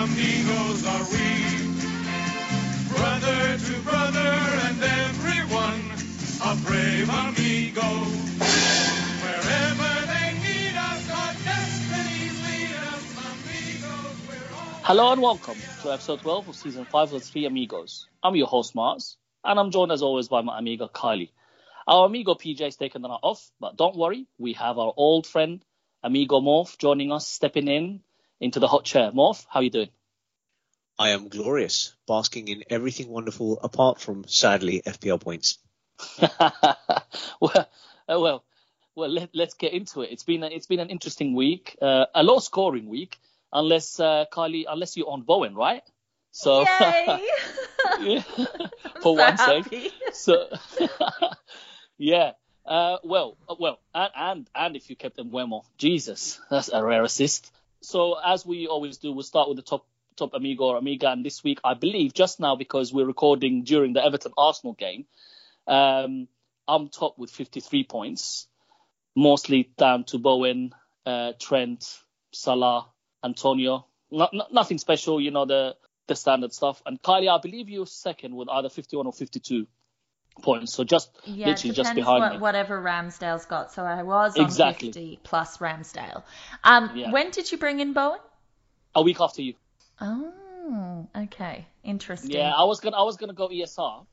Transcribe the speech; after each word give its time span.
amigos 0.00 0.86
are 0.86 1.04
we. 1.12 1.28
Brother 2.88 3.58
to 3.58 3.80
brother 3.82 4.32
and 4.64 4.82
everyone, 4.82 5.82
a 6.42 6.56
brave 6.64 7.10
amigo. 7.10 7.88
Wherever 9.20 9.92
they 10.12 10.28
need 10.40 10.74
us, 10.74 11.04
our 11.10 11.34
destinies 11.44 12.36
lead 12.46 12.76
us, 12.80 13.04
amigos. 13.28 14.16
Hello 14.84 15.12
and 15.12 15.20
welcome 15.20 15.58
to 15.82 15.92
episode 15.92 16.20
12 16.20 16.48
of 16.48 16.56
season 16.56 16.86
5 16.86 17.12
of 17.12 17.22
Three 17.22 17.44
Amigos. 17.44 18.08
I'm 18.22 18.36
your 18.36 18.46
host 18.46 18.74
Mars, 18.74 19.18
and 19.44 19.60
I'm 19.60 19.70
joined 19.70 19.92
as 19.92 20.00
always 20.00 20.28
by 20.28 20.40
my 20.40 20.58
amigo 20.58 20.88
Kylie. 20.88 21.32
Our 21.86 22.06
amigo 22.06 22.32
PJ's 22.32 22.76
taken 22.76 23.02
the 23.02 23.08
night 23.08 23.20
off, 23.22 23.50
but 23.60 23.76
don't 23.76 23.98
worry, 23.98 24.26
we 24.38 24.54
have 24.54 24.78
our 24.78 24.94
old 24.96 25.26
friend 25.26 25.62
amigo 26.02 26.40
Morph 26.40 26.78
joining 26.78 27.12
us, 27.12 27.26
stepping 27.28 27.68
in 27.68 28.00
into 28.40 28.60
the 28.60 28.68
hot 28.68 28.84
chair. 28.84 29.10
Morph, 29.12 29.44
how 29.48 29.60
are 29.60 29.62
you 29.62 29.70
doing? 29.70 29.90
I 30.98 31.10
am 31.10 31.28
glorious, 31.28 31.94
basking 32.06 32.48
in 32.48 32.64
everything 32.68 33.08
wonderful 33.08 33.58
apart 33.62 34.00
from, 34.00 34.24
sadly, 34.26 34.82
FPL 34.84 35.20
points. 35.20 35.58
well, 36.20 37.52
uh, 37.54 37.64
well, 38.08 38.44
well. 38.94 39.10
Let, 39.10 39.30
let's 39.34 39.54
get 39.54 39.72
into 39.72 40.02
it. 40.02 40.10
It's 40.12 40.24
been 40.24 40.42
a, 40.42 40.46
it's 40.46 40.66
been 40.66 40.80
an 40.80 40.90
interesting 40.90 41.34
week, 41.34 41.76
uh, 41.80 42.06
a 42.14 42.22
low 42.22 42.38
scoring 42.38 42.88
week, 42.88 43.18
unless 43.52 44.00
uh, 44.00 44.24
Kylie, 44.32 44.64
unless 44.68 44.96
you 44.96 45.04
on 45.06 45.22
Bowen, 45.22 45.54
right? 45.54 45.82
So 46.32 46.64
Yay! 46.80 47.28
Yeah. 48.00 48.22
I'm 48.38 48.70
for 49.02 49.02
so 49.02 49.12
one 49.12 49.36
sake. 49.38 49.92
So 50.12 50.48
yeah. 51.98 52.32
Uh, 52.64 52.98
well, 53.02 53.36
uh, 53.48 53.54
well, 53.58 53.80
and, 53.94 54.12
and 54.14 54.50
and 54.54 54.76
if 54.76 54.90
you 54.90 54.96
kept 54.96 55.16
Mbeumo, 55.16 55.64
Jesus, 55.76 56.40
that's 56.50 56.68
a 56.68 56.84
rare 56.84 57.02
assist. 57.02 57.50
So 57.82 58.18
as 58.18 58.44
we 58.44 58.66
always 58.66 58.98
do, 58.98 59.12
we'll 59.12 59.22
start 59.22 59.48
with 59.48 59.56
the 59.56 59.62
top 59.62 59.86
top 60.16 60.34
amigo 60.34 60.64
or 60.64 60.76
amiga, 60.76 61.10
and 61.10 61.24
this 61.24 61.42
week 61.42 61.60
I 61.64 61.74
believe 61.74 62.12
just 62.12 62.40
now 62.40 62.56
because 62.56 62.92
we're 62.92 63.06
recording 63.06 63.64
during 63.64 63.94
the 63.94 64.04
Everton 64.04 64.32
Arsenal 64.36 64.74
game, 64.74 65.06
um, 65.66 66.28
I'm 66.68 66.88
top 66.88 67.18
with 67.18 67.30
53 67.30 67.84
points, 67.84 68.46
mostly 69.16 69.70
down 69.78 70.04
to 70.04 70.18
Bowen, 70.18 70.74
uh, 71.06 71.32
Trent, 71.38 71.98
Salah, 72.32 72.88
Antonio. 73.24 73.86
No, 74.10 74.28
no, 74.32 74.46
nothing 74.52 74.78
special, 74.78 75.20
you 75.20 75.30
know 75.30 75.46
the 75.46 75.76
the 76.06 76.16
standard 76.16 76.52
stuff. 76.52 76.82
And 76.84 77.00
Kylie, 77.00 77.34
I 77.34 77.40
believe 77.40 77.68
you're 77.68 77.86
second 77.86 78.34
with 78.34 78.48
either 78.48 78.68
51 78.68 79.06
or 79.06 79.12
52 79.12 79.66
points. 80.42 80.72
So 80.72 80.84
just 80.84 81.10
Yeah, 81.24 81.48
literally 81.48 81.74
just 81.74 81.94
behind 81.94 82.20
what, 82.22 82.32
me. 82.32 82.38
whatever 82.38 82.80
Ramsdale's 82.80 83.46
got. 83.46 83.72
So 83.72 83.84
I 83.84 84.02
was 84.02 84.36
on 84.36 84.44
Exactly. 84.44 84.88
50 84.88 85.20
plus 85.22 85.58
Ramsdale. 85.58 86.22
Um, 86.64 86.90
Yeah. 86.94 87.10
When 87.10 87.30
did 87.30 87.50
you 87.50 87.58
bring 87.58 87.80
in 87.80 87.92
Bowen? 87.92 88.20
A 88.94 89.02
week 89.02 89.20
after 89.20 89.42
you. 89.42 89.54
Oh, 90.00 91.08
okay. 91.16 91.66
Interesting. 91.84 92.32
Yeah, 92.32 92.52
I 92.54 92.64
was 92.64 92.80
gonna 92.80 92.96
I 92.96 93.02
was 93.02 93.16
gonna 93.16 93.32
go 93.34 93.48
ESR. 93.48 94.06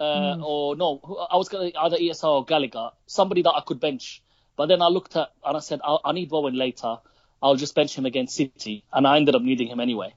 Uh, 0.00 0.36
or 0.42 0.74
no, 0.76 1.00
I 1.30 1.36
was 1.36 1.48
gonna 1.48 1.70
either 1.78 1.96
ESR 1.96 2.24
or 2.24 2.44
Gallagher, 2.44 2.90
somebody 3.06 3.42
that 3.42 3.52
I 3.52 3.60
could 3.64 3.78
bench. 3.80 4.22
But 4.56 4.66
then 4.66 4.82
I 4.82 4.88
looked 4.88 5.16
at 5.16 5.30
and 5.44 5.56
I 5.56 5.60
said 5.60 5.80
I, 5.84 5.98
I 6.04 6.12
need 6.12 6.30
Bowen 6.30 6.54
later. 6.56 6.98
I'll 7.42 7.56
just 7.56 7.74
bench 7.74 7.96
him 7.96 8.06
against 8.06 8.34
City, 8.34 8.84
and 8.92 9.06
I 9.06 9.16
ended 9.16 9.34
up 9.34 9.42
needing 9.42 9.68
him 9.68 9.78
anyway. 9.78 10.14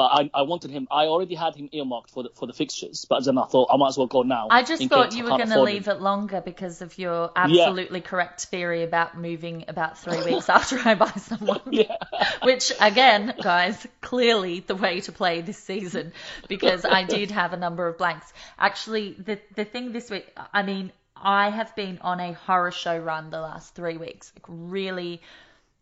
But 0.00 0.12
I, 0.18 0.30
I 0.32 0.42
wanted 0.44 0.70
him. 0.70 0.88
I 0.90 1.08
already 1.08 1.34
had 1.34 1.54
him 1.54 1.68
earmarked 1.72 2.10
for 2.10 2.22
the 2.22 2.30
for 2.30 2.46
the 2.46 2.54
fixtures, 2.54 3.04
but 3.04 3.22
then 3.22 3.36
I 3.36 3.44
thought 3.44 3.68
I 3.70 3.76
might 3.76 3.88
as 3.88 3.98
well 3.98 4.06
go 4.06 4.22
now. 4.22 4.48
I 4.50 4.62
just 4.62 4.88
thought 4.88 5.14
you 5.14 5.24
I 5.28 5.30
were 5.32 5.36
going 5.36 5.40
to 5.40 5.52
afford 5.52 5.68
him. 5.68 5.74
leave 5.74 5.88
it 5.88 6.00
longer 6.00 6.40
because 6.40 6.80
of 6.80 6.96
your 6.96 7.30
absolutely 7.36 8.00
correct 8.00 8.46
theory 8.46 8.82
about 8.82 9.18
moving 9.18 9.66
about 9.68 9.98
three 9.98 10.22
weeks 10.22 10.48
after 10.58 10.78
I 10.82 10.94
buy 10.94 11.10
someone. 11.10 11.60
Yeah. 11.70 11.98
Which, 12.42 12.72
again, 12.80 13.34
guys, 13.42 13.86
clearly 14.00 14.60
the 14.60 14.74
way 14.74 15.02
to 15.02 15.12
play 15.12 15.42
this 15.42 15.58
season 15.58 16.14
because 16.48 16.86
I 16.86 17.04
did 17.04 17.30
have 17.32 17.52
a 17.52 17.58
number 17.58 17.86
of 17.86 17.98
blanks. 17.98 18.32
Actually, 18.58 19.12
the 19.12 19.38
the 19.54 19.66
thing 19.66 19.92
this 19.92 20.08
week, 20.08 20.26
I 20.54 20.62
mean, 20.62 20.92
I 21.14 21.50
have 21.50 21.76
been 21.76 21.98
on 22.00 22.20
a 22.20 22.32
horror 22.32 22.70
show 22.70 22.96
run 22.96 23.28
the 23.28 23.42
last 23.42 23.74
three 23.74 23.98
weeks. 23.98 24.32
Like, 24.34 24.46
really, 24.48 25.20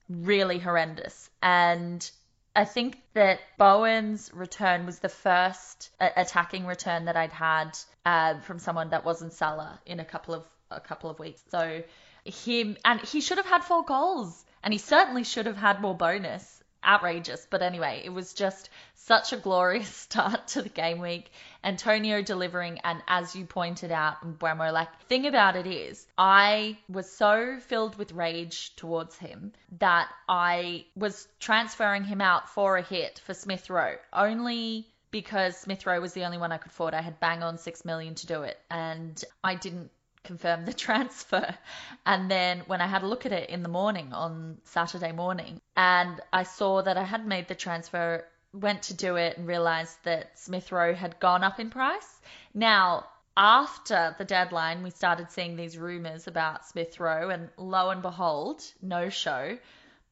really 0.08 0.58
horrendous. 0.58 1.30
And 1.40 2.10
I 2.58 2.64
think 2.64 3.00
that 3.14 3.38
Bowen's 3.56 4.34
return 4.34 4.84
was 4.84 4.98
the 4.98 5.08
first 5.08 5.90
uh, 6.00 6.08
attacking 6.16 6.66
return 6.66 7.04
that 7.04 7.16
I'd 7.16 7.32
had 7.32 7.78
uh, 8.04 8.40
from 8.40 8.58
someone 8.58 8.90
that 8.90 9.04
wasn't 9.04 9.32
Salah 9.32 9.78
in 9.86 10.00
a 10.00 10.04
couple 10.04 10.34
of 10.34 10.42
a 10.68 10.80
couple 10.80 11.08
of 11.08 11.20
weeks. 11.20 11.40
So 11.52 11.84
him 12.24 12.76
and 12.84 13.00
he 13.00 13.20
should 13.20 13.38
have 13.38 13.46
had 13.46 13.62
four 13.62 13.84
goals, 13.84 14.44
and 14.64 14.74
he 14.74 14.78
certainly 14.78 15.22
should 15.22 15.46
have 15.46 15.56
had 15.56 15.80
more 15.80 15.94
bonus. 15.94 16.57
Outrageous, 16.84 17.46
but 17.50 17.62
anyway, 17.62 18.02
it 18.04 18.10
was 18.10 18.34
just 18.34 18.70
such 18.94 19.32
a 19.32 19.36
glorious 19.36 19.88
start 20.06 20.48
to 20.48 20.62
the 20.62 20.68
game 20.68 21.00
week. 21.00 21.30
Antonio 21.64 22.22
delivering, 22.22 22.78
and 22.80 23.02
as 23.08 23.34
you 23.34 23.44
pointed 23.44 23.90
out, 23.90 24.38
Buemo, 24.38 24.72
like 24.72 24.88
thing 25.02 25.26
about 25.26 25.56
it 25.56 25.66
is, 25.66 26.06
I 26.16 26.78
was 26.88 27.10
so 27.10 27.58
filled 27.60 27.96
with 27.96 28.12
rage 28.12 28.76
towards 28.76 29.16
him 29.16 29.52
that 29.78 30.08
I 30.28 30.86
was 30.94 31.26
transferring 31.40 32.04
him 32.04 32.20
out 32.20 32.48
for 32.48 32.76
a 32.76 32.82
hit 32.82 33.20
for 33.24 33.34
Smith 33.34 33.70
Rowe, 33.70 33.96
only 34.12 34.86
because 35.10 35.56
Smith 35.56 35.86
Rowe 35.86 36.00
was 36.00 36.12
the 36.12 36.24
only 36.24 36.38
one 36.38 36.52
I 36.52 36.58
could 36.58 36.70
afford. 36.70 36.94
I 36.94 37.00
had 37.00 37.18
bang 37.18 37.42
on 37.42 37.58
six 37.58 37.84
million 37.84 38.14
to 38.16 38.26
do 38.26 38.42
it, 38.42 38.58
and 38.70 39.22
I 39.42 39.54
didn't 39.54 39.90
confirm 40.28 40.66
the 40.66 40.72
transfer. 40.86 41.46
And 42.06 42.30
then 42.30 42.60
when 42.66 42.80
I 42.80 42.86
had 42.86 43.02
a 43.02 43.06
look 43.06 43.26
at 43.26 43.32
it 43.32 43.50
in 43.50 43.62
the 43.62 43.68
morning 43.80 44.12
on 44.12 44.58
Saturday 44.64 45.12
morning, 45.12 45.60
and 45.76 46.20
I 46.32 46.44
saw 46.44 46.82
that 46.82 46.96
I 46.96 47.04
had 47.04 47.26
made 47.26 47.48
the 47.48 47.54
transfer, 47.54 48.24
went 48.52 48.82
to 48.84 48.94
do 48.94 49.16
it, 49.16 49.38
and 49.38 49.46
realized 49.48 49.98
that 50.04 50.38
Smith 50.38 50.70
Rowe 50.70 50.94
had 50.94 51.18
gone 51.18 51.42
up 51.42 51.58
in 51.58 51.70
price. 51.70 52.20
Now, 52.54 53.06
after 53.36 54.14
the 54.18 54.24
deadline, 54.24 54.82
we 54.82 54.90
started 54.90 55.30
seeing 55.30 55.56
these 55.56 55.78
rumors 55.78 56.26
about 56.26 56.66
Smith 56.66 57.00
Rowe, 57.00 57.30
and 57.30 57.48
lo 57.56 57.90
and 57.90 58.02
behold, 58.02 58.62
no 58.82 59.08
show. 59.08 59.58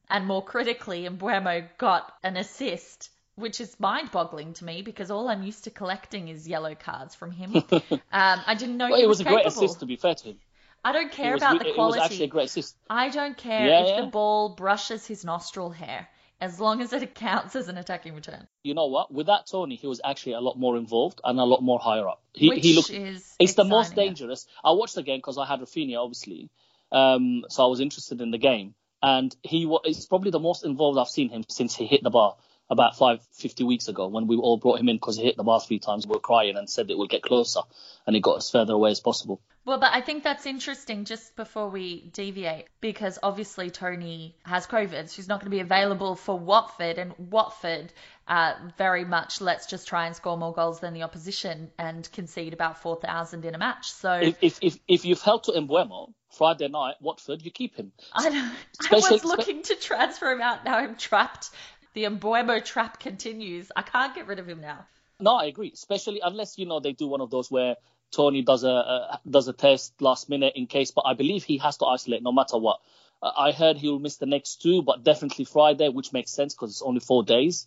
And 0.09 0.25
more 0.25 0.43
critically, 0.43 1.03
Mbeumo 1.07 1.67
got 1.77 2.13
an 2.23 2.37
assist, 2.37 3.09
which 3.37 3.61
is 3.61 3.79
mind 3.79 4.11
boggling 4.11 4.53
to 4.53 4.65
me 4.65 4.81
because 4.81 5.11
all 5.11 5.29
I'm 5.29 5.43
used 5.43 5.63
to 5.65 5.69
collecting 5.69 6.27
is 6.27 6.47
yellow 6.47 6.73
cards 6.75 7.13
from 7.15 7.31
him. 7.31 7.55
um, 7.71 8.01
I 8.11 8.55
didn't 8.55 8.77
know 8.77 8.89
Well, 8.89 8.97
he 8.97 9.03
it 9.03 9.07
was 9.07 9.21
a 9.21 9.23
great 9.23 9.45
assist 9.45 9.79
to 9.79 9.85
be 9.85 9.95
fair 9.95 10.15
to 10.15 10.23
him. 10.29 10.39
I 10.83 10.91
don't 10.91 11.11
care 11.11 11.33
was, 11.33 11.41
about 11.41 11.59
the 11.59 11.65
it 11.65 11.69
was 11.69 11.75
quality. 11.75 12.01
actually 12.01 12.23
a 12.25 12.27
great 12.27 12.45
assist. 12.45 12.75
I 12.89 13.09
don't 13.09 13.37
care 13.37 13.67
Yeah, 13.67 13.81
if 13.81 13.87
yeah. 13.89 14.01
the 14.01 14.07
ball 14.07 14.55
brushes 14.55 15.05
his 15.05 15.23
nostril 15.23 15.69
hair, 15.69 16.07
as 16.41 16.59
long 16.59 16.81
as 16.81 16.93
it 16.93 17.13
counts 17.27 17.55
as 17.55 17.67
an 17.67 17.77
attacking 17.77 18.15
return. 18.15 18.47
You 18.63 18.73
know 18.73 18.87
what? 18.87 19.13
With 19.13 19.27
that 19.27 19.45
Toney, 19.47 19.75
he 19.75 19.85
was 19.87 20.01
actually 20.03 20.33
a 20.33 20.39
lot 20.41 20.57
more 20.57 20.75
involved 20.77 21.21
and 21.23 21.39
a 21.39 21.43
lot 21.43 21.61
more 21.61 21.79
higher 21.79 22.07
up. 22.07 22.21
He 22.33 22.49
which 22.49 22.63
he 22.65 22.75
looked 22.75 22.89
is 22.89 23.35
It's 23.39 23.53
the 23.53 23.65
most 23.65 23.95
dangerous. 23.95 24.47
I 24.63 24.71
watched 24.71 24.95
the 24.95 25.03
game 25.03 25.19
because 25.19 25.37
I 25.37 25.45
had 25.45 25.59
Raphinha, 25.59 25.97
obviously, 25.97 26.49
um, 26.91 27.43
so 27.49 27.63
I 27.63 27.67
was 27.67 27.81
interested 27.81 28.19
in 28.21 28.31
the 28.31 28.39
game. 28.39 28.73
And 29.03 29.35
he 29.43 29.67
was 29.67 29.81
it's 29.85 30.07
probably 30.07 30.31
the 30.31 30.39
most 30.39 30.65
involved 30.65 30.97
I've 30.97 31.07
seen 31.07 31.29
him 31.29 31.43
since 31.47 31.75
he 31.75 31.85
hit 31.85 32.01
the 32.01 32.09
bar 32.09 32.35
about 32.69 32.97
five, 32.97 33.21
50 33.33 33.63
weeks 33.63 33.87
ago 33.87 34.07
when 34.07 34.27
we 34.27 34.35
all 34.35 34.57
brought 34.57 34.79
him 34.79 34.89
in 34.89 34.97
because 34.97 35.17
he 35.17 35.23
hit 35.23 35.37
the 35.37 35.43
bar 35.43 35.59
three 35.59 35.79
times. 35.79 36.05
We 36.05 36.13
were 36.13 36.19
crying 36.19 36.57
and 36.57 36.69
said 36.69 36.89
it 36.89 36.97
would 36.97 37.09
get 37.09 37.23
closer, 37.23 37.61
and 38.05 38.15
he 38.15 38.21
got 38.21 38.37
as 38.37 38.49
further 38.49 38.73
away 38.73 38.91
as 38.91 38.99
possible. 38.99 39.41
Well, 39.67 39.79
but 39.79 39.91
I 39.93 39.99
think 39.99 40.23
that's 40.23 40.45
interesting 40.45 41.03
just 41.03 41.35
before 41.35 41.69
we 41.69 42.09
deviate 42.13 42.67
because 42.79 43.19
obviously 43.21 43.69
Toney 43.69 44.37
has 44.43 44.65
COVID. 44.65 45.13
She's 45.13 45.27
not 45.27 45.41
going 45.41 45.51
to 45.51 45.55
be 45.55 45.59
available 45.59 46.15
for 46.15 46.39
Watford, 46.39 46.97
and 46.97 47.13
Watford 47.17 47.91
uh, 48.29 48.53
very 48.77 49.03
much 49.03 49.41
let's 49.41 49.65
just 49.65 49.85
try 49.85 50.05
and 50.05 50.15
score 50.15 50.37
more 50.37 50.53
goals 50.53 50.79
than 50.79 50.93
the 50.93 51.03
opposition 51.03 51.69
and 51.77 52.09
concede 52.13 52.53
about 52.53 52.81
4,000 52.81 53.43
in 53.43 53.55
a 53.55 53.57
match. 53.57 53.91
So 53.91 54.13
If 54.13 54.37
if 54.41 54.59
if, 54.61 54.79
if 54.87 55.05
you've 55.05 55.21
held 55.21 55.43
to 55.43 55.51
Mbeumo 55.51 56.13
Friday 56.37 56.69
night, 56.69 56.95
Watford, 57.01 57.41
you 57.41 57.51
keep 57.51 57.75
him. 57.75 57.91
I, 58.13 58.29
don't, 58.29 58.51
I 58.91 59.11
was 59.11 59.25
looking 59.25 59.63
to 59.63 59.75
transfer 59.75 60.31
him 60.31 60.41
out. 60.41 60.63
Now 60.63 60.77
I'm 60.77 60.95
trapped. 60.95 61.49
The 61.97 62.03
Mbeumo 62.03 62.63
trap 62.63 62.99
continues. 62.99 63.71
I 63.75 63.81
can't 63.81 64.13
get 64.13 64.27
rid 64.27 64.37
of 64.37 64.47
him 64.47 64.61
now. 64.61 64.85
No, 65.19 65.33
I 65.33 65.45
agree. 65.45 65.71
Especially 65.73 66.21
unless 66.23 66.59
you 66.59 66.67
know 66.67 66.79
they 66.79 66.93
do 66.93 67.07
one 67.07 67.21
of 67.21 67.31
those 67.31 67.49
where 67.49 67.77
Toney 68.11 68.43
does 68.43 68.63
a, 68.63 68.69
a 68.69 69.19
does 69.27 69.47
a 69.47 69.53
test 69.53 69.99
last 69.99 70.29
minute 70.29 70.53
in 70.55 70.67
case. 70.67 70.91
But 70.91 71.05
I 71.07 71.15
believe 71.15 71.43
he 71.43 71.57
has 71.57 71.77
to 71.77 71.87
isolate 71.87 72.21
no 72.21 72.31
matter 72.31 72.59
what. 72.59 72.81
Uh, 73.19 73.31
I 73.35 73.51
heard 73.51 73.77
he'll 73.77 73.97
miss 73.97 74.17
the 74.17 74.27
next 74.27 74.61
two, 74.61 74.83
but 74.83 75.03
definitely 75.03 75.45
Friday, 75.45 75.89
which 75.89 76.13
makes 76.13 76.29
sense 76.29 76.53
because 76.53 76.69
it's 76.69 76.83
only 76.83 76.99
four 76.99 77.23
days. 77.23 77.65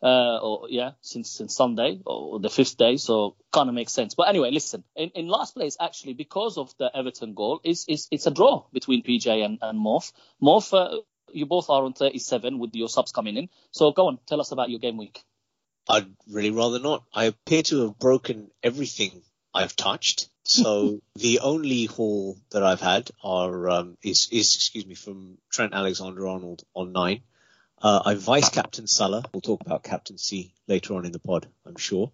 Uh, 0.00 0.38
or 0.38 0.68
yeah, 0.68 0.92
since 1.00 1.28
since 1.28 1.56
Sunday 1.56 1.98
or 2.06 2.38
the 2.38 2.50
fifth 2.50 2.76
day, 2.76 2.96
so 2.96 3.34
kind 3.52 3.68
of 3.68 3.74
makes 3.74 3.92
sense. 3.92 4.14
But 4.14 4.28
anyway, 4.28 4.52
listen. 4.52 4.84
In, 4.94 5.10
in 5.16 5.26
last 5.26 5.56
place, 5.56 5.76
actually, 5.80 6.14
because 6.14 6.56
of 6.56 6.72
the 6.78 6.88
Everton 6.96 7.34
goal, 7.34 7.60
is 7.64 7.84
is 7.88 8.06
it's 8.12 8.28
a 8.28 8.30
draw 8.30 8.62
between 8.72 9.02
PJ 9.02 9.44
and 9.44 9.58
and 9.60 9.76
Morph. 9.76 10.12
Morph, 10.40 10.72
uh, 10.72 11.00
you 11.32 11.46
both 11.46 11.70
are 11.70 11.84
on 11.84 11.92
37 11.92 12.58
with 12.58 12.74
your 12.74 12.88
subs 12.88 13.12
coming 13.12 13.36
in. 13.36 13.48
So 13.70 13.92
go 13.92 14.08
on, 14.08 14.18
tell 14.26 14.40
us 14.40 14.52
about 14.52 14.70
your 14.70 14.78
game 14.78 14.96
week. 14.96 15.22
I'd 15.88 16.14
really 16.28 16.50
rather 16.50 16.78
not. 16.78 17.04
I 17.12 17.24
appear 17.24 17.62
to 17.64 17.82
have 17.82 17.98
broken 17.98 18.50
everything 18.62 19.22
I've 19.52 19.76
touched. 19.76 20.28
So 20.44 21.00
the 21.16 21.40
only 21.40 21.86
haul 21.86 22.38
that 22.50 22.62
I've 22.62 22.80
had 22.80 23.10
are 23.22 23.68
um, 23.68 23.96
is 24.02 24.28
is 24.30 24.54
excuse 24.54 24.86
me 24.86 24.94
from 24.94 25.38
Trent 25.50 25.74
Alexander 25.74 26.26
Arnold 26.26 26.62
on 26.74 26.92
nine. 26.92 27.22
Uh, 27.80 28.00
I 28.04 28.14
vice 28.14 28.48
captain 28.48 28.86
Salah. 28.86 29.24
We'll 29.32 29.40
talk 29.40 29.60
about 29.60 29.82
captaincy 29.82 30.54
later 30.68 30.94
on 30.94 31.04
in 31.04 31.10
the 31.10 31.18
pod, 31.18 31.48
I'm 31.66 31.76
sure. 31.76 32.12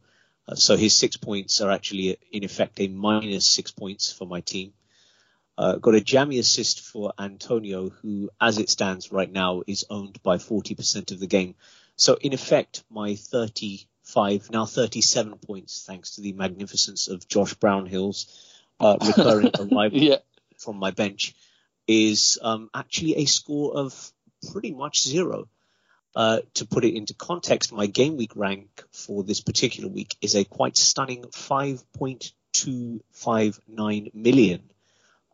Uh, 0.48 0.54
so 0.54 0.76
his 0.76 0.96
six 0.96 1.18
points 1.18 1.60
are 1.60 1.70
actually 1.70 2.16
in 2.32 2.42
effect 2.42 2.80
a 2.80 2.88
minus 2.88 3.48
six 3.48 3.70
points 3.70 4.10
for 4.10 4.26
my 4.26 4.40
team. 4.40 4.72
Uh, 5.58 5.74
got 5.76 5.94
a 5.96 6.00
jammy 6.00 6.38
assist 6.38 6.80
for 6.82 7.12
Antonio, 7.18 7.88
who, 7.88 8.30
as 8.40 8.58
it 8.58 8.70
stands 8.70 9.10
right 9.10 9.30
now, 9.30 9.62
is 9.66 9.84
owned 9.90 10.22
by 10.22 10.36
40% 10.36 11.10
of 11.10 11.18
the 11.18 11.26
game. 11.26 11.56
So 11.96 12.14
in 12.14 12.32
effect, 12.32 12.84
my 12.88 13.16
35, 13.16 14.50
now 14.52 14.66
37 14.66 15.36
points, 15.38 15.82
thanks 15.84 16.14
to 16.14 16.20
the 16.20 16.32
magnificence 16.32 17.08
of 17.08 17.26
Josh 17.26 17.54
Brownhill's 17.54 18.28
uh, 18.78 18.98
recurring 19.04 19.50
arrival 19.58 19.98
Yeah. 19.98 20.18
from 20.58 20.76
my 20.76 20.92
bench, 20.92 21.34
is 21.88 22.38
um, 22.40 22.70
actually 22.72 23.16
a 23.16 23.24
score 23.24 23.76
of 23.76 24.12
pretty 24.52 24.70
much 24.72 25.02
zero. 25.02 25.48
Uh, 26.14 26.38
to 26.54 26.66
put 26.66 26.84
it 26.84 26.94
into 26.94 27.14
context, 27.14 27.72
my 27.72 27.86
game 27.86 28.16
week 28.16 28.36
rank 28.36 28.84
for 28.92 29.24
this 29.24 29.40
particular 29.40 29.88
week 29.88 30.14
is 30.22 30.36
a 30.36 30.44
quite 30.44 30.76
stunning 30.76 31.24
5.259 31.24 34.14
million. 34.14 34.62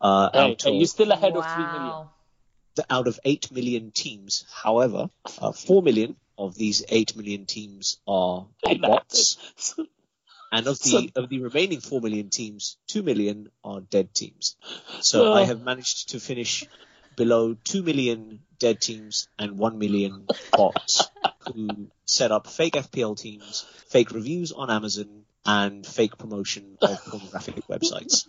Uh, 0.04 0.30
Hey, 0.32 0.38
out, 0.52 0.62
hey, 0.62 0.70
of, 0.70 0.76
you're 0.76 0.86
still 0.86 1.10
ahead 1.10 1.34
of 1.36 1.44
three 1.54 1.64
million. 1.64 2.08
Out 2.90 3.06
of 3.06 3.18
8 3.24 3.52
million 3.52 3.90
teams. 3.92 4.44
However, 4.52 5.08
uh, 5.40 5.52
4 5.52 5.80
million 5.82 6.16
of 6.36 6.56
these 6.56 6.82
8 6.88 7.16
million 7.16 7.46
teams 7.46 7.98
are 8.06 8.46
bots. 8.80 9.38
And 10.52 10.66
of 10.66 10.78
the 10.80 10.90
So- 10.90 11.06
of 11.22 11.28
the 11.28 11.38
remaining 11.40 11.80
four 11.80 12.00
million 12.00 12.30
teams, 12.30 12.76
two 12.86 13.02
million 13.02 13.48
are 13.64 13.80
dead 13.80 14.12
teams. 14.14 14.56
So 15.00 15.28
Oh. 15.28 15.32
I 15.32 15.44
have 15.44 15.62
managed 15.62 16.10
to 16.10 16.20
finish 16.20 16.64
below 17.16 17.54
two 17.54 17.82
million 17.82 18.40
dead 18.58 18.80
teams 18.80 19.28
and 19.38 19.56
one 19.58 19.78
million 19.78 20.26
bots 20.52 21.08
who 21.54 21.88
set 22.06 22.30
up 22.32 22.46
fake 22.48 22.74
FPL 22.74 23.16
teams, 23.16 23.64
fake 23.88 24.10
reviews 24.10 24.50
on 24.52 24.70
Amazon, 24.70 25.24
and 25.46 25.86
fake 25.86 26.18
promotion 26.18 26.76
of 26.82 27.04
pornographic 27.06 27.66
websites. 27.68 28.26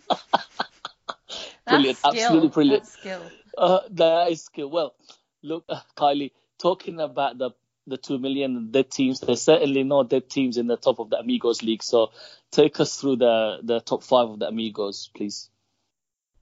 Brilliant, 1.66 1.98
skill. 1.98 2.12
absolutely 2.12 2.48
brilliant. 2.48 2.82
That's 2.84 2.92
skill. 2.92 3.22
Uh, 3.56 3.80
that 3.90 4.30
is 4.30 4.48
good. 4.48 4.66
Well, 4.66 4.94
look, 5.42 5.64
uh, 5.68 5.80
Kylie, 5.96 6.32
talking 6.58 7.00
about 7.00 7.38
the 7.38 7.50
the 7.88 7.96
two 7.96 8.18
million 8.18 8.70
dead 8.72 8.90
teams, 8.90 9.20
there's 9.20 9.42
certainly 9.42 9.84
no 9.84 10.02
dead 10.02 10.28
teams 10.28 10.56
in 10.56 10.66
the 10.66 10.76
top 10.76 10.98
of 10.98 11.10
the 11.10 11.18
Amigos 11.18 11.62
League. 11.62 11.82
So 11.82 12.10
take 12.50 12.80
us 12.80 13.00
through 13.00 13.16
the 13.16 13.58
the 13.62 13.80
top 13.80 14.02
five 14.02 14.28
of 14.28 14.38
the 14.38 14.48
Amigos, 14.48 15.10
please. 15.14 15.48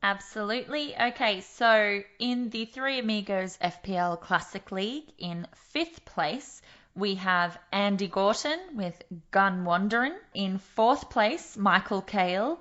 Absolutely. 0.02 0.94
Okay, 0.94 1.40
so 1.40 2.02
in 2.18 2.50
the 2.50 2.66
Three 2.66 2.98
Amigos 2.98 3.56
FPL 3.56 4.20
Classic 4.20 4.70
League, 4.70 5.06
in 5.16 5.46
fifth 5.72 6.04
place, 6.04 6.60
we 6.94 7.14
have 7.14 7.58
Andy 7.72 8.08
Gorton 8.08 8.58
with 8.74 9.02
Gun 9.30 9.64
Wanderin. 9.64 10.14
In 10.34 10.58
fourth 10.58 11.08
place, 11.08 11.56
Michael 11.56 12.02
Kale, 12.02 12.58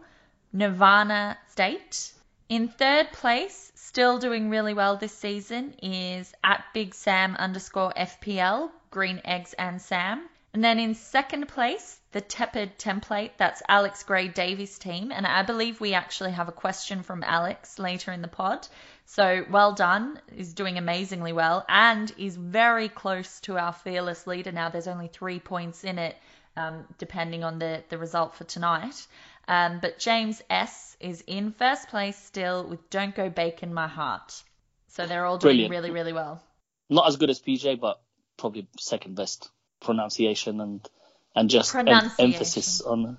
Nirvana 0.53 1.37
State. 1.49 2.13
In 2.49 2.67
third 2.67 3.11
place, 3.13 3.71
still 3.75 4.19
doing 4.19 4.49
really 4.49 4.73
well 4.73 4.97
this 4.97 5.17
season, 5.17 5.75
is 5.81 6.33
at 6.43 6.65
Big 6.73 6.93
Sam 6.93 7.35
underscore 7.35 7.93
FPL, 7.95 8.69
Green 8.91 9.21
Eggs 9.23 9.53
and 9.53 9.81
Sam. 9.81 10.27
And 10.53 10.63
then 10.63 10.77
in 10.77 10.93
second 10.93 11.47
place, 11.47 11.99
the 12.11 12.21
Tepid 12.21 12.77
template, 12.77 13.31
that's 13.37 13.63
Alex 13.67 14.03
Gray 14.03 14.27
Davies' 14.27 14.77
team. 14.77 15.11
And 15.11 15.25
I 15.25 15.41
believe 15.41 15.81
we 15.81 15.95
actually 15.95 16.31
have 16.33 16.47
a 16.47 16.51
question 16.51 17.01
from 17.01 17.23
Alex 17.23 17.79
later 17.79 18.11
in 18.11 18.21
the 18.21 18.27
pod. 18.27 18.67
So 19.05 19.45
well 19.49 19.73
done, 19.73 20.19
is 20.35 20.53
doing 20.53 20.77
amazingly 20.77 21.33
well, 21.33 21.65
and 21.67 22.11
is 22.17 22.35
very 22.35 22.87
close 22.87 23.39
to 23.41 23.57
our 23.57 23.73
fearless 23.73 24.27
leader 24.27 24.51
now. 24.51 24.69
There's 24.69 24.87
only 24.87 25.07
three 25.07 25.39
points 25.39 25.83
in 25.83 25.97
it, 25.97 26.15
um, 26.55 26.85
depending 26.99 27.43
on 27.43 27.57
the, 27.57 27.83
the 27.89 27.97
result 27.97 28.35
for 28.35 28.43
tonight. 28.43 29.07
Um, 29.47 29.79
but 29.81 29.99
James 29.99 30.41
S 30.49 30.95
is 30.99 31.23
in 31.27 31.51
first 31.51 31.89
place 31.89 32.17
still 32.17 32.65
with 32.65 32.89
Don't 32.89 33.13
Go 33.13 33.29
Bacon 33.29 33.73
My 33.73 33.87
Heart. 33.87 34.43
So 34.87 35.05
they're 35.05 35.25
all 35.25 35.37
doing 35.37 35.55
Brilliant. 35.55 35.71
really, 35.71 35.91
really 35.91 36.13
well. 36.13 36.41
Not 36.89 37.07
as 37.07 37.17
good 37.17 37.29
as 37.29 37.39
PJ, 37.39 37.79
but 37.79 38.01
probably 38.37 38.67
second 38.79 39.15
best 39.15 39.49
pronunciation 39.81 40.61
and 40.61 40.87
and 41.35 41.49
just 41.49 41.75
em- 41.75 42.11
emphasis 42.19 42.81
on. 42.81 43.17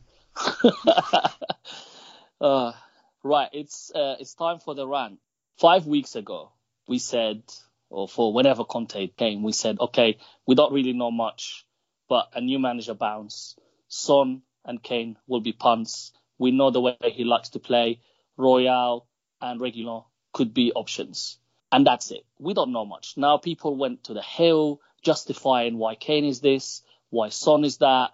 uh, 2.41 2.73
right, 3.23 3.49
it's 3.53 3.91
uh, 3.95 4.17
it's 4.21 4.35
time 4.35 4.61
for 4.61 4.75
the 4.75 4.87
rant. 4.87 5.19
Five 5.59 5.87
weeks 5.87 6.17
ago, 6.17 6.53
we 6.89 6.99
said, 6.99 7.43
or 7.91 8.09
for 8.09 8.33
whenever 8.33 8.65
Conte 8.65 9.09
came, 9.09 9.43
we 9.43 9.53
said, 9.53 9.79
okay, 9.81 10.19
we 10.47 10.55
don't 10.55 10.73
really 10.73 10.93
know 10.93 11.11
much, 11.11 11.67
but 12.09 12.29
a 12.35 12.41
new 12.41 12.59
manager 12.59 12.95
bounce. 12.95 13.57
Son 13.89 14.43
and 14.65 14.83
Kane 14.83 15.17
will 15.27 15.41
be 15.41 15.53
punts. 15.53 16.13
We 16.39 16.51
know 16.51 16.71
the 16.71 16.81
way 16.81 16.97
he 17.13 17.25
likes 17.25 17.51
to 17.51 17.59
play. 17.59 18.01
Royal 18.37 19.07
and 19.41 19.61
Reguilon 19.61 20.05
could 20.33 20.53
be 20.53 20.73
options. 20.73 21.39
And 21.71 21.87
that's 21.87 22.11
it. 22.11 22.25
We 22.39 22.55
don't 22.55 22.73
know 22.73 22.85
much. 22.85 23.15
Now 23.17 23.39
people 23.39 23.77
went 23.77 24.05
to 24.05 24.15
the 24.15 24.23
hill 24.23 24.81
justifying 25.03 25.79
why 25.79 25.95
Kane 25.95 26.25
is 26.25 26.41
this, 26.41 26.83
why 27.11 27.29
Son 27.29 27.65
is 27.65 27.79
that. 27.79 28.13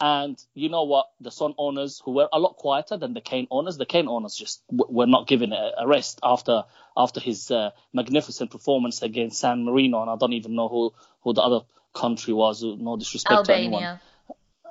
And 0.00 0.42
you 0.54 0.70
know 0.70 0.84
what? 0.84 1.10
The 1.20 1.30
Son 1.30 1.54
owners, 1.58 2.00
who 2.02 2.12
were 2.12 2.28
a 2.32 2.38
lot 2.38 2.56
quieter 2.56 2.96
than 2.96 3.12
the 3.12 3.20
Kane 3.20 3.46
owners, 3.50 3.76
the 3.76 3.84
Kane 3.84 4.08
owners 4.08 4.34
just 4.34 4.62
w- 4.74 4.96
were 4.96 5.06
not 5.06 5.28
given 5.28 5.52
a, 5.52 5.86
rest 5.86 6.20
after 6.22 6.64
after 6.96 7.20
his 7.20 7.50
uh, 7.50 7.70
magnificent 7.92 8.50
performance 8.50 9.02
against 9.02 9.38
San 9.38 9.64
Marino. 9.64 10.00
And 10.00 10.10
I 10.10 10.16
don't 10.16 10.32
even 10.32 10.54
know 10.54 10.68
who, 10.68 10.94
who 11.22 11.34
the 11.34 11.42
other 11.42 11.66
country 11.94 12.32
was. 12.32 12.62
No 12.62 12.96
disrespect 12.96 13.44
to 13.46 13.54
anyone. 13.54 13.82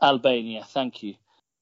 Albania. 0.02 0.64
Thank 0.66 1.04
you. 1.04 1.16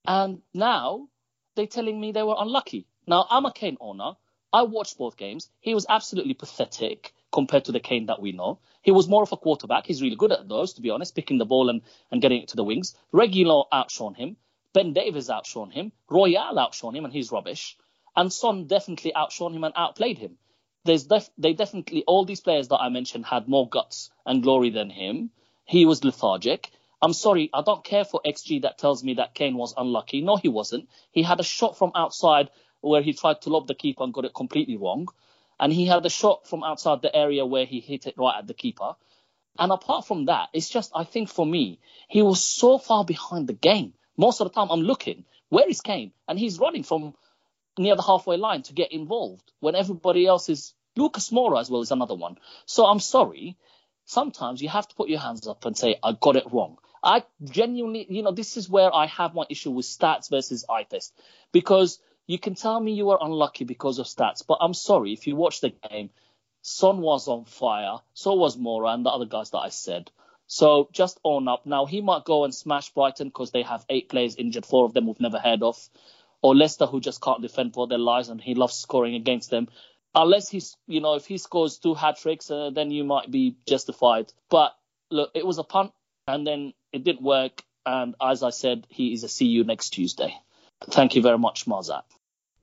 And 0.06 0.42
now 0.54 1.10
they're 1.56 1.68
telling 1.68 2.00
me 2.00 2.12
they 2.12 2.24
were 2.24 2.36
unlucky. 2.38 2.88
Now 3.08 3.26
I'm 3.30 3.46
a 3.46 3.54
Kane 3.54 3.78
owner. 3.80 4.14
I 4.54 4.64
watched 4.64 4.98
both 4.98 5.18
games. 5.18 5.50
He 5.60 5.74
was 5.74 5.86
absolutely 5.90 6.34
pathetic 6.34 7.14
compared 7.32 7.66
to 7.66 7.72
the 7.72 7.80
Kane 7.80 8.06
that 8.08 8.22
we 8.22 8.32
know. 8.32 8.60
He 8.82 8.92
was 8.92 9.08
more 9.08 9.24
of 9.24 9.32
a 9.32 9.38
quarterback. 9.38 9.86
He's 9.86 10.02
really 10.02 10.16
good 10.16 10.32
at 10.32 10.48
those, 10.48 10.74
to 10.74 10.82
be 10.82 10.90
honest, 10.90 11.16
picking 11.16 11.38
the 11.38 11.46
ball 11.46 11.70
and, 11.70 11.82
and 12.12 12.22
getting 12.22 12.42
it 12.42 12.50
to 12.50 12.56
the 12.56 12.64
wings. 12.64 12.96
Reguilon 13.14 13.66
outshone 13.72 14.14
him. 14.14 14.38
Ben 14.74 14.94
Davies 14.94 15.30
outshone 15.30 15.72
him. 15.72 15.92
Royal 16.10 16.58
outshone 16.58 16.96
him, 16.96 17.04
and 17.04 17.14
he's 17.14 17.32
rubbish. 17.32 17.78
And 18.16 18.32
Son 18.32 18.68
definitely 18.68 19.14
outshone 19.14 19.54
him 19.54 19.64
and 19.64 19.74
outplayed 19.76 20.18
him. 20.18 20.38
There's 20.86 21.04
def- 21.06 21.30
they 21.38 21.54
definitely 21.54 22.04
all 22.08 22.24
these 22.26 22.42
players 22.42 22.70
that 22.70 22.78
I 22.80 22.90
mentioned 22.90 23.26
had 23.26 23.48
more 23.50 23.68
guts 23.68 24.10
and 24.26 24.42
glory 24.42 24.70
than 24.70 24.90
him. 24.90 25.32
He 25.66 25.86
was 25.86 26.04
lethargic. 26.04 26.72
I'm 27.02 27.14
sorry, 27.14 27.50
I 27.54 27.62
don't 27.62 27.84
care 27.84 28.06
for 28.06 28.22
XG 28.26 28.64
that 28.64 28.80
tells 28.80 29.04
me 29.04 29.16
that 29.16 29.36
Kane 29.36 29.56
was 29.56 29.74
unlucky. 29.78 30.22
No, 30.22 30.36
he 30.36 30.50
wasn't. 30.50 30.90
He 31.12 31.22
had 31.22 31.40
a 31.40 31.44
shot 31.44 31.78
from 31.78 31.92
outside 31.96 32.50
where 32.82 33.02
he 33.02 33.14
tried 33.14 33.42
to 33.42 33.50
lob 33.50 33.68
the 33.68 33.76
keeper 33.76 34.04
and 34.04 34.14
got 34.14 34.26
it 34.26 34.34
completely 34.34 34.78
wrong. 34.78 35.08
And 35.60 35.72
he 35.72 35.86
had 35.86 36.06
a 36.06 36.10
shot 36.10 36.48
from 36.48 36.64
outside 36.64 37.02
the 37.02 37.16
area 37.16 37.46
where 37.46 37.66
he 37.66 37.80
hit 37.80 38.08
it 38.08 38.16
right 38.18 38.38
at 38.38 38.48
the 38.48 38.54
keeper. 38.54 38.96
And 39.60 39.72
apart 39.72 40.06
from 40.06 40.26
that, 40.26 40.50
it's 40.54 40.70
just, 40.70 40.92
I 40.96 41.04
think 41.04 41.30
for 41.30 41.46
me, 41.46 41.80
he 42.08 42.22
was 42.22 42.44
so 42.44 42.78
far 42.78 43.06
behind 43.06 43.48
the 43.48 43.54
game. 43.54 43.94
Most 44.18 44.40
of 44.42 44.48
the 44.48 44.54
time 44.54 44.70
I'm 44.72 44.82
looking, 44.82 45.26
where 45.50 45.68
is 45.68 45.82
Kane? 45.82 46.12
And 46.28 46.38
he's 46.38 46.60
running 46.60 46.84
from 46.84 47.14
near 47.78 47.96
the 47.96 48.02
halfway 48.02 48.38
line 48.38 48.64
to 48.64 48.74
get 48.74 48.92
involved 48.92 49.52
when 49.60 49.76
everybody 49.76 50.26
else 50.26 50.50
is, 50.50 50.74
Lucas 50.96 51.30
Moura 51.30 51.60
as 51.60 51.70
well 51.70 51.82
is 51.82 51.92
another 51.92 52.16
one. 52.16 52.38
So 52.66 52.86
I'm 52.86 53.00
sorry. 53.00 53.58
Sometimes 54.06 54.62
you 54.62 54.70
have 54.70 54.88
to 54.88 54.96
put 54.96 55.10
your 55.10 55.20
hands 55.20 55.48
up 55.48 55.66
and 55.66 55.78
say, 55.78 55.98
I 56.04 56.14
got 56.20 56.36
it 56.36 56.52
wrong. 56.52 56.78
I 57.04 57.24
genuinely, 57.44 58.06
you 58.10 58.24
know, 58.24 58.32
this 58.32 58.58
is 58.58 58.70
where 58.70 58.94
I 58.94 59.08
have 59.08 59.34
my 59.34 59.46
issue 59.50 59.72
with 59.72 59.86
stats 59.86 60.30
versus 60.30 60.66
eye 60.70 60.84
test 60.84 61.14
because 61.52 62.00
you 62.26 62.38
can 62.40 62.56
tell 62.56 62.80
me 62.80 62.94
you 62.94 63.06
were 63.06 63.18
unlucky 63.20 63.64
because 63.64 64.00
of 64.00 64.06
stats, 64.06 64.44
but 64.46 64.58
I'm 64.62 64.74
sorry 64.74 65.14
if 65.14 65.28
you 65.28 65.36
watch 65.36 65.62
the 65.62 65.74
game, 65.90 66.10
Son 66.62 67.00
was 67.00 67.28
on 67.28 67.46
fire, 67.46 68.00
so 68.14 68.34
was 68.34 68.58
Moura 68.58 68.94
and 68.94 69.06
the 69.06 69.10
other 69.10 69.26
guys 69.26 69.52
that 69.52 69.60
I 69.60 69.70
said. 69.70 70.12
So 70.48 70.90
just 70.92 71.20
own 71.24 71.48
up. 71.48 71.66
Now 71.66 71.86
he 71.86 72.02
might 72.02 72.26
go 72.26 72.44
and 72.44 72.54
smash 72.54 72.90
Brighton 72.90 73.28
because 73.28 73.52
they 73.52 73.64
have 73.64 73.86
eight 73.90 74.10
players 74.10 74.36
injured, 74.36 74.66
four 74.66 74.86
of 74.86 74.94
them 74.94 75.08
we've 75.08 75.20
never 75.20 75.40
heard 75.40 75.64
of, 75.64 75.78
or 76.42 76.56
Leicester 76.56 76.86
who 76.86 77.00
just 77.00 77.22
can't 77.22 77.42
defend 77.42 77.74
for 77.74 77.88
their 77.88 77.98
lives 77.98 78.30
and 78.30 78.42
he 78.42 78.56
loves 78.56 78.76
scoring 78.76 79.16
against 79.16 79.50
them. 79.50 79.68
Unless 80.16 80.50
he's, 80.50 80.76
you 80.88 81.00
know, 81.00 81.16
if 81.16 81.26
he 81.26 81.38
scores 81.38 81.78
two 81.78 81.94
hat 81.94 82.18
tricks, 82.18 82.50
uh, 82.50 82.72
then 82.72 82.92
you 82.92 83.04
might 83.04 83.30
be 83.30 83.58
justified. 83.68 84.32
But 84.50 84.76
look, 85.12 85.32
it 85.36 85.46
was 85.46 85.58
a 85.58 85.64
punt 85.64 85.92
and 86.28 86.46
then 86.46 86.74
it 86.92 87.04
didn't 87.04 87.22
work. 87.22 87.64
And 87.86 88.16
as 88.22 88.44
I 88.44 88.50
said, 88.50 88.86
he 88.90 89.14
is 89.14 89.24
a 89.24 89.30
see 89.30 89.46
you 89.46 89.64
next 89.64 89.92
Tuesday. 89.92 90.36
Thank 90.90 91.16
you 91.16 91.22
very 91.22 91.38
much, 91.38 91.66
Marzat. 91.66 92.04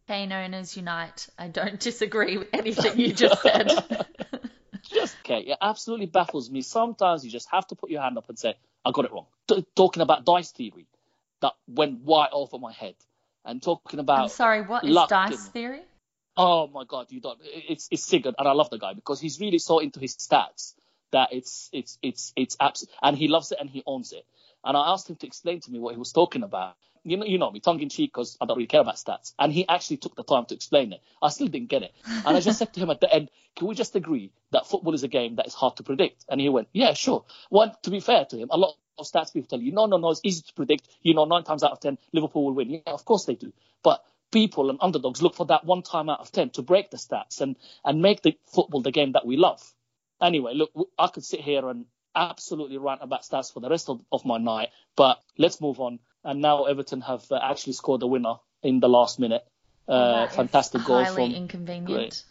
Kane 0.07 0.33
owners 0.33 0.76
unite. 0.76 1.28
I 1.38 1.49
don't 1.49 1.81
disagree 1.81 2.37
with 2.37 2.49
anything 2.52 2.99
you 3.00 3.12
just 3.12 3.40
said. 3.43 3.69
just 4.83 5.16
okay, 5.21 5.40
it 5.40 5.59
absolutely 5.61 6.07
baffles 6.07 6.50
me. 6.50 6.61
Sometimes 6.61 7.25
you 7.25 7.31
just 7.31 7.49
have 7.50 7.66
to 7.69 7.75
put 7.75 7.90
your 7.90 8.02
hand 8.02 8.19
up 8.19 8.28
and 8.28 8.38
say, 8.38 8.54
"I 8.85 8.90
got 8.90 9.07
it 9.07 9.12
wrong." 9.12 9.26
T- 9.49 9.64
talking 9.75 10.02
about 10.02 10.26
dice 10.26 10.50
theory, 10.50 10.87
that 11.40 11.54
went 11.66 12.00
right 12.04 12.28
over 12.31 12.59
my 12.59 12.73
head, 12.73 12.97
and 13.47 13.62
talking 13.62 13.99
about 13.99 14.25
I'm 14.25 14.28
sorry, 14.28 14.61
what 14.61 14.85
is 14.85 14.97
dice 15.09 15.49
theory? 15.49 15.81
Oh 16.37 16.66
my 16.66 16.85
god, 16.85 17.07
you 17.11 17.21
don't. 17.21 17.38
It's 17.43 17.88
it's 17.90 18.04
Sigurd, 18.04 18.35
and 18.38 18.47
I 18.47 18.52
love 18.52 18.69
the 18.69 18.78
guy 18.78 18.93
because 18.93 19.21
he's 19.21 19.40
really 19.40 19.59
so 19.59 19.78
into 19.78 20.00
his 20.00 20.16
stats 20.16 20.75
that 21.14 21.33
it's 21.33 21.71
it's 21.73 21.99
it's 22.02 22.33
it's 22.37 22.56
abs- 22.61 22.87
and 23.00 23.16
he 23.16 23.28
loves 23.28 23.52
it 23.52 23.59
and 23.61 23.71
he 23.71 23.83
owns 23.87 24.12
it. 24.12 24.26
And 24.64 24.76
I 24.76 24.92
asked 24.92 25.09
him 25.09 25.16
to 25.16 25.26
explain 25.26 25.61
to 25.61 25.71
me 25.71 25.78
what 25.78 25.94
he 25.94 25.99
was 25.99 26.12
talking 26.12 26.42
about. 26.42 26.75
You 27.06 27.18
know, 27.18 27.26
you 27.26 27.37
know 27.38 27.50
me, 27.50 27.61
tongue 27.61 27.80
in 27.80 27.90
cheek, 27.90 28.12
because 28.12 28.38
I 28.40 28.47
don't 28.47 28.56
really 28.56 28.66
care 28.66 28.80
about 28.80 28.97
stats. 28.97 29.35
And 29.38 29.52
he 29.52 29.68
actually 29.68 29.99
took 29.99 30.16
the 30.16 30.25
time 30.25 30.47
to 30.47 30.54
explain 30.54 30.92
it. 30.94 31.02
I 31.23 31.28
still 31.28 31.49
didn't 31.49 31.68
get 31.68 31.83
it. 31.83 31.92
And 32.26 32.35
I 32.37 32.40
just 32.40 32.59
said 32.59 32.73
to 32.73 32.80
him 32.80 32.88
at 32.88 33.00
the 33.00 33.12
end, 33.12 33.30
can 33.56 33.68
we 33.68 33.75
just 33.75 33.94
agree 33.94 34.33
that 34.52 34.66
football 34.66 34.94
is 34.94 35.02
a 35.02 35.09
game 35.09 35.37
that 35.37 35.47
is 35.47 35.52
hard 35.52 35.76
to 35.76 35.83
predict? 35.83 36.25
And 36.30 36.40
he 36.40 36.49
went, 36.49 36.68
yeah, 36.73 36.94
sure. 36.94 37.25
Well, 37.50 37.76
to 37.83 37.90
be 37.90 38.00
fair 38.00 38.25
to 38.25 38.38
him, 38.38 38.49
a 38.50 38.56
lot 38.56 38.75
of 38.99 39.06
stats 39.06 39.35
people 39.35 39.49
tell 39.49 39.61
you, 39.61 39.73
no, 39.73 39.85
no, 39.85 39.99
no, 39.99 40.11
it's 40.11 40.23
easy 40.25 40.42
to 40.42 40.54
predict. 40.54 40.88
You 41.02 41.12
know, 41.12 41.26
nine 41.26 41.44
times 41.44 41.62
out 41.62 41.73
of 41.73 41.80
ten, 41.80 41.99
Liverpool 42.12 42.47
will 42.47 42.54
win. 42.54 42.71
Yeah, 42.71 42.80
of 42.87 43.04
course 43.04 43.26
they 43.26 43.35
do. 43.35 43.52
But 43.83 44.02
people 44.33 44.71
and 44.71 44.78
underdogs 44.80 45.21
look 45.23 45.35
for 45.35 45.47
that 45.47 45.66
one 45.66 45.83
time 45.83 46.09
out 46.09 46.21
of 46.21 46.33
ten 46.33 46.49
to 46.50 46.62
break 46.62 46.90
the 46.90 46.97
stats 46.97 47.42
and 47.42 47.56
and 47.85 48.00
make 48.00 48.23
the 48.23 48.38
football 48.47 48.80
the 48.80 48.90
game 48.90 49.12
that 49.12 49.26
we 49.26 49.37
love. 49.37 49.62
Anyway, 50.21 50.52
look, 50.54 50.71
I 50.99 51.09
could 51.09 51.25
sit 51.25 51.40
here 51.40 51.68
and 51.68 51.87
absolutely 52.14 52.78
rant 52.78 53.00
about 53.02 53.23
stats 53.23 53.52
for 53.52 53.61
the 53.61 53.68
rest 53.68 53.88
of, 53.88 54.00
of 54.12 54.25
my 54.25 54.38
night, 54.38 54.68
but 54.97 55.21
let's 55.37 55.61
move 55.61 55.80
on. 55.80 55.99
And 56.23 56.40
now 56.40 56.64
Everton 56.64 57.00
have 57.02 57.25
uh, 57.30 57.38
actually 57.42 57.75
scored 57.75 58.00
the 58.00 58.06
winner 58.06 58.37
in 58.62 58.80
the 58.80 58.88
last 58.88 59.18
minute. 59.18 59.44
Uh, 59.87 60.28
fantastic 60.28 60.85
goal 60.85 61.04
from 61.04 61.33
inconvenient. 61.33 61.87
Great. 61.87 62.23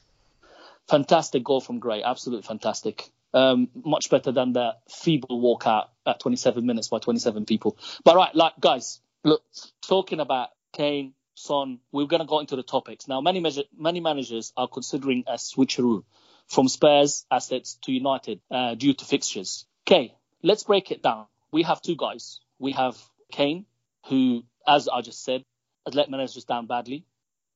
fantastic 0.90 1.44
goal 1.44 1.62
from 1.62 1.80
Gray, 1.80 2.02
absolutely 2.02 2.48
fantastic. 2.48 3.10
Um, 3.34 3.70
much 3.76 4.10
better 4.10 4.32
than 4.32 4.54
the 4.54 4.76
feeble 4.90 5.42
walkout 5.42 5.88
at 6.06 6.20
27 6.20 6.66
minutes 6.66 6.88
by 6.88 7.00
27 7.00 7.46
people. 7.46 7.78
But 8.04 8.16
right, 8.16 8.34
like 8.34 8.54
guys, 8.60 9.00
look, 9.24 9.44
talking 9.82 10.20
about 10.20 10.50
Kane, 10.72 11.14
Son, 11.36 11.80
we're 11.92 12.08
gonna 12.08 12.26
go 12.26 12.40
into 12.40 12.56
the 12.56 12.64
topics 12.64 13.08
now. 13.08 13.22
Many 13.22 13.40
measure, 13.40 13.64
many 13.78 14.00
managers 14.00 14.54
are 14.58 14.68
considering 14.68 15.24
a 15.28 15.34
switcheroo 15.34 16.04
from 16.48 16.68
Spurs 16.68 17.26
assets 17.32 17.78
to 17.84 17.92
United 17.92 18.42
uh, 18.52 18.76
due 18.76 18.94
to 18.94 19.06
fixtures. 19.06 19.66
Okay, 19.88 20.16
let's 20.42 20.64
break 20.64 20.92
it 20.92 21.02
down. 21.02 21.26
We 21.52 21.64
have 21.64 21.82
two 21.82 21.96
guys. 21.96 22.40
We 22.60 22.72
have 22.74 22.98
Kane, 23.32 23.66
who, 24.08 24.44
as 24.68 24.88
I 24.88 25.02
just 25.02 25.24
said, 25.24 25.44
has 25.86 25.96
let 25.96 26.10
managers 26.10 26.46
down 26.46 26.68
badly. 26.68 27.06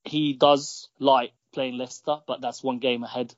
He 0.04 0.34
does 0.34 0.90
like 1.00 1.34
playing 1.54 1.78
Leicester, 1.78 2.18
but 2.28 2.42
that's 2.42 2.64
one 2.64 2.80
game 2.80 3.04
ahead. 3.04 3.34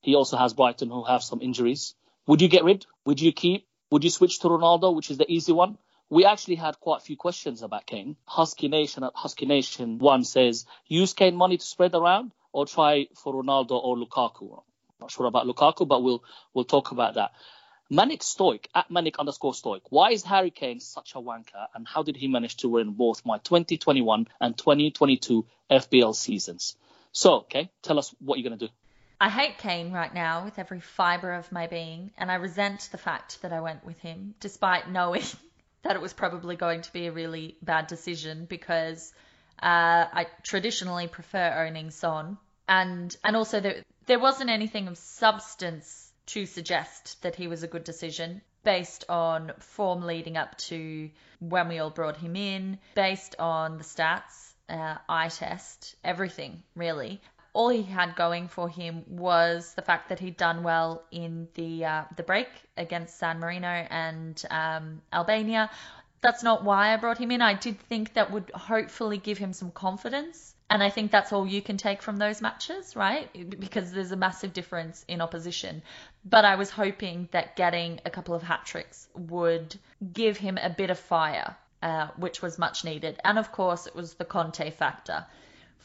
He 0.00 0.14
also 0.14 0.36
has 0.36 0.54
Brighton, 0.54 0.88
who 0.88 1.04
have 1.04 1.22
some 1.22 1.40
injuries. 1.42 1.94
Would 2.26 2.40
you 2.40 2.48
get 2.48 2.64
rid? 2.64 2.86
Would 3.04 3.20
you 3.20 3.32
keep? 3.32 3.66
Would 3.90 4.04
you 4.04 4.10
switch 4.10 4.38
to 4.40 4.48
Ronaldo, 4.48 4.94
which 4.94 5.10
is 5.10 5.18
the 5.18 5.30
easy 5.30 5.52
one? 5.52 5.78
We 6.08 6.24
actually 6.24 6.56
had 6.56 6.80
quite 6.80 6.98
a 6.98 7.04
few 7.04 7.16
questions 7.16 7.62
about 7.62 7.86
Kane. 7.86 8.16
Husky 8.24 8.68
Nation 8.68 9.04
at 9.04 9.12
Husky 9.14 9.46
Nation 9.46 9.98
one 9.98 10.24
says, 10.24 10.66
use 10.86 11.12
Kane 11.12 11.36
money 11.36 11.56
to 11.56 11.64
spread 11.64 11.94
around 11.94 12.32
or 12.52 12.66
try 12.66 13.06
for 13.14 13.34
Ronaldo 13.34 13.72
or 13.72 13.96
Lukaku. 13.96 14.62
Not 15.00 15.10
sure 15.10 15.26
about 15.26 15.46
Lukaku, 15.46 15.86
but 15.86 16.02
we'll 16.02 16.22
we'll 16.54 16.64
talk 16.64 16.92
about 16.92 17.14
that. 17.14 17.32
Manic 17.92 18.22
Stoic 18.22 18.68
at 18.72 18.90
Manic 18.90 19.18
underscore 19.18 19.52
Stoic. 19.52 19.82
Why 19.90 20.12
is 20.12 20.22
Harry 20.22 20.50
Kane 20.50 20.78
such 20.78 21.14
a 21.14 21.18
wanker, 21.18 21.66
and 21.74 21.88
how 21.88 22.04
did 22.04 22.16
he 22.16 22.28
manage 22.28 22.56
to 22.58 22.68
win 22.68 22.92
both 22.92 23.26
my 23.26 23.38
2021 23.38 24.28
and 24.40 24.56
2022 24.56 25.44
FPL 25.70 26.14
seasons? 26.14 26.76
So, 27.12 27.40
okay, 27.40 27.70
tell 27.82 27.98
us 27.98 28.14
what 28.20 28.38
you're 28.38 28.48
gonna 28.48 28.68
do. 28.68 28.68
I 29.20 29.28
hate 29.28 29.58
Kane 29.58 29.92
right 29.92 30.14
now 30.14 30.44
with 30.44 30.58
every 30.58 30.80
fibre 30.80 31.34
of 31.34 31.50
my 31.50 31.66
being, 31.66 32.12
and 32.16 32.30
I 32.30 32.36
resent 32.36 32.88
the 32.92 32.98
fact 32.98 33.42
that 33.42 33.52
I 33.52 33.60
went 33.60 33.84
with 33.84 33.98
him, 33.98 34.34
despite 34.40 34.88
knowing 34.88 35.24
that 35.82 35.96
it 35.96 36.00
was 36.00 36.12
probably 36.12 36.56
going 36.56 36.82
to 36.82 36.92
be 36.92 37.06
a 37.06 37.12
really 37.12 37.56
bad 37.60 37.88
decision 37.88 38.44
because 38.44 39.12
uh, 39.62 40.06
I 40.12 40.26
traditionally 40.42 41.08
prefer 41.08 41.66
owning 41.66 41.90
Son, 41.90 42.38
and 42.68 43.14
and 43.24 43.36
also 43.36 43.60
there 43.60 43.82
there 44.10 44.18
wasn't 44.18 44.50
anything 44.50 44.88
of 44.88 44.98
substance 44.98 46.10
to 46.26 46.44
suggest 46.44 47.22
that 47.22 47.36
he 47.36 47.46
was 47.46 47.62
a 47.62 47.68
good 47.68 47.84
decision 47.84 48.42
based 48.64 49.04
on 49.08 49.52
form 49.60 50.02
leading 50.02 50.36
up 50.36 50.58
to 50.58 51.08
when 51.38 51.68
we 51.68 51.78
all 51.78 51.90
brought 51.90 52.16
him 52.16 52.34
in, 52.34 52.76
based 52.96 53.36
on 53.38 53.78
the 53.78 53.84
stats, 53.84 54.54
uh, 54.68 54.96
eye 55.08 55.28
test, 55.28 55.94
everything 56.02 56.60
really 56.74 57.20
all 57.52 57.68
he 57.68 57.82
had 57.82 58.16
going 58.16 58.48
for 58.48 58.68
him 58.68 59.04
was 59.08 59.74
the 59.74 59.82
fact 59.82 60.08
that 60.08 60.18
he'd 60.18 60.36
done 60.36 60.64
well 60.64 61.04
in 61.12 61.48
the 61.54 61.84
uh, 61.84 62.04
the 62.16 62.22
break 62.22 62.48
against 62.76 63.18
San 63.18 63.38
Marino 63.38 63.68
and 63.68 64.40
um, 64.50 65.02
Albania. 65.12 65.70
That's 66.20 66.42
not 66.42 66.64
why 66.64 66.92
I 66.92 66.96
brought 66.96 67.18
him 67.18 67.30
in. 67.30 67.42
I 67.42 67.54
did 67.54 67.78
think 67.80 68.14
that 68.14 68.30
would 68.30 68.50
hopefully 68.54 69.18
give 69.18 69.38
him 69.38 69.52
some 69.52 69.70
confidence. 69.70 70.54
And 70.70 70.82
I 70.82 70.88
think 70.88 71.10
that's 71.10 71.32
all 71.32 71.46
you 71.46 71.60
can 71.60 71.76
take 71.76 72.00
from 72.00 72.16
those 72.16 72.40
matches, 72.40 72.94
right? 72.94 73.28
Because 73.58 73.92
there's 73.92 74.12
a 74.12 74.16
massive 74.16 74.52
difference 74.52 75.04
in 75.08 75.20
opposition. 75.20 75.82
But 76.24 76.44
I 76.44 76.54
was 76.54 76.70
hoping 76.70 77.28
that 77.32 77.56
getting 77.56 78.00
a 78.04 78.10
couple 78.10 78.34
of 78.34 78.42
hat 78.42 78.64
tricks 78.64 79.08
would 79.14 79.76
give 80.12 80.36
him 80.36 80.58
a 80.58 80.70
bit 80.70 80.90
of 80.90 80.98
fire, 80.98 81.56
uh, 81.82 82.08
which 82.16 82.40
was 82.40 82.56
much 82.56 82.84
needed. 82.84 83.18
And 83.24 83.36
of 83.38 83.50
course, 83.50 83.88
it 83.88 83.94
was 83.96 84.14
the 84.14 84.24
Conte 84.24 84.70
factor 84.70 85.26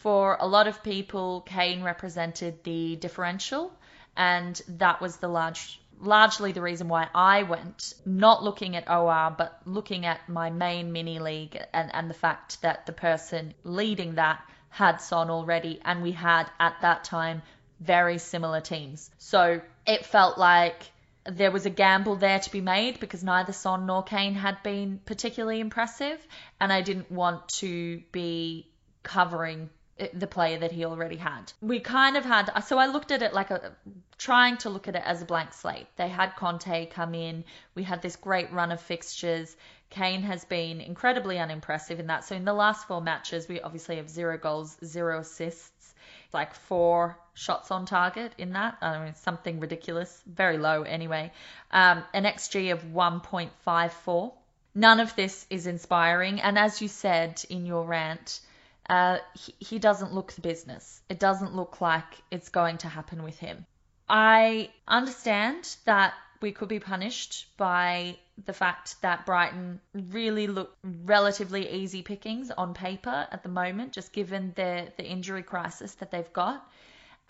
for 0.06 0.38
a 0.40 0.48
lot 0.48 0.68
of 0.68 0.84
people, 0.84 1.42
Kane 1.42 1.82
represented 1.82 2.64
the 2.64 2.96
differential, 2.98 3.74
and 4.16 4.62
that 4.68 5.02
was 5.02 5.18
the 5.18 5.28
large, 5.28 5.82
largely 6.00 6.52
the 6.52 6.62
reason 6.62 6.88
why 6.88 7.10
I 7.16 7.42
went, 7.42 7.96
not 8.06 8.44
looking 8.44 8.76
at 8.76 8.88
OR, 8.88 9.34
but 9.36 9.62
looking 9.66 10.06
at 10.06 10.30
my 10.30 10.52
main 10.52 10.92
mini 10.92 11.18
league 11.18 11.60
and, 11.74 11.90
and 11.92 12.08
the 12.08 12.14
fact 12.14 12.62
that 12.62 12.86
the 12.86 12.92
person 12.92 13.56
leading 13.64 14.14
that 14.16 14.44
had 14.76 15.00
Son 15.00 15.30
already, 15.30 15.80
and 15.86 16.04
we 16.04 16.12
had 16.12 16.52
at 16.60 16.76
that 16.82 17.06
time 17.06 17.42
very 17.80 18.18
similar 18.18 18.60
teams. 18.60 19.10
So 19.18 19.62
it 19.88 20.06
felt 20.06 20.38
like 20.38 20.92
there 21.24 21.50
was 21.50 21.66
a 21.66 21.70
gamble 21.70 22.18
there 22.18 22.40
to 22.40 22.52
be 22.52 22.60
made 22.60 23.00
because 23.00 23.24
neither 23.24 23.54
Son 23.54 23.86
nor 23.86 24.04
Kane 24.04 24.36
had 24.36 24.62
been 24.64 25.00
particularly 25.06 25.62
impressive, 25.62 26.20
and 26.60 26.74
I 26.74 26.82
didn't 26.82 27.10
want 27.10 27.48
to 27.60 28.02
be 28.12 28.68
covering 29.02 29.70
the 30.14 30.28
player 30.28 30.60
that 30.60 30.74
he 30.74 30.84
already 30.84 31.16
had. 31.16 31.54
We 31.62 31.80
kind 31.80 32.18
of 32.18 32.26
had, 32.26 32.52
so 32.66 32.78
I 32.78 32.88
looked 32.88 33.12
at 33.12 33.22
it 33.22 33.34
like 33.34 33.52
a, 33.52 33.72
trying 34.18 34.58
to 34.58 34.70
look 34.70 34.90
at 34.90 34.96
it 34.98 35.04
as 35.06 35.22
a 35.22 35.26
blank 35.26 35.54
slate. 35.54 35.88
They 35.96 36.10
had 36.10 36.36
Conte 36.36 36.88
come 36.88 37.16
in. 37.16 37.46
We 37.76 37.84
had 37.84 38.02
this 38.02 38.18
great 38.18 38.52
run 38.52 38.74
of 38.74 38.82
fixtures. 38.82 39.56
Kane 39.96 40.24
has 40.24 40.44
been 40.44 40.82
incredibly 40.82 41.40
unimpressive 41.40 42.02
in 42.02 42.08
that. 42.08 42.26
So 42.26 42.36
in 42.36 42.44
the 42.44 42.54
last 42.54 42.86
four 42.86 43.00
matches, 43.00 43.48
we 43.48 43.62
obviously 43.62 43.96
have 43.96 44.10
zero 44.10 44.38
goals, 44.38 44.76
zero 44.84 45.22
assists, 45.22 45.94
like 46.34 46.54
four 46.54 47.18
shots 47.34 47.72
on 47.72 47.86
target 47.86 48.34
in 48.38 48.52
that. 48.52 48.78
I 48.82 49.06
mean, 49.06 49.16
something 49.16 49.62
ridiculous, 49.62 50.22
very 50.28 50.58
low 50.58 50.82
anyway. 50.84 51.32
Um, 51.72 52.04
an 52.14 52.26
XG 52.26 52.74
of 52.74 52.84
1.54. 52.84 54.34
None 54.76 55.00
of 55.00 55.16
this 55.16 55.46
is 55.50 55.66
inspiring. 55.66 56.42
And 56.42 56.60
as 56.60 56.82
you 56.82 56.90
said 56.90 57.42
in 57.50 57.66
your 57.66 57.86
rant, 57.86 58.42
uh, 58.90 59.20
he, 59.34 59.56
he 59.60 59.80
doesn't 59.80 60.14
look 60.14 60.34
the 60.34 60.42
business. 60.42 61.02
It 61.08 61.20
doesn't 61.20 61.56
look 61.56 61.80
like 61.80 62.22
it's 62.30 62.50
going 62.50 62.80
to 62.80 62.90
happen 62.90 63.24
with 63.24 63.40
him. 63.40 63.66
I 64.10 64.72
understand 64.90 65.74
that 65.86 66.14
we 66.42 66.52
could 66.52 66.70
be 66.70 66.80
punished 66.80 67.48
by 67.58 68.18
the 68.46 68.54
fact 68.54 69.02
that 69.02 69.26
Brighton 69.26 69.80
really 69.94 70.48
look 70.48 70.76
relatively 70.84 71.70
easy 71.70 72.02
pickings 72.02 72.52
on 72.52 72.74
paper 72.74 73.28
at 73.32 73.44
the 73.44 73.50
moment, 73.50 73.94
just 73.94 74.12
given 74.14 74.54
the, 74.56 74.92
the 74.98 75.06
injury 75.06 75.44
crisis 75.44 75.94
that 75.96 76.12
they've 76.12 76.34
got, 76.34 76.68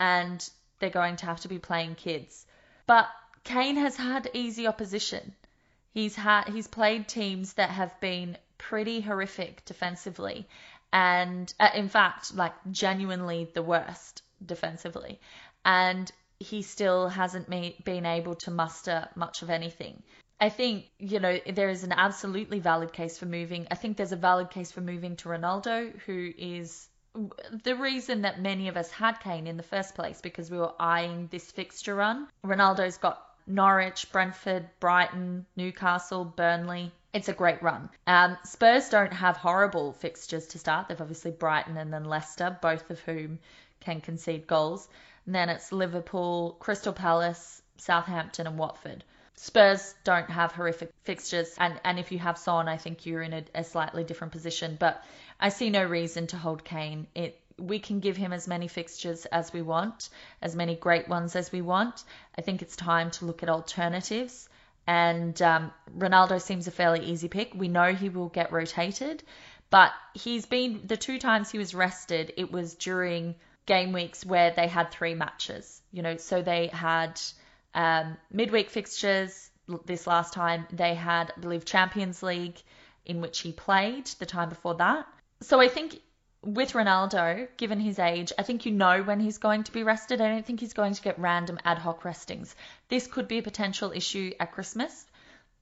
and 0.00 0.48
they're 0.78 0.90
going 0.90 1.16
to 1.16 1.26
have 1.26 1.40
to 1.40 1.48
be 1.48 1.58
playing 1.58 1.94
kids. 1.94 2.46
But 2.86 3.08
Kane 3.44 3.76
has 3.76 3.96
had 3.96 4.30
easy 4.34 4.66
opposition. 4.66 5.34
He's 5.92 6.16
had 6.16 6.48
he's 6.48 6.66
played 6.66 7.08
teams 7.08 7.54
that 7.54 7.70
have 7.70 7.98
been 8.00 8.36
pretty 8.58 9.00
horrific 9.00 9.64
defensively, 9.64 10.46
and 10.92 11.52
uh, 11.58 11.70
in 11.74 11.88
fact, 11.88 12.34
like 12.34 12.54
genuinely 12.70 13.48
the 13.54 13.62
worst 13.62 14.22
defensively, 14.44 15.20
and 15.64 16.10
he 16.38 16.62
still 16.62 17.08
hasn't 17.08 17.48
been 17.84 18.06
able 18.06 18.34
to 18.34 18.50
muster 18.50 19.08
much 19.14 19.42
of 19.42 19.50
anything. 19.50 20.02
I 20.38 20.50
think, 20.50 20.90
you 20.98 21.18
know, 21.18 21.38
there 21.50 21.70
is 21.70 21.82
an 21.82 21.92
absolutely 21.92 22.58
valid 22.58 22.92
case 22.92 23.18
for 23.18 23.26
moving. 23.26 23.66
I 23.70 23.74
think 23.74 23.96
there's 23.96 24.12
a 24.12 24.16
valid 24.16 24.50
case 24.50 24.70
for 24.70 24.82
moving 24.82 25.16
to 25.16 25.30
Ronaldo, 25.30 25.98
who 26.00 26.30
is 26.36 26.88
the 27.64 27.74
reason 27.76 28.22
that 28.22 28.40
many 28.40 28.68
of 28.68 28.76
us 28.76 28.90
had 28.90 29.20
Kane 29.20 29.46
in 29.46 29.56
the 29.56 29.62
first 29.62 29.94
place 29.94 30.20
because 30.20 30.50
we 30.50 30.58
were 30.58 30.74
eyeing 30.78 31.28
this 31.30 31.50
fixture 31.50 31.94
run. 31.94 32.28
Ronaldo's 32.44 32.98
got 32.98 33.22
Norwich, 33.46 34.12
Brentford, 34.12 34.68
Brighton, 34.80 35.46
Newcastle, 35.56 36.24
Burnley. 36.24 36.92
It's 37.14 37.28
a 37.30 37.32
great 37.32 37.62
run. 37.62 37.88
Um, 38.06 38.36
Spurs 38.44 38.90
don't 38.90 39.12
have 39.12 39.38
horrible 39.38 39.94
fixtures 39.94 40.48
to 40.48 40.58
start. 40.58 40.88
They've 40.88 41.00
obviously 41.00 41.30
Brighton 41.30 41.78
and 41.78 41.90
then 41.90 42.04
Leicester, 42.04 42.58
both 42.60 42.90
of 42.90 43.00
whom 43.00 43.38
can 43.80 44.02
concede 44.02 44.46
goals. 44.46 44.88
And 45.26 45.34
then 45.34 45.48
it's 45.48 45.72
Liverpool, 45.72 46.56
Crystal 46.60 46.92
Palace, 46.92 47.60
Southampton, 47.76 48.46
and 48.46 48.58
Watford. 48.58 49.04
Spurs 49.34 49.94
don't 50.02 50.30
have 50.30 50.52
horrific 50.52 50.90
fixtures, 51.04 51.54
and, 51.58 51.78
and 51.84 51.98
if 51.98 52.10
you 52.10 52.18
have 52.18 52.38
Son, 52.38 52.68
I 52.68 52.78
think 52.78 53.04
you're 53.04 53.22
in 53.22 53.34
a, 53.34 53.44
a 53.54 53.64
slightly 53.64 54.02
different 54.02 54.32
position. 54.32 54.76
But 54.80 55.04
I 55.38 55.50
see 55.50 55.68
no 55.68 55.84
reason 55.84 56.26
to 56.28 56.38
hold 56.38 56.64
Kane. 56.64 57.06
It 57.14 57.38
we 57.58 57.78
can 57.78 58.00
give 58.00 58.16
him 58.16 58.32
as 58.32 58.46
many 58.46 58.68
fixtures 58.68 59.24
as 59.26 59.52
we 59.52 59.62
want, 59.62 60.10
as 60.42 60.54
many 60.54 60.74
great 60.74 61.08
ones 61.08 61.34
as 61.34 61.50
we 61.50 61.62
want. 61.62 62.04
I 62.36 62.42
think 62.42 62.60
it's 62.60 62.76
time 62.76 63.10
to 63.12 63.24
look 63.24 63.42
at 63.42 63.48
alternatives. 63.48 64.48
And 64.86 65.40
um, 65.40 65.72
Ronaldo 65.96 66.40
seems 66.40 66.66
a 66.66 66.70
fairly 66.70 67.00
easy 67.00 67.28
pick. 67.28 67.54
We 67.54 67.68
know 67.68 67.94
he 67.94 68.10
will 68.10 68.28
get 68.28 68.52
rotated, 68.52 69.22
but 69.70 69.92
he's 70.14 70.46
been 70.46 70.82
the 70.86 70.96
two 70.96 71.18
times 71.18 71.50
he 71.50 71.58
was 71.58 71.74
rested, 71.74 72.32
it 72.36 72.52
was 72.52 72.74
during 72.74 73.34
game 73.66 73.92
weeks 73.92 74.24
where 74.24 74.52
they 74.52 74.68
had 74.68 74.90
three 74.90 75.14
matches. 75.14 75.82
You 75.92 76.02
know, 76.02 76.16
so 76.16 76.42
they 76.42 76.68
had 76.68 77.20
um, 77.74 78.16
midweek 78.32 78.70
fixtures 78.70 79.50
this 79.84 80.06
last 80.06 80.32
time. 80.32 80.66
They 80.72 80.94
had, 80.94 81.32
I 81.36 81.40
believe, 81.40 81.64
Champions 81.64 82.22
League 82.22 82.60
in 83.04 83.20
which 83.20 83.40
he 83.40 83.52
played 83.52 84.06
the 84.18 84.26
time 84.26 84.48
before 84.48 84.74
that. 84.76 85.06
So 85.40 85.60
I 85.60 85.68
think 85.68 86.00
with 86.42 86.72
Ronaldo, 86.72 87.48
given 87.56 87.80
his 87.80 87.98
age, 87.98 88.32
I 88.38 88.42
think 88.42 88.66
you 88.66 88.72
know 88.72 89.02
when 89.02 89.20
he's 89.20 89.38
going 89.38 89.64
to 89.64 89.72
be 89.72 89.82
rested. 89.82 90.20
I 90.20 90.28
don't 90.28 90.46
think 90.46 90.60
he's 90.60 90.74
going 90.74 90.94
to 90.94 91.02
get 91.02 91.18
random 91.18 91.58
ad 91.64 91.78
hoc 91.78 92.04
restings. 92.04 92.54
This 92.88 93.06
could 93.06 93.28
be 93.28 93.38
a 93.38 93.42
potential 93.42 93.92
issue 93.92 94.32
at 94.38 94.52
Christmas, 94.52 95.06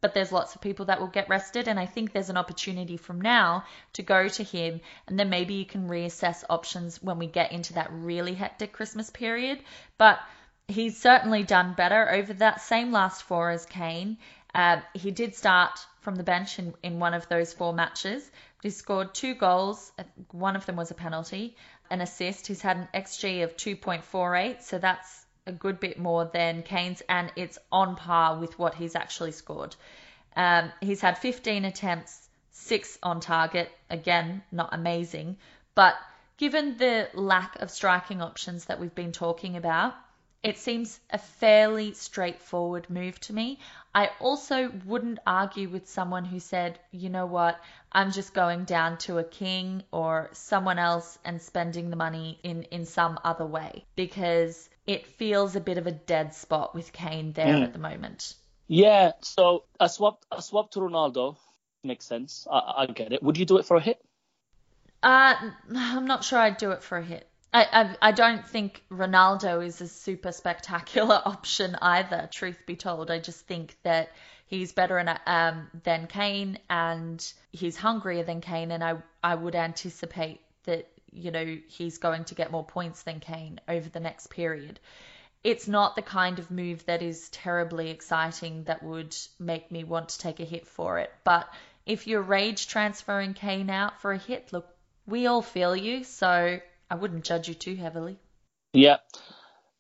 but 0.05 0.13
there's 0.13 0.33
lots 0.33 0.55
of 0.55 0.61
people 0.61 0.85
that 0.85 1.01
will 1.01 1.07
get 1.07 1.31
rested, 1.31 1.67
and 1.67 1.81
I 1.81 1.87
think 1.87 2.13
there's 2.13 2.29
an 2.29 2.37
opportunity 2.37 2.99
from 2.99 3.23
now 3.23 3.65
to 3.95 4.03
go 4.03 4.29
to 4.29 4.45
him, 4.45 4.83
and 5.07 5.19
then 5.19 5.31
maybe 5.31 5.55
you 5.55 5.65
can 5.65 5.89
reassess 5.89 6.45
options 6.51 7.03
when 7.03 7.19
we 7.19 7.27
get 7.27 7.53
into 7.53 7.73
that 7.73 7.89
really 7.91 8.35
hectic 8.35 8.75
Christmas 8.75 9.09
period. 9.09 9.61
But 9.97 10.21
he's 10.69 11.01
certainly 11.01 11.43
done 11.43 11.73
better 11.73 12.11
over 12.11 12.35
that 12.35 12.61
same 12.61 12.93
last 12.93 13.23
four 13.23 13.49
as 13.49 13.65
Kane. 13.65 14.19
Uh, 14.55 14.83
he 14.93 15.11
did 15.11 15.35
start 15.35 15.79
from 16.03 16.17
the 16.17 16.23
bench 16.23 16.59
in, 16.59 16.75
in 16.83 16.99
one 16.99 17.15
of 17.15 17.27
those 17.31 17.55
four 17.55 17.73
matches. 17.73 18.31
He 18.63 18.69
scored 18.69 19.15
two 19.15 19.35
goals. 19.35 19.91
One 20.33 20.55
of 20.55 20.67
them 20.67 20.77
was 20.77 20.91
a 20.91 20.95
penalty, 20.95 21.57
an 21.89 22.03
assist. 22.03 22.47
He's 22.47 22.61
had 22.61 22.77
an 22.77 22.89
XG 22.93 23.43
of 23.43 23.57
2.48, 23.57 24.61
so 24.61 24.77
that's 24.77 25.24
a 25.47 25.53
good 25.53 25.81
bit 25.81 25.99
more 25.99 26.25
than 26.33 26.63
Kane's, 26.63 27.03
and 27.09 27.33
it's 27.37 27.59
on 27.71 27.97
par 27.97 28.39
with 28.39 28.59
what 28.59 28.75
he's 28.75 28.95
actually 28.95 29.33
scored. 29.33 29.77
Um, 30.37 30.73
he's 30.81 31.01
had 31.01 31.19
15 31.19 31.65
attempts, 31.65 32.29
six 32.51 32.99
on 33.03 33.21
target. 33.21 33.71
Again, 33.91 34.43
not 34.51 34.71
amazing, 34.73 35.37
but 35.75 35.95
given 36.37 36.77
the 36.79 37.09
lack 37.15 37.57
of 37.61 37.71
striking 37.71 38.23
options 38.23 38.67
that 38.67 38.81
we've 38.81 38.95
been 38.95 39.13
talking 39.13 39.57
about, 39.57 39.95
it 40.45 40.59
seems 40.59 41.01
a 41.11 41.19
fairly 41.19 41.95
straightforward 41.95 42.91
move 42.91 43.19
to 43.21 43.33
me. 43.33 43.59
I 43.95 44.11
also 44.21 44.71
wouldn't 44.85 45.19
argue 45.27 45.71
with 45.71 45.89
someone 45.89 46.25
who 46.27 46.39
said, 46.39 46.79
you 46.93 47.09
know 47.09 47.25
what, 47.27 47.59
I'm 47.91 48.13
just 48.13 48.35
going 48.35 48.65
down 48.65 48.99
to 48.99 49.19
a 49.19 49.25
King 49.25 49.83
or 49.91 50.29
someone 50.33 50.79
else 50.79 51.19
and 51.25 51.41
spending 51.41 51.89
the 51.89 51.97
money 51.97 52.39
in, 52.43 52.65
in 52.65 52.85
some 52.85 53.19
other 53.25 53.47
way 53.47 53.87
because 53.97 54.69
it 54.87 55.07
feels 55.07 55.57
a 55.57 55.61
bit 55.61 55.79
of 55.79 55.87
a 55.87 55.93
dead 55.93 56.35
spot 56.35 56.75
with 56.75 56.93
Kane 56.93 57.33
there 57.33 57.47
Mm. 57.47 57.63
at 57.65 57.73
the 57.73 57.79
moment. 57.79 58.35
Yeah, 58.67 59.13
so 59.23 59.65
a 59.81 59.89
swap 59.89 60.25
a 60.31 60.43
swap 60.43 60.71
to 60.73 60.81
Ronaldo 60.81 61.37
makes 61.83 62.05
sense. 62.05 62.47
I, 62.51 62.59
I 62.83 62.87
get 62.87 63.13
it. 63.13 63.23
Would 63.23 63.39
you 63.39 63.47
do 63.47 63.59
it 63.59 63.65
for 63.67 63.77
a 63.77 63.81
hit? 63.81 63.99
Uh, 65.03 65.35
I'm 65.75 66.07
not 66.07 66.25
sure 66.25 66.39
I'd 66.39 66.57
do 66.57 66.71
it 66.73 66.83
for 66.83 66.99
a 66.99 67.03
hit. 67.05 67.29
I, 67.55 67.69
I, 67.73 68.09
I 68.09 68.13
don't 68.13 68.45
think 68.47 68.83
Ronaldo 68.91 69.65
is 69.65 69.81
a 69.81 69.87
super 69.87 70.33
spectacular 70.33 71.23
option 71.25 71.77
either, 71.81 72.29
truth 72.33 72.59
be 72.67 72.75
told. 72.75 73.13
I 73.13 73.21
just 73.21 73.47
think 73.47 73.77
that 73.85 74.11
he's 74.47 74.73
better 74.73 74.99
in, 74.99 75.09
um, 75.27 75.71
than 75.85 76.09
Kane 76.09 76.59
and 76.69 77.25
he's 77.53 77.77
hungrier 77.77 78.25
than 78.25 78.41
Kane, 78.41 78.73
and 78.73 78.83
I, 78.83 78.97
I 79.23 79.37
would 79.37 79.55
anticipate 79.55 80.41
that, 80.65 80.89
you 81.13 81.31
know, 81.31 81.59
he's 81.69 81.99
going 81.99 82.25
to 82.25 82.35
get 82.35 82.51
more 82.51 82.65
points 82.65 83.05
than 83.05 83.21
Kane 83.21 83.61
over 83.69 83.89
the 83.89 84.01
next 84.01 84.31
period. 84.31 84.81
It's 85.45 85.69
not 85.69 85.95
the 85.95 86.03
kind 86.03 86.41
of 86.41 86.51
move 86.51 86.85
that 86.87 87.03
is 87.03 87.29
terribly 87.29 87.91
exciting 87.91 88.65
that 88.65 88.83
would 88.83 89.15
make 89.39 89.71
me 89.71 89.85
want 89.85 90.09
to 90.09 90.19
take 90.19 90.41
a 90.41 90.45
hit 90.45 90.67
for 90.67 90.99
it. 90.99 91.13
But 91.23 91.49
if 91.87 92.09
you're 92.09 92.23
rage 92.23 92.67
transferring 92.67 93.35
Kane 93.35 93.71
out 93.71 94.01
for 94.01 94.11
a 94.11 94.19
hit, 94.19 94.53
look, 94.53 94.67
we 95.07 95.29
all 95.29 95.43
feel 95.43 95.77
you, 95.77 96.03
so 96.03 96.59
I 96.91 96.97
wouldn't 96.97 97.25
judge 97.25 97.49
you 97.49 97.55
too 97.55 97.77
heavily. 97.77 98.19
Yeah. 98.73 98.99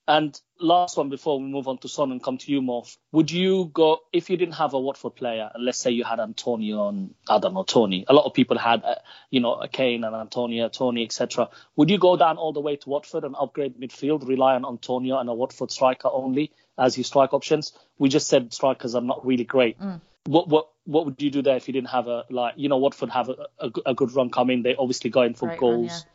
And 0.06 0.38
last 0.60 0.98
one 0.98 1.08
before 1.08 1.40
we 1.40 1.46
move 1.46 1.66
on 1.66 1.78
to 1.78 1.88
Son 1.88 2.12
and 2.12 2.22
come 2.22 2.36
to 2.36 2.52
you, 2.52 2.60
Morph. 2.60 2.94
Would 3.12 3.30
you 3.30 3.70
go 3.72 4.00
if 4.12 4.28
you 4.28 4.36
didn't 4.36 4.56
have 4.56 4.74
a 4.74 4.80
Watford 4.80 5.14
player? 5.14 5.50
and 5.54 5.64
Let's 5.64 5.78
say 5.78 5.92
you 5.92 6.04
had 6.04 6.20
Antonio 6.20 6.88
and 6.88 7.14
I 7.26 7.38
don't 7.38 7.54
know 7.54 7.62
Toney. 7.62 8.04
A 8.06 8.12
lot 8.12 8.26
of 8.26 8.34
people 8.34 8.58
had, 8.58 8.84
uh, 8.84 8.96
you 9.30 9.40
know, 9.40 9.54
a 9.54 9.66
Kane 9.66 10.04
and 10.04 10.14
Antonio, 10.14 10.68
Toney, 10.68 11.04
etc. 11.04 11.48
Would 11.76 11.88
you 11.88 11.98
go 11.98 12.18
down 12.18 12.36
all 12.36 12.52
the 12.52 12.60
way 12.60 12.76
to 12.76 12.88
Watford 12.90 13.24
and 13.24 13.34
upgrade 13.38 13.80
midfield, 13.80 14.28
rely 14.28 14.54
on 14.54 14.66
Antonio 14.66 15.18
and 15.18 15.28
a 15.30 15.34
Watford 15.34 15.70
striker 15.70 16.08
only 16.12 16.52
as 16.76 16.98
your 16.98 17.04
strike 17.04 17.32
options? 17.32 17.72
We 17.98 18.10
just 18.10 18.28
said 18.28 18.52
strikers 18.52 18.94
are 18.94 19.02
not 19.02 19.24
really 19.24 19.44
great. 19.44 19.78
What 20.26 20.48
what 20.48 20.68
what 20.84 21.06
would 21.06 21.20
you 21.20 21.30
do 21.30 21.42
there 21.42 21.56
if 21.56 21.66
you 21.66 21.72
didn't 21.72 21.90
have 21.90 22.08
a 22.08 22.24
like 22.30 22.54
you 22.56 22.68
know 22.68 22.78
Watford 22.78 23.10
have 23.10 23.28
a, 23.30 23.46
a, 23.58 23.70
a 23.86 23.94
good 23.94 24.12
run 24.14 24.30
coming? 24.30 24.62
They 24.62 24.74
obviously 24.74 25.10
going 25.10 25.34
for 25.34 25.48
run, 25.48 25.58
goals. 25.58 25.90
Yeah. 25.90 26.10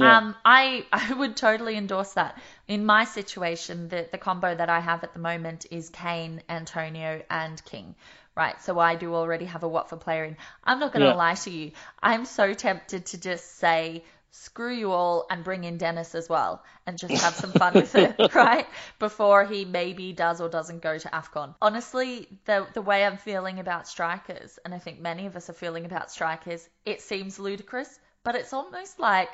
Um, 0.00 0.36
I 0.44 0.86
I 0.92 1.12
would 1.14 1.36
totally 1.36 1.76
endorse 1.76 2.12
that. 2.14 2.38
In 2.68 2.84
my 2.86 3.04
situation, 3.04 3.88
the 3.88 4.08
the 4.10 4.18
combo 4.18 4.54
that 4.54 4.68
I 4.68 4.80
have 4.80 5.04
at 5.04 5.12
the 5.12 5.18
moment 5.20 5.66
is 5.70 5.90
Kane, 5.90 6.42
Antonio, 6.48 7.22
and 7.30 7.64
King. 7.64 7.94
Right, 8.34 8.60
so 8.60 8.78
I 8.78 8.96
do 8.96 9.14
already 9.14 9.46
have 9.46 9.62
a 9.62 9.68
Watford 9.68 10.00
player 10.00 10.24
in. 10.24 10.36
I'm 10.64 10.78
not 10.78 10.92
going 10.92 11.02
to 11.02 11.08
Yeah. 11.08 11.14
lie 11.14 11.34
to 11.34 11.50
you. 11.50 11.72
I'm 12.02 12.24
so 12.26 12.52
tempted 12.54 13.06
to 13.06 13.18
just 13.18 13.56
say 13.56 14.04
screw 14.30 14.72
you 14.74 14.92
all 14.92 15.26
and 15.30 15.42
bring 15.42 15.64
in 15.64 15.78
Dennis 15.78 16.14
as 16.14 16.28
well 16.28 16.62
and 16.86 16.98
just 16.98 17.18
have 17.18 17.34
some 17.34 17.52
fun 17.54 17.76
with 17.76 17.94
it, 17.94 18.14
right? 18.34 18.66
Before 18.98 19.44
he 19.46 19.64
maybe 19.64 20.12
does 20.12 20.40
or 20.40 20.48
doesn't 20.50 20.82
go 20.82 20.98
to 20.98 21.08
AFCON. 21.08 21.54
Honestly, 21.62 22.28
the 22.44 22.66
the 22.74 22.82
way 22.82 23.04
I'm 23.04 23.16
feeling 23.18 23.58
about 23.58 23.88
strikers, 23.88 24.58
and 24.64 24.74
I 24.74 24.78
think 24.78 25.00
many 25.00 25.26
of 25.26 25.36
us 25.36 25.48
are 25.50 25.54
feeling 25.54 25.84
about 25.86 26.10
strikers, 26.10 26.68
it 26.84 27.00
seems 27.02 27.38
ludicrous, 27.38 27.98
but 28.22 28.34
it's 28.34 28.52
almost 28.52 28.98
like 28.98 29.30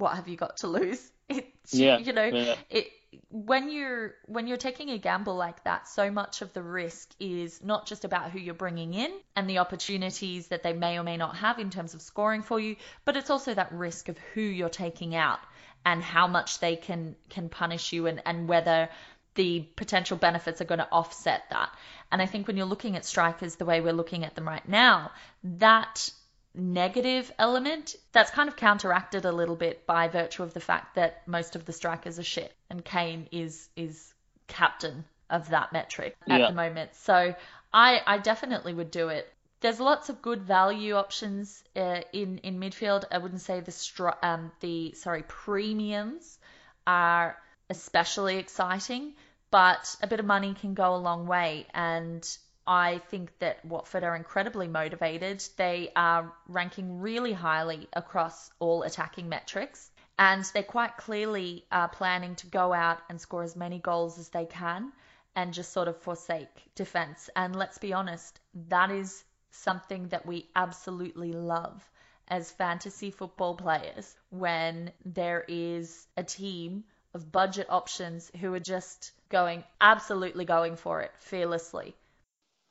what 0.00 0.16
have 0.16 0.28
you 0.28 0.36
got 0.36 0.58
to 0.58 0.66
lose? 0.66 1.10
It's 1.32 1.72
Yeah, 1.72 1.98
you 1.98 2.12
know, 2.12 2.24
yeah. 2.24 2.56
it 2.70 2.88
when 3.30 3.70
you're 3.70 4.14
when 4.26 4.46
you're 4.46 4.56
taking 4.56 4.90
a 4.90 4.98
gamble 4.98 5.36
like 5.36 5.62
that, 5.64 5.88
so 5.88 6.10
much 6.10 6.42
of 6.42 6.52
the 6.52 6.62
risk 6.62 7.10
is 7.20 7.62
not 7.62 7.86
just 7.86 8.04
about 8.04 8.30
who 8.30 8.38
you're 8.38 8.54
bringing 8.54 8.94
in 8.94 9.12
and 9.36 9.48
the 9.48 9.58
opportunities 9.58 10.48
that 10.48 10.62
they 10.62 10.72
may 10.72 10.98
or 10.98 11.02
may 11.04 11.16
not 11.16 11.36
have 11.36 11.58
in 11.58 11.70
terms 11.70 11.94
of 11.94 12.02
scoring 12.02 12.42
for 12.42 12.58
you, 12.58 12.76
but 13.04 13.16
it's 13.16 13.30
also 13.30 13.54
that 13.54 13.72
risk 13.72 14.08
of 14.08 14.18
who 14.34 14.40
you're 14.40 14.68
taking 14.68 15.14
out 15.14 15.38
and 15.84 16.02
how 16.02 16.26
much 16.26 16.58
they 16.58 16.76
can 16.76 17.16
can 17.28 17.48
punish 17.48 17.92
you 17.92 18.06
and 18.06 18.22
and 18.26 18.48
whether 18.48 18.88
the 19.34 19.60
potential 19.76 20.16
benefits 20.16 20.60
are 20.60 20.64
going 20.64 20.80
to 20.80 20.88
offset 20.90 21.42
that. 21.50 21.70
And 22.10 22.20
I 22.20 22.26
think 22.26 22.46
when 22.46 22.56
you're 22.56 22.66
looking 22.66 22.96
at 22.96 23.04
strikers 23.04 23.56
the 23.56 23.64
way 23.64 23.80
we're 23.80 23.92
looking 23.92 24.24
at 24.24 24.34
them 24.34 24.46
right 24.46 24.68
now, 24.68 25.12
that 25.44 26.10
negative 26.54 27.30
element 27.38 27.94
that's 28.12 28.30
kind 28.30 28.48
of 28.48 28.56
counteracted 28.56 29.24
a 29.24 29.32
little 29.32 29.56
bit 29.56 29.86
by 29.86 30.08
virtue 30.08 30.42
of 30.42 30.52
the 30.52 30.60
fact 30.60 30.96
that 30.96 31.26
most 31.26 31.54
of 31.56 31.64
the 31.64 31.72
strikers 31.72 32.18
are 32.18 32.24
shit 32.24 32.52
and 32.68 32.84
Kane 32.84 33.28
is 33.30 33.68
is 33.76 34.12
captain 34.48 35.04
of 35.28 35.48
that 35.50 35.72
metric 35.72 36.16
at 36.28 36.40
Yeah. 36.40 36.48
the 36.48 36.54
moment. 36.54 36.94
So 36.96 37.34
I 37.72 38.02
I 38.06 38.18
definitely 38.18 38.74
would 38.74 38.90
do 38.90 39.08
it. 39.08 39.32
There's 39.60 39.78
lots 39.78 40.08
of 40.08 40.22
good 40.22 40.42
value 40.42 40.94
options 40.94 41.62
uh, 41.76 42.00
in 42.12 42.38
in 42.38 42.58
midfield. 42.58 43.04
I 43.12 43.18
wouldn't 43.18 43.42
say 43.42 43.60
the 43.60 43.70
stri- 43.70 44.16
um 44.22 44.50
the 44.60 44.92
sorry 44.94 45.22
premiums 45.22 46.38
are 46.86 47.36
especially 47.68 48.38
exciting, 48.38 49.14
but 49.52 49.94
a 50.02 50.08
bit 50.08 50.18
of 50.18 50.26
money 50.26 50.54
can 50.54 50.74
go 50.74 50.96
a 50.96 50.96
long 51.08 51.26
way. 51.28 51.66
And 51.72 52.26
I 52.72 52.98
think 53.10 53.36
that 53.40 53.64
Watford 53.64 54.04
are 54.04 54.14
incredibly 54.14 54.68
motivated. 54.68 55.42
They 55.56 55.90
are 55.96 56.32
ranking 56.46 57.00
really 57.00 57.32
highly 57.32 57.88
across 57.92 58.48
all 58.60 58.84
attacking 58.84 59.28
metrics. 59.28 59.90
And 60.16 60.44
they 60.54 60.62
quite 60.62 60.96
clearly 60.96 61.66
are 61.72 61.88
planning 61.88 62.36
to 62.36 62.46
go 62.46 62.72
out 62.72 63.00
and 63.08 63.20
score 63.20 63.42
as 63.42 63.56
many 63.56 63.80
goals 63.80 64.20
as 64.20 64.28
they 64.28 64.46
can 64.46 64.92
and 65.34 65.52
just 65.52 65.72
sort 65.72 65.88
of 65.88 66.00
forsake 66.00 66.70
defense. 66.76 67.28
And 67.34 67.56
let's 67.56 67.78
be 67.78 67.92
honest, 67.92 68.38
that 68.68 68.92
is 68.92 69.24
something 69.50 70.06
that 70.10 70.24
we 70.24 70.48
absolutely 70.54 71.32
love 71.32 71.82
as 72.28 72.52
fantasy 72.52 73.10
football 73.10 73.56
players 73.56 74.14
when 74.28 74.92
there 75.04 75.44
is 75.48 76.06
a 76.16 76.22
team 76.22 76.84
of 77.14 77.32
budget 77.32 77.66
options 77.68 78.30
who 78.40 78.54
are 78.54 78.60
just 78.60 79.10
going 79.28 79.64
absolutely 79.80 80.44
going 80.44 80.76
for 80.76 81.00
it 81.00 81.10
fearlessly. 81.18 81.96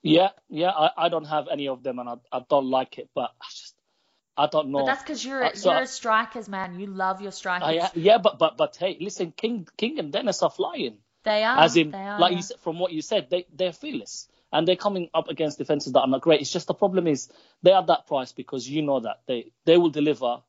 Yeah, 0.02 0.30
yeah. 0.50 0.70
I, 0.70 0.92
I 0.98 1.10
don't 1.10 1.26
have 1.26 1.48
any 1.52 1.68
of 1.68 1.84
them 1.84 2.00
and 2.00 2.10
I, 2.10 2.16
I 2.32 2.42
don't 2.50 2.70
like 2.70 2.98
it, 2.98 3.10
but 3.14 3.32
I 3.42 3.46
just 3.50 3.76
I 4.38 4.48
don't 4.48 4.70
know. 4.70 4.80
But 4.80 4.86
that's 4.86 5.04
because 5.04 5.26
you're 5.26 5.44
Uh, 5.44 5.54
so 5.54 5.72
you're 5.72 5.80
I- 5.80 5.84
a 5.84 5.88
strikers 5.88 6.48
man. 6.48 6.80
You 6.80 6.88
love 6.88 7.22
your 7.22 7.32
strikers. 7.32 7.84
I, 7.84 7.92
yeah, 7.96 8.18
but 8.18 8.40
but 8.40 8.58
but 8.58 8.76
hey, 8.78 8.98
listen, 9.00 9.34
King 9.36 9.68
King 9.78 10.00
and 10.00 10.12
Dennis 10.14 10.42
are 10.42 10.50
flying. 10.50 11.00
They 11.24 11.44
are. 11.44 11.60
As 11.60 11.76
in, 11.76 11.92
they 11.92 11.98
are, 11.98 12.20
like 12.20 12.32
yeah. 12.32 12.38
you 12.38 12.44
said, 12.44 12.60
from 12.60 12.80
what 12.80 12.94
you 12.94 13.02
said, 13.02 13.30
they 13.30 13.46
they're 13.54 13.74
fearless 13.74 14.30
and 14.54 14.68
they're 14.68 14.78
coming 14.78 15.10
up 15.14 15.28
against 15.28 15.58
defenses 15.58 15.94
that 15.94 16.00
are 16.00 16.08
not 16.08 16.22
great. 16.22 16.42
It's 16.42 16.52
just 16.52 16.68
the 16.68 16.74
problem 16.74 17.08
is 17.08 17.30
they 17.62 17.72
are 17.72 17.86
that 17.86 18.08
price 18.08 18.32
because 18.32 18.68
you 18.68 18.82
know 18.82 19.02
that 19.02 19.22
they 19.28 19.52
they 19.66 19.78
will 19.78 19.90
deliver 19.90 20.42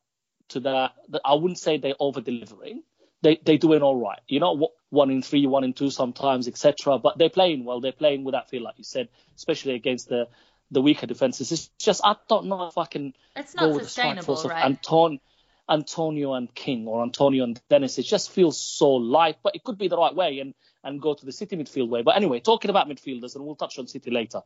to 0.49 0.59
that 0.61 0.93
I 1.25 1.33
wouldn't 1.33 1.59
say 1.59 1.77
they're 1.77 1.95
over 1.99 2.21
delivering. 2.21 2.83
They 3.21 3.39
they're 3.43 3.57
doing 3.57 3.81
all 3.81 3.95
right. 3.95 4.19
You 4.27 4.39
know, 4.39 4.69
one 4.89 5.11
in 5.11 5.21
three, 5.21 5.45
one 5.47 5.63
in 5.63 5.73
two 5.73 5.89
sometimes, 5.89 6.47
etc. 6.47 6.99
But 6.99 7.17
they're 7.17 7.29
playing 7.29 7.65
well. 7.65 7.81
They're 7.81 7.91
playing 7.91 8.23
with 8.23 8.33
that 8.33 8.49
feel, 8.49 8.63
like 8.63 8.75
you 8.77 8.83
said, 8.83 9.09
especially 9.35 9.75
against 9.75 10.09
the 10.09 10.27
the 10.71 10.81
weaker 10.81 11.05
defenses. 11.05 11.51
It's 11.51 11.67
just 11.77 12.01
I 12.03 12.15
don't 12.27 12.47
know 12.47 12.67
if 12.67 12.77
I 12.77 12.85
can 12.85 13.13
It's 13.35 13.53
go 13.53 13.67
not 13.67 13.73
with 13.75 13.83
the 13.83 13.89
strike 13.89 14.17
sustainable, 14.17 14.35
force 14.35 14.45
of 14.45 14.51
right? 14.51 14.65
Anton, 14.65 15.19
Antonio 15.69 16.33
and 16.33 16.53
King 16.53 16.87
or 16.87 17.03
Antonio 17.03 17.43
and 17.43 17.61
Dennis. 17.69 17.99
It 17.99 18.03
just 18.03 18.31
feels 18.31 18.59
so 18.59 18.91
light, 18.91 19.37
but 19.43 19.55
it 19.55 19.63
could 19.63 19.77
be 19.77 19.87
the 19.87 19.97
right 19.97 20.15
way 20.15 20.39
and 20.39 20.53
and 20.83 21.01
go 21.01 21.13
to 21.13 21.25
the 21.25 21.31
City 21.31 21.55
midfield 21.57 21.89
way. 21.89 22.01
But 22.01 22.15
anyway, 22.15 22.39
talking 22.39 22.69
about 22.69 22.87
midfielders, 22.87 23.35
and 23.35 23.45
we'll 23.45 23.55
touch 23.55 23.77
on 23.77 23.87
City 23.87 24.09
later. 24.09 24.41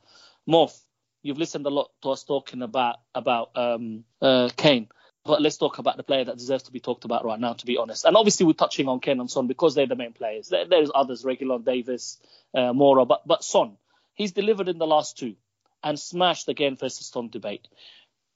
Morph, 0.48 0.78
you've 1.22 1.38
listened 1.38 1.66
a 1.66 1.70
lot 1.70 1.92
to 2.02 2.10
us 2.12 2.24
talking 2.24 2.62
about 2.62 2.98
about 3.14 3.56
um, 3.56 4.04
uh, 4.22 4.50
Kane. 4.56 4.90
But 5.26 5.42
let's 5.42 5.58
talk 5.58 5.80
about 5.80 5.98
the 5.98 6.04
player 6.04 6.24
that 6.26 6.38
deserves 6.38 6.64
to 6.64 6.72
be 6.72 6.80
talked 6.80 7.04
about 7.04 7.26
right 7.26 7.40
now, 7.40 7.54
to 7.54 7.66
be 7.66 7.78
honest. 7.78 8.06
And 8.06 8.16
obviously, 8.16 8.46
we're 8.46 8.54
touching 8.54 8.88
on 8.88 9.00
Kane 9.00 9.20
and 9.20 9.30
Son 9.30 9.48
because 9.48 9.74
they're 9.74 9.88
the 9.88 9.96
main 9.96 10.14
players. 10.14 10.50
There, 10.50 10.66
there's 10.68 10.92
others, 10.94 11.24
Reguilon, 11.24 11.66
Davies, 11.66 12.20
uh, 12.54 12.74
Moura, 12.74 13.08
but 13.08 13.28
but 13.28 13.44
Son, 13.44 13.78
he's 14.14 14.34
delivered 14.34 14.70
in 14.70 14.78
the 14.78 14.86
last 14.86 15.18
two 15.18 15.36
and 15.84 16.00
smashed 16.00 16.48
again 16.48 16.76
versus 16.76 17.08
Son 17.08 17.30
debate. 17.30 17.68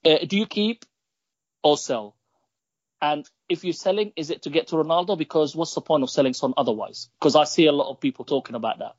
Uh, 0.04 0.17
do 0.28 0.36
you 0.36 0.47
keep 0.47 0.84
or 1.63 1.78
sell? 1.78 2.15
And 3.02 3.30
if 3.47 3.63
you're 3.63 3.73
selling, 3.73 4.12
is 4.15 4.32
it 4.32 4.41
to 4.43 4.49
get 4.49 4.67
to 4.69 4.75
Ronaldo? 4.75 5.17
Because 5.17 5.56
what's 5.56 5.75
the 5.75 5.82
point 5.82 6.04
of 6.04 6.10
selling 6.10 6.34
Son 6.34 6.54
otherwise? 6.58 7.10
Because 7.19 7.36
I 7.36 7.43
see 7.43 7.67
a 7.67 7.71
lot 7.71 7.91
of 7.91 8.02
people 8.02 8.25
talking 8.25 8.56
about 8.56 8.80
that. 8.80 8.95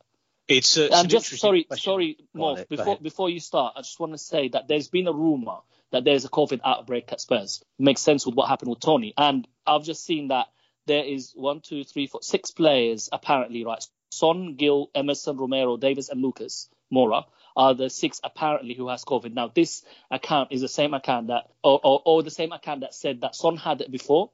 It's, 0.48 0.78
uh, 0.78 0.82
it's 0.82 1.02
an 1.02 1.08
just 1.08 1.38
sorry, 1.38 1.64
question. 1.64 1.90
sorry, 1.90 2.18
Go 2.36 2.44
on, 2.44 2.56
Morph, 2.56 2.60
Ed, 2.60 2.66
go 2.68 2.76
before 2.76 2.98
before 2.98 3.30
you 3.30 3.40
start, 3.40 3.74
I 3.76 3.80
just 3.80 4.00
want 4.00 4.12
to 4.12 4.18
say 4.18 4.48
that 4.48 4.68
there's 4.68 4.88
been 4.88 5.06
a 5.06 5.12
rumor 5.12 5.58
that 5.92 6.04
there's 6.04 6.24
a 6.24 6.28
COVID 6.28 6.60
outbreak 6.64 7.12
at 7.12 7.20
Spurs. 7.20 7.62
Makes 7.78 8.02
sense 8.02 8.26
with 8.26 8.34
what 8.34 8.48
happened 8.48 8.70
with 8.70 8.80
Toney, 8.80 9.14
and 9.16 9.46
I've 9.66 9.84
just 9.84 10.04
seen 10.04 10.28
that 10.28 10.46
there 10.86 11.04
is 11.04 11.32
one, 11.34 11.60
two, 11.60 11.84
three, 11.84 12.06
four, 12.06 12.20
six 12.22 12.50
players 12.50 13.08
apparently, 13.12 13.64
right? 13.64 13.84
Son, 14.10 14.56
Gil, 14.56 14.90
Emerson, 14.94 15.36
Romero, 15.36 15.76
Davies, 15.76 16.08
and 16.08 16.20
Lucas 16.20 16.68
Moura 16.92 17.24
are 17.56 17.74
the 17.74 17.90
six 17.90 18.20
apparently 18.24 18.74
who 18.74 18.88
has 18.88 19.04
COVID. 19.04 19.32
Now, 19.32 19.50
this 19.54 19.84
account 20.10 20.52
is 20.52 20.60
the 20.60 20.68
same 20.68 20.94
account 20.94 21.28
that, 21.28 21.50
or, 21.62 21.80
or, 21.82 22.02
or 22.04 22.22
the 22.22 22.30
same 22.30 22.52
account 22.52 22.80
that 22.80 22.94
said 22.94 23.20
that 23.20 23.34
Son 23.34 23.56
had 23.56 23.80
it 23.80 23.90
before, 23.90 24.30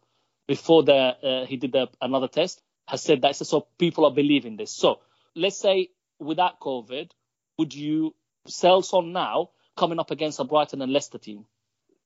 before 0.46 0.82
the 0.82 0.94
uh, 0.94 1.46
he 1.46 1.56
did 1.56 1.72
the, 1.72 1.88
another 2.00 2.28
test, 2.28 2.62
has 2.86 3.02
said 3.02 3.22
that. 3.22 3.36
So 3.36 3.66
people 3.78 4.04
are 4.06 4.14
believing 4.14 4.56
this. 4.56 4.70
So 4.70 5.00
let's 5.34 5.58
say 5.58 5.90
without 6.18 6.60
COVID, 6.60 7.10
would 7.58 7.74
you 7.74 8.14
sell 8.46 8.82
Son 8.82 9.12
now 9.12 9.50
coming 9.76 9.98
up 9.98 10.10
against 10.10 10.40
a 10.40 10.44
Brighton 10.44 10.82
and 10.82 10.92
Leicester 10.92 11.18
team? 11.18 11.46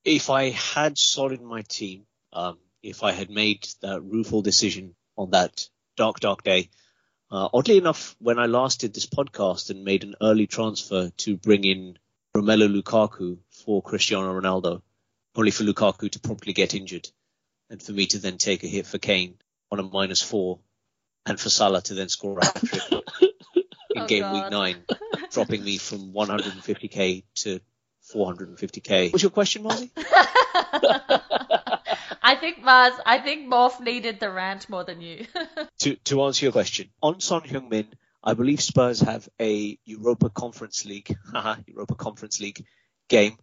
if 0.04 0.30
I 0.30 0.50
had 0.50 0.96
Son 0.96 1.33
in 1.33 1.44
my 1.44 1.62
team, 1.62 2.06
um, 2.33 2.59
if 2.83 3.02
I 3.02 3.12
had 3.12 3.30
made 3.30 3.66
that 3.83 4.02
rueful 4.02 4.42
decision 4.42 4.94
on 5.16 5.30
that 5.30 5.68
dark, 5.96 6.20
dark 6.20 6.42
day, 6.42 6.70
uh, 7.30 7.48
oddly 7.52 7.78
enough, 7.78 8.16
when 8.18 8.38
I 8.38 8.46
last 8.46 8.80
did 8.80 8.94
this 8.94 9.06
podcast 9.06 9.70
and 9.70 9.85
made 9.85 10.02
an 10.02 10.16
early 10.20 10.46
transfer 10.46 11.11
to 11.18 11.37
bring 11.37 11.64
in 11.64 11.98
Romelu 12.35 12.83
Lukaku 12.83 13.38
for 13.50 13.83
Cristiano 13.83 14.40
Ronaldo, 14.40 14.83
only 15.37 15.50
for 15.50 15.64
Lukaku 15.64 16.11
to 16.11 16.20
promptly 16.20 16.52
get 16.52 16.74
injured 16.74 17.09
and 17.68 17.83
for 17.83 17.92
me 17.92 18.06
to 18.06 18.18
then 18.18 18.38
take 18.38 18.64
a 18.64 18.68
hit 18.68 18.87
for 18.87 18.98
Kane 18.98 19.37
on 19.70 19.78
a 19.78 19.83
minus 19.83 20.22
four 20.22 20.59
and 21.26 21.38
for 21.38 21.50
Salah 21.50 21.83
to 21.83 21.94
then 21.94 22.09
score 22.09 22.38
a 22.38 22.44
hat 22.44 22.56
trick 22.64 22.83
in 23.94 24.02
Oh, 24.02 24.06
game 24.06 24.33
week 24.33 24.50
nine, 24.50 24.85
dropping 25.31 25.64
me 25.64 25.79
from 25.79 26.12
150k 26.12 27.25
to 27.37 27.61
450k. 28.14 29.12
What's 29.12 29.23
your 29.23 29.31
question, 29.31 29.64
Marzi? 29.64 29.90
I 32.23 32.37
think 32.37 32.62
Mars, 32.62 32.95
I 33.05 33.19
think 33.19 33.53
Morph 33.53 33.81
needed 33.81 34.21
the 34.21 34.31
rant 34.31 34.69
more 34.69 34.85
than 34.85 35.01
you. 35.01 35.27
to 35.81 35.97
to 35.97 36.23
answer 36.23 36.47
your 36.47 36.53
question, 36.53 36.90
on 37.03 37.21
Son 37.21 37.43
Heung-min, 37.43 37.88
I 38.23 38.35
believe 38.35 38.61
Spurs 38.61 39.01
have 39.01 39.29
a 39.40 39.79
Europa 39.85 40.31
Conference 40.31 40.85
League, 40.85 41.14
haha, 41.33 41.57
Europa 41.66 41.95
Conference 41.95 42.40
League 42.40 42.64
game. 43.09 43.37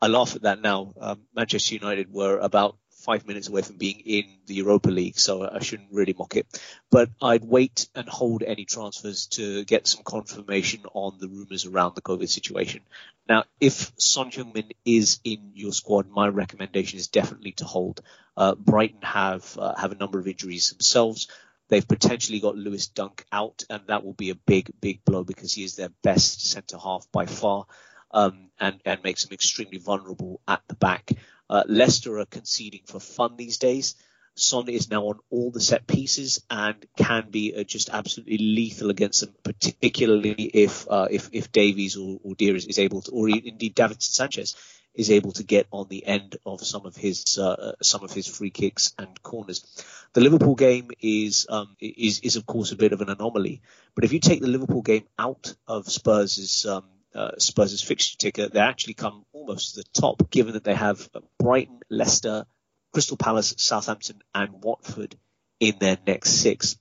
I 0.00 0.08
laugh 0.08 0.34
at 0.34 0.42
that 0.42 0.62
now. 0.62 0.94
Um, 1.00 1.22
Manchester 1.34 1.74
United 1.74 2.10
were 2.10 2.38
about 2.38 2.76
five 2.94 3.26
minutes 3.26 3.48
away 3.48 3.62
from 3.62 3.76
being 3.76 4.00
in 4.00 4.24
the 4.46 4.54
Europa 4.54 4.88
League, 4.88 5.18
so 5.18 5.48
I 5.48 5.60
shouldn't 5.60 5.92
really 5.92 6.14
mock 6.16 6.36
it. 6.36 6.46
But 6.90 7.10
I'd 7.20 7.44
wait 7.44 7.88
and 7.94 8.08
hold 8.08 8.42
any 8.42 8.64
transfers 8.64 9.26
to 9.32 9.64
get 9.64 9.86
some 9.86 10.04
confirmation 10.04 10.82
on 10.94 11.18
the 11.18 11.28
rumours 11.28 11.66
around 11.66 11.94
the 11.94 12.02
COVID 12.02 12.28
situation. 12.28 12.82
Now, 13.28 13.44
if 13.60 13.92
Son 13.98 14.30
Heung-min 14.30 14.70
is 14.84 15.20
in 15.24 15.52
your 15.54 15.72
squad, 15.72 16.08
my 16.10 16.28
recommendation 16.28 16.98
is 16.98 17.08
definitely 17.08 17.52
to 17.52 17.64
hold. 17.64 18.00
Uh, 18.36 18.54
Brighton 18.54 19.02
have 19.02 19.56
uh, 19.58 19.74
have 19.74 19.92
a 19.92 19.96
number 19.96 20.18
of 20.18 20.28
injuries 20.28 20.70
themselves. 20.70 21.28
They've 21.68 21.86
potentially 21.86 22.40
got 22.40 22.56
Lewis 22.56 22.88
Dunk 22.88 23.24
out, 23.32 23.64
and 23.70 23.82
that 23.86 24.04
will 24.04 24.12
be 24.12 24.30
a 24.30 24.34
big, 24.34 24.70
big 24.80 25.04
blow 25.04 25.24
because 25.24 25.54
he 25.54 25.64
is 25.64 25.76
their 25.76 25.90
best 26.02 26.50
centre 26.50 26.76
half 26.76 27.06
by 27.12 27.26
far, 27.26 27.66
um, 28.10 28.50
and 28.60 28.80
and 28.84 29.02
makes 29.02 29.24
them 29.24 29.32
extremely 29.32 29.78
vulnerable 29.78 30.40
at 30.46 30.62
the 30.68 30.74
back. 30.74 31.12
Uh, 31.52 31.64
Leicester 31.68 32.18
are 32.18 32.24
conceding 32.24 32.80
for 32.86 32.98
fun 32.98 33.36
these 33.36 33.58
days. 33.58 33.94
Son 34.34 34.70
is 34.70 34.88
now 34.88 35.02
on 35.02 35.18
all 35.28 35.50
the 35.50 35.60
set 35.60 35.86
pieces 35.86 36.42
and 36.48 36.86
can 36.96 37.28
be 37.30 37.54
uh, 37.54 37.62
just 37.62 37.90
absolutely 37.90 38.38
lethal 38.38 38.88
against 38.88 39.20
them, 39.20 39.34
particularly 39.42 40.32
if 40.32 40.86
uh, 40.88 41.08
if 41.10 41.28
if 41.32 41.52
Davies 41.52 41.98
or, 41.98 42.18
or 42.24 42.34
is, 42.38 42.64
is 42.64 42.78
able 42.78 43.02
to, 43.02 43.10
or 43.10 43.28
indeed 43.28 43.76
Davinson 43.76 44.14
Sanchez 44.14 44.56
is 44.94 45.10
able 45.10 45.32
to 45.32 45.42
get 45.42 45.66
on 45.70 45.88
the 45.88 46.06
end 46.06 46.36
of 46.46 46.64
some 46.64 46.86
of 46.86 46.96
his 46.96 47.36
uh, 47.36 47.72
some 47.82 48.02
of 48.02 48.14
his 48.14 48.26
free 48.26 48.48
kicks 48.48 48.94
and 48.98 49.22
corners. 49.22 49.84
The 50.14 50.22
Liverpool 50.22 50.54
game 50.54 50.90
is 51.02 51.46
um, 51.50 51.76
is 51.78 52.20
is 52.20 52.36
of 52.36 52.46
course 52.46 52.72
a 52.72 52.76
bit 52.76 52.94
of 52.94 53.02
an 53.02 53.10
anomaly, 53.10 53.60
but 53.94 54.04
if 54.04 54.14
you 54.14 54.20
take 54.20 54.40
the 54.40 54.48
Liverpool 54.48 54.80
game 54.80 55.04
out 55.18 55.54
of 55.68 55.92
Spurs' 55.92 56.64
um, 56.64 56.84
uh, 57.14 57.32
Spurs' 57.38 57.82
fixture 57.82 58.16
ticker, 58.18 58.48
they 58.48 58.60
actually 58.60 58.94
come 58.94 59.24
almost 59.32 59.74
to 59.74 59.80
the 59.80 60.00
top, 60.00 60.30
given 60.30 60.54
that 60.54 60.64
they 60.64 60.74
have 60.74 61.08
Brighton, 61.38 61.80
Leicester, 61.90 62.46
Crystal 62.92 63.16
Palace, 63.16 63.54
Southampton, 63.58 64.22
and 64.34 64.62
Watford 64.62 65.16
in 65.60 65.78
their 65.78 65.98
next 66.06 66.30
six. 66.42 66.76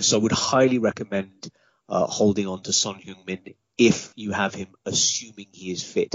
So 0.00 0.18
I 0.18 0.22
would 0.22 0.32
highly 0.32 0.78
recommend 0.78 1.48
uh, 1.88 2.06
holding 2.06 2.46
on 2.46 2.62
to 2.62 2.72
Son 2.72 2.96
Heung-min 2.96 3.54
if 3.78 4.12
you 4.16 4.32
have 4.32 4.54
him, 4.54 4.68
assuming 4.84 5.46
he 5.52 5.70
is 5.70 5.82
fit. 5.82 6.14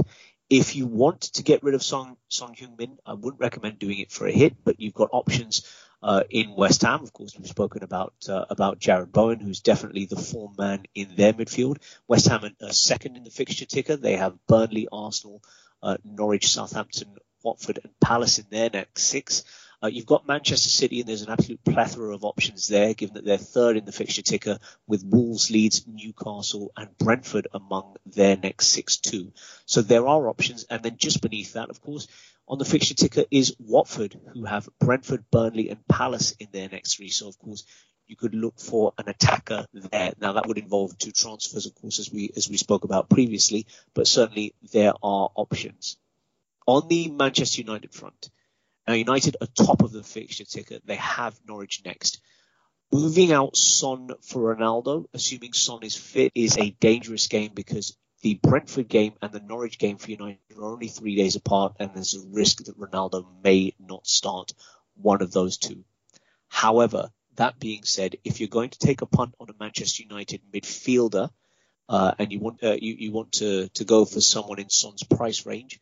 If 0.49 0.75
you 0.75 0.85
want 0.85 1.21
to 1.21 1.43
get 1.43 1.63
rid 1.63 1.75
of 1.75 1.83
Son, 1.83 2.17
Son 2.27 2.53
Heung-min, 2.53 2.97
I 3.05 3.13
wouldn't 3.13 3.39
recommend 3.39 3.79
doing 3.79 3.99
it 3.99 4.11
for 4.11 4.27
a 4.27 4.31
hit, 4.31 4.55
but 4.63 4.79
you've 4.79 4.93
got 4.93 5.09
options 5.13 5.65
uh, 6.03 6.23
in 6.29 6.55
West 6.55 6.81
Ham. 6.81 7.01
Of 7.01 7.13
course, 7.13 7.37
we've 7.37 7.47
spoken 7.47 7.83
about 7.83 8.13
uh, 8.27 8.45
about 8.49 8.79
Jarrod 8.79 9.11
Bowen, 9.11 9.39
who's 9.39 9.61
definitely 9.61 10.05
the 10.05 10.15
form 10.15 10.55
man 10.57 10.83
in 10.95 11.15
their 11.15 11.33
midfield. 11.33 11.77
West 12.07 12.27
Ham 12.27 12.43
are 12.61 12.73
second 12.73 13.17
in 13.17 13.23
the 13.23 13.29
fixture 13.29 13.65
ticker. 13.65 13.95
They 13.95 14.15
have 14.15 14.45
Burnley, 14.47 14.87
Arsenal, 14.91 15.41
uh, 15.83 15.97
Norwich, 16.03 16.49
Southampton, 16.49 17.15
Watford, 17.43 17.79
and 17.83 17.99
Palace 17.99 18.39
in 18.39 18.45
their 18.49 18.69
next 18.71 19.03
six. 19.03 19.43
Uh, 19.83 19.87
you've 19.87 20.05
got 20.05 20.27
Manchester 20.27 20.69
City, 20.69 20.99
and 20.99 21.09
there's 21.09 21.23
an 21.23 21.31
absolute 21.31 21.63
plethora 21.63 22.13
of 22.13 22.23
options 22.23 22.67
there, 22.67 22.93
given 22.93 23.15
that 23.15 23.25
they're 23.25 23.39
third 23.39 23.77
in 23.77 23.85
the 23.85 23.91
fixture 23.91 24.21
ticker, 24.21 24.59
with 24.85 25.03
Wolves, 25.03 25.49
Leeds, 25.49 25.87
Newcastle, 25.87 26.71
and 26.77 26.95
Brentford 26.99 27.47
among 27.51 27.95
their 28.05 28.37
next 28.37 28.67
six 28.67 28.97
too. 28.97 29.33
So 29.65 29.81
there 29.81 30.07
are 30.07 30.29
options, 30.29 30.65
and 30.65 30.83
then 30.83 30.97
just 30.97 31.21
beneath 31.21 31.53
that, 31.53 31.71
of 31.71 31.81
course, 31.81 32.07
on 32.51 32.57
the 32.57 32.65
fixture 32.65 32.93
ticker 32.93 33.23
is 33.31 33.55
Watford, 33.59 34.19
who 34.33 34.43
have 34.43 34.67
Brentford, 34.77 35.23
Burnley, 35.31 35.69
and 35.69 35.87
Palace 35.87 36.33
in 36.33 36.49
their 36.51 36.67
next 36.67 36.97
three. 36.97 37.07
So 37.07 37.29
of 37.29 37.39
course, 37.39 37.63
you 38.07 38.17
could 38.17 38.35
look 38.35 38.59
for 38.59 38.91
an 38.97 39.07
attacker 39.07 39.65
there. 39.73 40.11
Now 40.19 40.33
that 40.33 40.47
would 40.47 40.57
involve 40.57 40.97
two 40.97 41.11
transfers, 41.11 41.65
of 41.65 41.73
course, 41.75 41.99
as 41.99 42.11
we 42.11 42.29
as 42.35 42.49
we 42.49 42.57
spoke 42.57 42.83
about 42.83 43.09
previously, 43.09 43.67
but 43.93 44.05
certainly 44.05 44.53
there 44.73 44.91
are 45.01 45.29
options. 45.33 45.95
On 46.67 46.89
the 46.89 47.09
Manchester 47.09 47.61
United 47.61 47.93
front, 47.93 48.29
now 48.85 48.95
United 48.95 49.37
are 49.39 49.47
top 49.47 49.81
of 49.81 49.93
the 49.93 50.03
fixture 50.03 50.43
ticker. 50.43 50.79
They 50.83 50.97
have 50.97 51.39
Norwich 51.47 51.83
next. 51.85 52.19
Moving 52.91 53.31
out 53.31 53.55
Son 53.55 54.09
for 54.21 54.53
Ronaldo, 54.53 55.05
assuming 55.13 55.53
Son 55.53 55.83
is 55.83 55.95
fit, 55.95 56.33
is 56.35 56.57
a 56.57 56.71
dangerous 56.71 57.27
game 57.27 57.51
because 57.53 57.95
the 58.21 58.35
Brentford 58.35 58.87
game 58.87 59.13
and 59.21 59.31
the 59.31 59.39
Norwich 59.39 59.79
game 59.79 59.97
for 59.97 60.11
United 60.11 60.39
are 60.55 60.63
only 60.63 60.87
three 60.87 61.15
days 61.15 61.35
apart, 61.35 61.75
and 61.79 61.91
there's 61.93 62.15
a 62.15 62.27
risk 62.27 62.63
that 62.65 62.79
Ronaldo 62.79 63.25
may 63.43 63.73
not 63.79 64.05
start 64.07 64.53
one 64.95 65.21
of 65.21 65.31
those 65.31 65.57
two. 65.57 65.83
However, 66.47 67.11
that 67.35 67.59
being 67.59 67.83
said, 67.83 68.17
if 68.23 68.39
you're 68.39 68.49
going 68.49 68.69
to 68.69 68.79
take 68.79 69.01
a 69.01 69.05
punt 69.07 69.33
on 69.39 69.49
a 69.49 69.55
Manchester 69.59 70.03
United 70.03 70.41
midfielder, 70.53 71.29
uh, 71.89 72.13
and 72.19 72.31
you 72.31 72.39
want 72.39 72.63
uh, 72.63 72.77
you, 72.79 72.95
you 72.97 73.11
want 73.11 73.33
to 73.33 73.67
to 73.69 73.83
go 73.83 74.05
for 74.05 74.21
someone 74.21 74.59
in 74.59 74.69
Son's 74.69 75.03
price 75.03 75.45
range, 75.45 75.79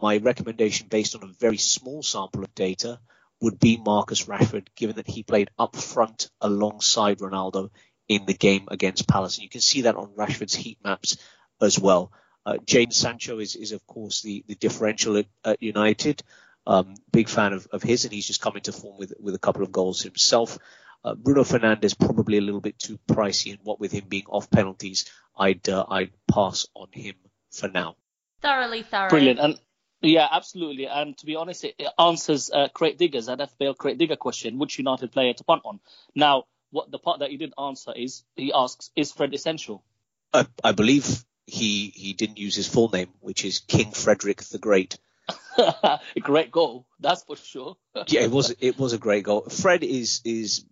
my 0.00 0.16
recommendation 0.16 0.88
based 0.88 1.14
on 1.14 1.22
a 1.22 1.32
very 1.38 1.58
small 1.58 2.02
sample 2.02 2.44
of 2.44 2.54
data 2.54 2.98
would 3.40 3.60
be 3.60 3.76
Marcus 3.76 4.24
Rashford, 4.24 4.68
given 4.74 4.96
that 4.96 5.08
he 5.08 5.22
played 5.22 5.50
up 5.58 5.76
front 5.76 6.30
alongside 6.40 7.18
Ronaldo 7.18 7.70
in 8.08 8.24
the 8.24 8.34
game 8.34 8.68
against 8.70 9.08
Palace. 9.08 9.36
And 9.36 9.42
you 9.42 9.50
can 9.50 9.60
see 9.60 9.82
that 9.82 9.96
on 9.96 10.14
Rashford's 10.16 10.54
heat 10.54 10.78
maps 10.82 11.18
as 11.64 11.78
well. 11.78 12.12
Uh, 12.46 12.58
Jadon 12.64 12.92
Sancho 12.92 13.38
is, 13.38 13.56
is 13.56 13.72
of 13.72 13.86
course 13.86 14.22
the, 14.22 14.44
the 14.46 14.54
differential 14.54 15.16
at, 15.16 15.26
at 15.44 15.62
United. 15.62 16.22
Um, 16.66 16.94
big 17.12 17.28
fan 17.28 17.52
of, 17.52 17.66
of 17.72 17.82
his, 17.82 18.04
and 18.04 18.12
he's 18.12 18.26
just 18.26 18.40
come 18.40 18.56
into 18.56 18.72
form 18.72 18.96
with 18.98 19.12
with 19.20 19.34
a 19.34 19.38
couple 19.38 19.62
of 19.62 19.72
goals 19.72 20.02
himself. 20.02 20.58
Uh, 21.04 21.14
Bruno 21.14 21.42
Fernandes 21.42 21.98
probably 21.98 22.38
a 22.38 22.40
little 22.40 22.62
bit 22.62 22.78
too 22.78 22.98
pricey, 23.06 23.50
and 23.50 23.60
what 23.62 23.80
with 23.80 23.92
him 23.92 24.04
being 24.08 24.24
off 24.28 24.50
penalties, 24.50 25.04
I'd 25.36 25.68
uh, 25.68 25.84
I'd 25.88 26.12
pass 26.26 26.66
on 26.74 26.88
him 26.92 27.16
for 27.52 27.68
now. 27.68 27.96
Thoroughly 28.40 28.82
thorough. 28.82 29.10
Brilliant. 29.10 29.40
And 29.40 29.58
yeah, 30.00 30.28
absolutely. 30.30 30.86
And 30.86 31.16
to 31.18 31.26
be 31.26 31.36
honest, 31.36 31.64
it, 31.64 31.74
it 31.78 31.88
answers 31.98 32.50
uh, 32.50 32.68
Crate 32.68 32.98
Diggers, 32.98 33.28
an 33.28 33.38
FPL 33.38 33.76
Crate 33.76 33.98
Digger 33.98 34.16
question, 34.16 34.58
which 34.58 34.78
United 34.78 35.12
player 35.12 35.32
to 35.34 35.44
punt 35.44 35.62
on. 35.64 35.80
Now, 36.14 36.44
what 36.70 36.90
the 36.90 36.98
part 36.98 37.20
that 37.20 37.30
he 37.30 37.36
didn't 37.36 37.54
answer 37.58 37.92
is 37.94 38.24
he 38.36 38.52
asks, 38.52 38.90
is 38.96 39.12
Fred 39.12 39.32
essential? 39.32 39.84
I, 40.32 40.46
I 40.62 40.72
believe 40.72 41.24
he 41.46 41.92
he 41.94 42.12
didn't 42.12 42.38
use 42.38 42.54
his 42.54 42.66
full 42.66 42.88
name, 42.90 43.08
which 43.20 43.44
is 43.44 43.60
King 43.60 43.90
Frederick 43.92 44.42
the 44.44 44.58
Great. 44.58 44.98
a 45.58 46.00
great 46.20 46.50
goal, 46.50 46.86
that's 47.00 47.22
for 47.24 47.36
sure. 47.36 47.76
yeah, 48.08 48.22
it 48.22 48.30
was 48.30 48.54
it 48.60 48.78
was 48.78 48.92
a 48.92 48.98
great 48.98 49.24
goal. 49.24 49.42
Fred 49.42 49.82
is 49.84 50.20
is 50.24 50.64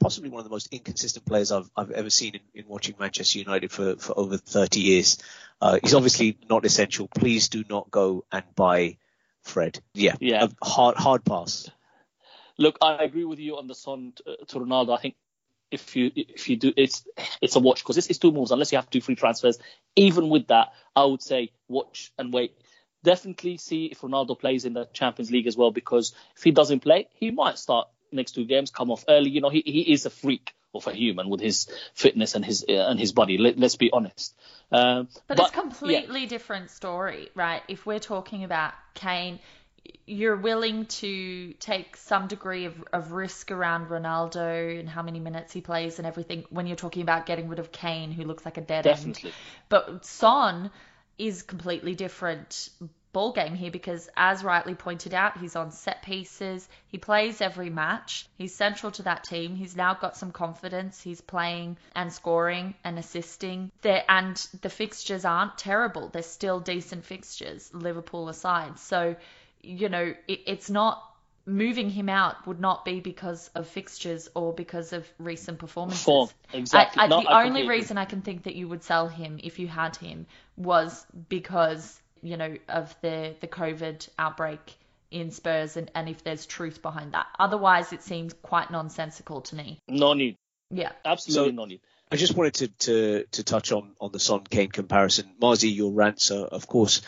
possibly 0.00 0.28
one 0.30 0.40
of 0.40 0.44
the 0.44 0.50
most 0.50 0.68
inconsistent 0.72 1.24
players 1.24 1.52
I've 1.52 1.70
I've 1.76 1.90
ever 1.92 2.10
seen 2.10 2.34
in, 2.34 2.40
in 2.62 2.68
watching 2.68 2.94
Manchester 2.98 3.38
United 3.38 3.70
for 3.70 3.96
for 3.96 4.18
over 4.18 4.36
30 4.36 4.80
years. 4.80 5.18
Uh, 5.60 5.78
he's 5.82 5.94
obviously 5.94 6.36
not 6.50 6.64
essential. 6.64 7.08
Please 7.08 7.48
do 7.48 7.64
not 7.68 7.90
go 7.90 8.24
and 8.32 8.44
buy 8.56 8.96
Fred. 9.42 9.80
Yeah, 9.94 10.14
Yeah. 10.20 10.44
a 10.46 10.64
hard 10.64 10.96
hard 10.96 11.24
pass. 11.24 11.70
Look, 12.58 12.78
I 12.82 13.02
agree 13.04 13.24
with 13.24 13.38
you 13.38 13.56
on 13.58 13.66
the 13.66 13.74
Son 13.74 14.12
to, 14.16 14.36
to 14.48 14.58
Ronaldo. 14.60 14.96
I 14.96 15.00
think 15.00 15.14
if 15.72 15.96
you 15.96 16.10
if 16.14 16.48
you 16.48 16.56
do, 16.56 16.72
it's 16.76 17.06
it's 17.40 17.56
a 17.56 17.60
watch 17.60 17.82
because 17.82 17.98
it's, 17.98 18.08
it's 18.08 18.18
two 18.18 18.32
moves. 18.32 18.50
Unless 18.50 18.72
you 18.72 18.78
have 18.78 18.88
to 18.90 18.98
do 18.98 19.02
free 19.02 19.14
transfers, 19.14 19.58
even 19.96 20.28
with 20.28 20.48
that, 20.48 20.72
I 20.94 21.04
would 21.04 21.22
say 21.22 21.50
watch 21.68 22.12
and 22.18 22.32
wait. 22.32 22.56
Definitely 23.02 23.56
see 23.56 23.86
if 23.86 24.00
Ronaldo 24.02 24.38
plays 24.38 24.64
in 24.64 24.74
the 24.74 24.84
Champions 24.92 25.32
League 25.32 25.48
as 25.48 25.56
well 25.56 25.72
because 25.72 26.14
if 26.36 26.44
he 26.44 26.52
doesn't 26.52 26.80
play, 26.80 27.08
he 27.14 27.32
might 27.32 27.58
start 27.58 27.88
next 28.12 28.32
two 28.32 28.44
games, 28.44 28.70
come 28.70 28.90
off 28.90 29.04
early. 29.08 29.30
You 29.30 29.40
know, 29.40 29.48
he 29.50 29.62
he 29.64 29.92
is 29.92 30.06
a 30.06 30.10
freak 30.10 30.54
of 30.74 30.86
a 30.86 30.92
human 30.92 31.28
with 31.28 31.40
his 31.40 31.68
fitness 31.94 32.34
and 32.34 32.44
his 32.44 32.64
uh, 32.68 32.72
and 32.72 33.00
his 33.00 33.12
body. 33.12 33.38
Let, 33.38 33.58
let's 33.58 33.76
be 33.76 33.90
honest. 33.92 34.34
Um, 34.70 35.08
But, 35.26 35.38
it's 35.38 35.50
completely 35.50 36.26
different 36.26 36.70
story, 36.70 37.28
right? 37.34 37.62
If 37.68 37.84
we're 37.86 37.98
talking 37.98 38.44
about 38.44 38.72
Kane, 38.94 39.38
you're 40.06 40.36
willing 40.36 40.86
to 40.86 41.52
take 41.54 41.96
some 41.96 42.28
degree 42.28 42.66
of, 42.66 42.74
of 42.92 43.12
risk 43.12 43.50
around 43.50 43.88
Ronaldo 43.88 44.78
and 44.78 44.88
how 44.88 45.02
many 45.02 45.20
minutes 45.20 45.52
he 45.52 45.60
plays 45.60 45.98
and 45.98 46.06
everything 46.06 46.44
when 46.50 46.66
you're 46.66 46.76
talking 46.76 47.02
about 47.02 47.26
getting 47.26 47.48
rid 47.48 47.58
of 47.58 47.72
Kane, 47.72 48.12
who 48.12 48.24
looks 48.24 48.44
like 48.44 48.58
a 48.58 48.60
dead 48.60 48.86
end. 48.86 49.20
But 49.68 50.04
Son 50.04 50.70
is 51.18 51.42
completely 51.42 51.94
different 51.94 52.68
ball 53.12 53.32
game 53.32 53.54
here 53.54 53.70
because 53.70 54.08
as 54.16 54.42
rightly 54.42 54.74
pointed 54.74 55.12
out, 55.12 55.38
he's 55.38 55.54
on 55.54 55.70
set 55.70 56.02
pieces. 56.02 56.66
He 56.86 56.98
plays 56.98 57.40
every 57.40 57.70
match. 57.70 58.26
He's 58.38 58.54
central 58.54 58.90
to 58.92 59.02
that 59.02 59.24
team. 59.24 59.54
He's 59.54 59.76
now 59.76 59.94
got 59.94 60.16
some 60.16 60.32
confidence. 60.32 61.00
He's 61.02 61.20
playing 61.20 61.76
and 61.94 62.12
scoring 62.12 62.74
and 62.84 62.98
assisting. 62.98 63.70
There 63.82 64.02
and 64.08 64.36
the 64.62 64.70
fixtures 64.70 65.24
aren't 65.24 65.58
terrible. 65.58 66.08
They're 66.08 66.22
still 66.22 66.60
decent 66.60 67.04
fixtures, 67.04 67.70
Liverpool 67.74 68.28
aside. 68.28 68.78
So, 68.78 69.16
you 69.62 69.88
know, 69.88 70.14
it, 70.28 70.40
it's 70.46 70.70
not 70.70 71.02
moving 71.44 71.90
him 71.90 72.08
out 72.08 72.46
would 72.46 72.60
not 72.60 72.84
be 72.84 73.00
because 73.00 73.50
of 73.54 73.66
fixtures 73.66 74.28
or 74.34 74.52
because 74.52 74.92
of 74.92 75.06
recent 75.18 75.58
performances. 75.58 76.04
Form, 76.04 76.28
exactly. 76.52 77.00
I, 77.00 77.04
I, 77.06 77.08
the 77.08 77.16
I 77.16 77.44
only 77.46 77.68
reason 77.68 77.98
I 77.98 78.04
can 78.04 78.22
think 78.22 78.44
that 78.44 78.54
you 78.54 78.68
would 78.68 78.84
sell 78.84 79.08
him 79.08 79.40
if 79.42 79.58
you 79.58 79.66
had 79.66 79.96
him 79.96 80.26
was 80.56 81.04
because 81.28 82.00
you 82.22 82.36
know 82.36 82.56
of 82.68 82.94
the 83.02 83.34
the 83.40 83.48
COVID 83.48 84.08
outbreak 84.18 84.60
in 85.12 85.30
Spurs 85.30 85.76
and, 85.76 85.90
and 85.94 86.08
if 86.08 86.24
there's 86.24 86.46
truth 86.46 86.82
behind 86.82 87.12
that. 87.12 87.26
Otherwise, 87.38 87.92
it 87.92 88.02
seems 88.02 88.32
quite 88.42 88.70
nonsensical 88.70 89.42
to 89.42 89.56
me. 89.56 89.78
No 89.88 90.14
need. 90.14 90.36
Yeah. 90.70 90.92
Absolutely 91.04 91.50
So- 91.50 91.54
no 91.54 91.64
need. 91.66 91.80
I 92.10 92.16
just 92.16 92.36
wanted 92.36 92.54
to, 92.56 92.68
to, 92.68 93.24
to 93.32 93.42
touch 93.42 93.72
on, 93.72 93.94
on 93.98 94.12
the 94.12 94.20
Son 94.20 94.44
Kane 94.44 94.70
comparison. 94.70 95.34
Marzi, 95.40 95.74
your 95.74 95.92
rants 95.92 96.30
are, 96.30 96.44
of 96.44 96.66
course, 96.66 97.00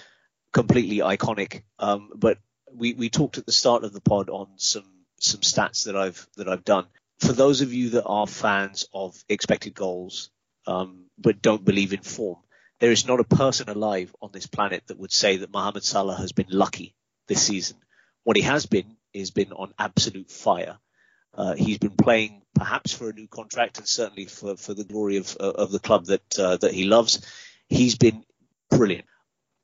completely 0.50 0.98
iconic. 0.98 1.62
Um, 1.78 2.08
but 2.14 2.38
we, 2.74 2.94
we 2.94 3.10
talked 3.10 3.38
at 3.38 3.46
the 3.46 3.52
start 3.52 3.84
of 3.84 3.92
the 3.92 4.00
pod 4.00 4.30
on 4.30 4.48
some, 4.56 4.84
some 5.18 5.40
stats 5.40 5.84
that 5.84 5.96
I've, 5.96 6.26
that 6.36 6.48
I've 6.48 6.64
done. 6.64 6.86
For 7.18 7.32
those 7.32 7.60
of 7.60 7.72
you 7.72 7.90
that 7.90 8.04
are 8.04 8.26
fans 8.26 8.86
of 8.92 9.16
expected 9.28 9.74
goals, 9.74 10.30
um, 10.66 11.04
but 11.18 11.42
don't 11.42 11.64
believe 11.64 11.92
in 11.92 12.02
form, 12.02 12.38
there 12.80 12.90
is 12.90 13.06
not 13.06 13.20
a 13.20 13.24
person 13.24 13.68
alive 13.68 14.14
on 14.20 14.30
this 14.32 14.46
planet 14.46 14.82
that 14.86 14.98
would 14.98 15.12
say 15.12 15.38
that 15.38 15.52
Mohamed 15.52 15.84
Salah 15.84 16.16
has 16.16 16.32
been 16.32 16.48
lucky 16.50 16.94
this 17.28 17.42
season. 17.42 17.76
What 18.24 18.36
he 18.36 18.42
has 18.42 18.66
been 18.66 18.96
is 19.12 19.30
been 19.30 19.52
on 19.52 19.72
absolute 19.78 20.30
fire. 20.30 20.78
Uh, 21.32 21.54
he's 21.54 21.78
been 21.78 21.96
playing 21.96 22.42
perhaps 22.54 22.92
for 22.92 23.10
a 23.10 23.12
new 23.12 23.28
contract 23.28 23.78
and 23.78 23.88
certainly 23.88 24.26
for, 24.26 24.56
for 24.56 24.74
the 24.74 24.84
glory 24.84 25.16
of, 25.16 25.34
of 25.36 25.70
the 25.70 25.78
club 25.78 26.06
that, 26.06 26.38
uh, 26.38 26.56
that 26.56 26.72
he 26.72 26.84
loves. 26.84 27.24
He's 27.68 27.96
been 27.96 28.24
brilliant. 28.70 29.06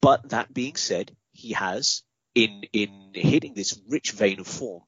But 0.00 0.30
that 0.30 0.52
being 0.52 0.76
said, 0.76 1.14
he 1.32 1.52
has 1.52 2.02
in, 2.34 2.62
in 2.72 3.10
hitting 3.14 3.54
this 3.54 3.80
rich 3.88 4.12
vein 4.12 4.40
of 4.40 4.46
form 4.46 4.82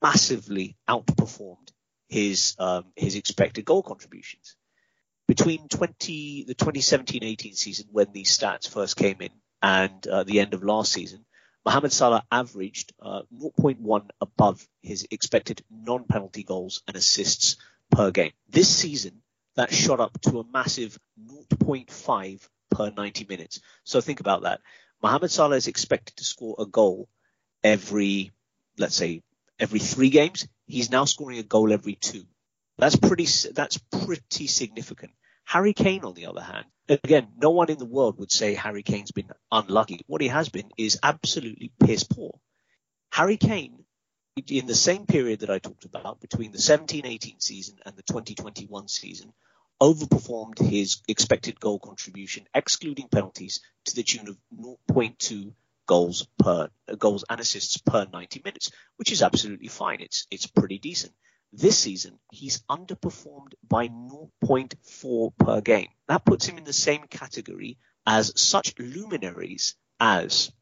massively 0.00 0.76
outperformed 0.88 1.70
his, 2.08 2.56
um, 2.58 2.86
his 2.96 3.16
expected 3.16 3.64
goal 3.64 3.82
contributions. 3.82 4.56
Between 5.28 5.68
20, 5.68 6.44
the 6.44 6.54
2017-18 6.54 7.56
season 7.56 7.86
when 7.90 8.12
these 8.12 8.36
stats 8.36 8.68
first 8.68 8.96
came 8.96 9.20
in 9.20 9.30
and 9.62 10.06
uh, 10.06 10.24
the 10.24 10.40
end 10.40 10.52
of 10.52 10.64
last 10.64 10.92
season, 10.92 11.24
Mohamed 11.64 11.92
Salah 11.92 12.24
averaged 12.30 12.92
uh, 13.00 13.22
0.1 13.40 14.08
above 14.20 14.66
his 14.82 15.06
expected 15.10 15.62
non-penalty 15.70 16.42
goals 16.42 16.82
and 16.88 16.96
assists 16.96 17.56
per 17.90 18.10
game. 18.10 18.32
This 18.48 18.68
season, 18.68 19.22
that 19.54 19.72
shot 19.72 20.00
up 20.00 20.20
to 20.22 20.40
a 20.40 20.44
massive 20.52 20.98
0.5 21.24 22.48
per 22.70 22.90
90 22.90 23.26
minutes. 23.28 23.60
So 23.84 24.00
think 24.00 24.20
about 24.20 24.42
that. 24.42 24.60
Mohamed 25.02 25.30
Salah 25.30 25.56
is 25.56 25.66
expected 25.66 26.16
to 26.16 26.24
score 26.24 26.54
a 26.58 26.66
goal 26.66 27.08
every, 27.64 28.30
let's 28.78 28.94
say, 28.94 29.22
every 29.58 29.80
three 29.80 30.10
games. 30.10 30.46
He's 30.66 30.90
now 30.90 31.04
scoring 31.06 31.38
a 31.38 31.42
goal 31.42 31.72
every 31.72 31.96
two. 31.96 32.24
That's 32.78 32.96
pretty, 32.96 33.26
that's 33.52 33.78
pretty 33.78 34.46
significant. 34.46 35.12
Harry 35.44 35.72
Kane, 35.72 36.04
on 36.04 36.14
the 36.14 36.26
other 36.26 36.40
hand, 36.40 36.66
again, 36.88 37.28
no 37.36 37.50
one 37.50 37.70
in 37.70 37.78
the 37.78 37.84
world 37.84 38.18
would 38.18 38.30
say 38.30 38.54
Harry 38.54 38.82
Kane's 38.84 39.10
been 39.10 39.30
unlucky. 39.50 40.00
What 40.06 40.20
he 40.20 40.28
has 40.28 40.48
been 40.48 40.70
is 40.78 40.98
absolutely 41.02 41.72
piss 41.80 42.04
poor. 42.04 42.38
Harry 43.10 43.36
Kane, 43.36 43.84
in 44.46 44.66
the 44.66 44.74
same 44.74 45.06
period 45.06 45.40
that 45.40 45.50
I 45.50 45.58
talked 45.58 45.84
about, 45.84 46.20
between 46.20 46.52
the 46.52 46.58
17-18 46.58 47.42
season 47.42 47.76
and 47.84 47.96
the 47.96 48.02
2021 48.02 48.88
season, 48.88 49.32
overperformed 49.82 50.60
his 50.60 51.02
expected 51.08 51.58
goal 51.58 51.80
contribution, 51.80 52.46
excluding 52.54 53.08
penalties, 53.08 53.60
to 53.84 53.96
the 53.96 54.04
tune 54.04 54.28
of 54.28 54.38
0.2 54.56 55.52
goals 55.86 56.28
per 56.38 56.68
goals 56.96 57.24
and 57.28 57.40
assists 57.40 57.78
per 57.78 58.06
90 58.12 58.42
minutes, 58.44 58.70
which 58.94 59.10
is 59.10 59.22
absolutely 59.22 59.66
fine. 59.66 60.00
It's 60.00 60.28
it's 60.30 60.46
pretty 60.46 60.78
decent. 60.78 61.12
This 61.52 61.76
season, 61.76 62.20
he's 62.30 62.62
underperformed 62.70 63.54
by 63.68 63.88
0.4 63.88 65.32
per 65.36 65.60
game. 65.60 65.88
That 66.06 66.24
puts 66.24 66.46
him 66.46 66.58
in 66.58 66.64
the 66.64 66.72
same 66.72 67.08
category 67.08 67.78
as 68.06 68.32
such 68.40 68.78
luminaries 68.78 69.74
as 69.98 70.52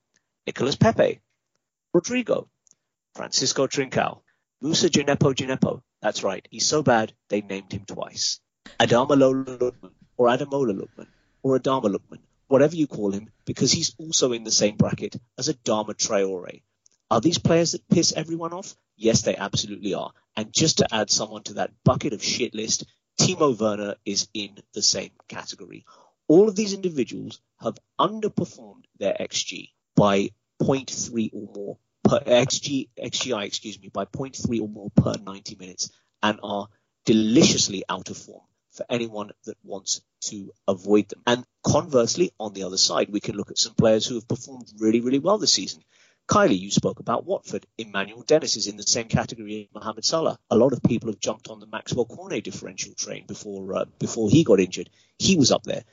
Nicolas 0.46 0.76
Pepe, 0.76 1.20
Rodrigo, 1.92 2.48
Francisco 3.14 3.66
Trincao, 3.66 4.22
Musa 4.62 4.88
Djenepo 4.88 5.34
Djenepo. 5.34 5.82
That's 6.00 6.24
right, 6.24 6.48
he's 6.50 6.66
so 6.66 6.82
bad 6.82 7.12
they 7.28 7.42
named 7.42 7.72
him 7.72 7.84
twice. 7.84 8.40
Adama 8.78 9.18
Lola 9.18 9.72
or 10.16 10.28
Ademola 10.28 10.78
Lookman, 10.78 11.06
or 11.42 11.58
Adama 11.58 11.94
Lookman, 11.94 12.18
whatever 12.48 12.76
you 12.76 12.86
call 12.86 13.10
him, 13.10 13.30
because 13.44 13.72
he's 13.72 13.94
also 13.98 14.32
in 14.32 14.44
the 14.44 14.50
same 14.50 14.76
bracket 14.76 15.16
as 15.38 15.48
Adama 15.48 15.94
Traore. 15.94 16.62
Are 17.10 17.20
these 17.20 17.38
players 17.38 17.72
that 17.72 17.88
piss 17.88 18.12
everyone 18.12 18.52
off? 18.52 18.76
Yes, 18.96 19.22
they 19.22 19.34
absolutely 19.34 19.94
are. 19.94 20.12
And 20.36 20.52
just 20.52 20.78
to 20.78 20.94
add 20.94 21.10
someone 21.10 21.42
to 21.44 21.54
that 21.54 21.72
bucket 21.84 22.12
of 22.12 22.22
shit 22.22 22.54
list, 22.54 22.84
Timo 23.18 23.58
Werner 23.58 23.96
is 24.04 24.28
in 24.34 24.58
the 24.74 24.82
same 24.82 25.10
category. 25.26 25.84
All 26.28 26.48
of 26.48 26.54
these 26.54 26.74
individuals 26.74 27.40
have 27.60 27.78
underperformed 27.98 28.84
their 28.98 29.16
XG 29.18 29.70
by 29.96 30.30
0.3 30.62 31.30
or 31.32 31.48
more 31.54 31.78
per 32.04 32.20
XG, 32.20 32.88
XGI, 32.96 33.46
excuse 33.46 33.80
me, 33.80 33.88
by 33.88 34.04
0.3 34.04 34.60
or 34.60 34.68
more 34.68 34.90
per 34.90 35.14
90 35.14 35.56
minutes 35.56 35.90
and 36.22 36.38
are 36.42 36.68
deliciously 37.04 37.82
out 37.88 38.10
of 38.10 38.16
form 38.16 38.42
for 38.80 38.86
anyone 38.88 39.30
that 39.44 39.58
wants 39.62 40.00
to 40.22 40.52
avoid 40.66 41.06
them. 41.10 41.20
And 41.26 41.44
conversely, 41.62 42.32
on 42.40 42.54
the 42.54 42.62
other 42.62 42.78
side, 42.78 43.10
we 43.10 43.20
can 43.20 43.36
look 43.36 43.50
at 43.50 43.58
some 43.58 43.74
players 43.74 44.06
who 44.06 44.14
have 44.14 44.26
performed 44.26 44.72
really, 44.78 45.00
really 45.00 45.18
well 45.18 45.36
this 45.36 45.52
season. 45.52 45.82
Kylie, 46.26 46.58
you 46.58 46.70
spoke 46.70 46.98
about 46.98 47.26
Watford. 47.26 47.66
Emmanuel 47.76 48.22
Dennis 48.22 48.56
is 48.56 48.68
in 48.68 48.78
the 48.78 48.82
same 48.82 49.08
category 49.08 49.68
as 49.68 49.74
Mohamed 49.74 50.04
Salah. 50.06 50.38
A 50.50 50.56
lot 50.56 50.72
of 50.72 50.82
people 50.82 51.10
have 51.10 51.20
jumped 51.20 51.48
on 51.48 51.60
the 51.60 51.66
Maxwell 51.66 52.06
Cornet 52.06 52.44
differential 52.44 52.94
train 52.94 53.26
before 53.26 53.74
uh, 53.74 53.84
before 53.98 54.30
he 54.30 54.44
got 54.44 54.60
injured. 54.60 54.88
He 55.18 55.36
was 55.36 55.52
up 55.52 55.64
there. 55.64 55.84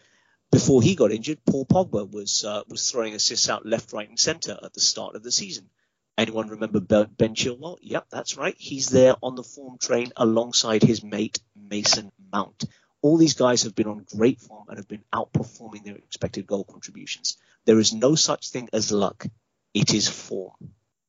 Before 0.49 0.81
he 0.81 0.95
got 0.95 1.11
injured, 1.11 1.39
Paul 1.45 1.65
Pogba 1.65 2.09
was 2.09 2.45
uh, 2.45 2.61
was 2.69 2.89
throwing 2.89 3.15
assists 3.15 3.49
out 3.49 3.65
left, 3.65 3.91
right, 3.91 4.07
and 4.07 4.17
centre 4.17 4.57
at 4.63 4.73
the 4.73 4.79
start 4.79 5.15
of 5.15 5.23
the 5.23 5.31
season. 5.31 5.69
Anyone 6.17 6.47
remember 6.47 6.79
Ben 6.79 7.07
Ben 7.17 7.35
Chilwell? 7.35 7.77
Yep, 7.81 8.05
that's 8.11 8.37
right. 8.37 8.55
He's 8.57 8.89
there 8.89 9.15
on 9.21 9.35
the 9.35 9.43
form 9.43 9.77
train 9.77 10.13
alongside 10.15 10.83
his 10.83 11.03
mate 11.03 11.39
Mason 11.69 12.11
Mount. 12.31 12.63
All 13.01 13.17
these 13.17 13.35
guys 13.35 13.63
have 13.63 13.75
been 13.75 13.87
on 13.87 14.05
great 14.15 14.39
form 14.39 14.65
and 14.69 14.77
have 14.77 14.87
been 14.87 15.03
outperforming 15.13 15.83
their 15.83 15.95
expected 15.95 16.47
goal 16.47 16.63
contributions. 16.63 17.37
There 17.65 17.79
is 17.79 17.93
no 17.93 18.15
such 18.15 18.49
thing 18.49 18.69
as 18.73 18.91
luck. 18.91 19.25
It 19.73 19.93
is 19.93 20.07
form. 20.07 20.53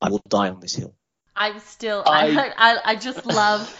I 0.01 0.09
will 0.09 0.21
die 0.27 0.49
on 0.49 0.59
this 0.59 0.75
hill. 0.75 0.93
I'm 1.35 1.59
still. 1.59 2.03
I- 2.05 2.29
I, 2.29 2.53
I, 2.73 2.79
I 2.91 2.95
just 2.95 3.25
love 3.41 3.75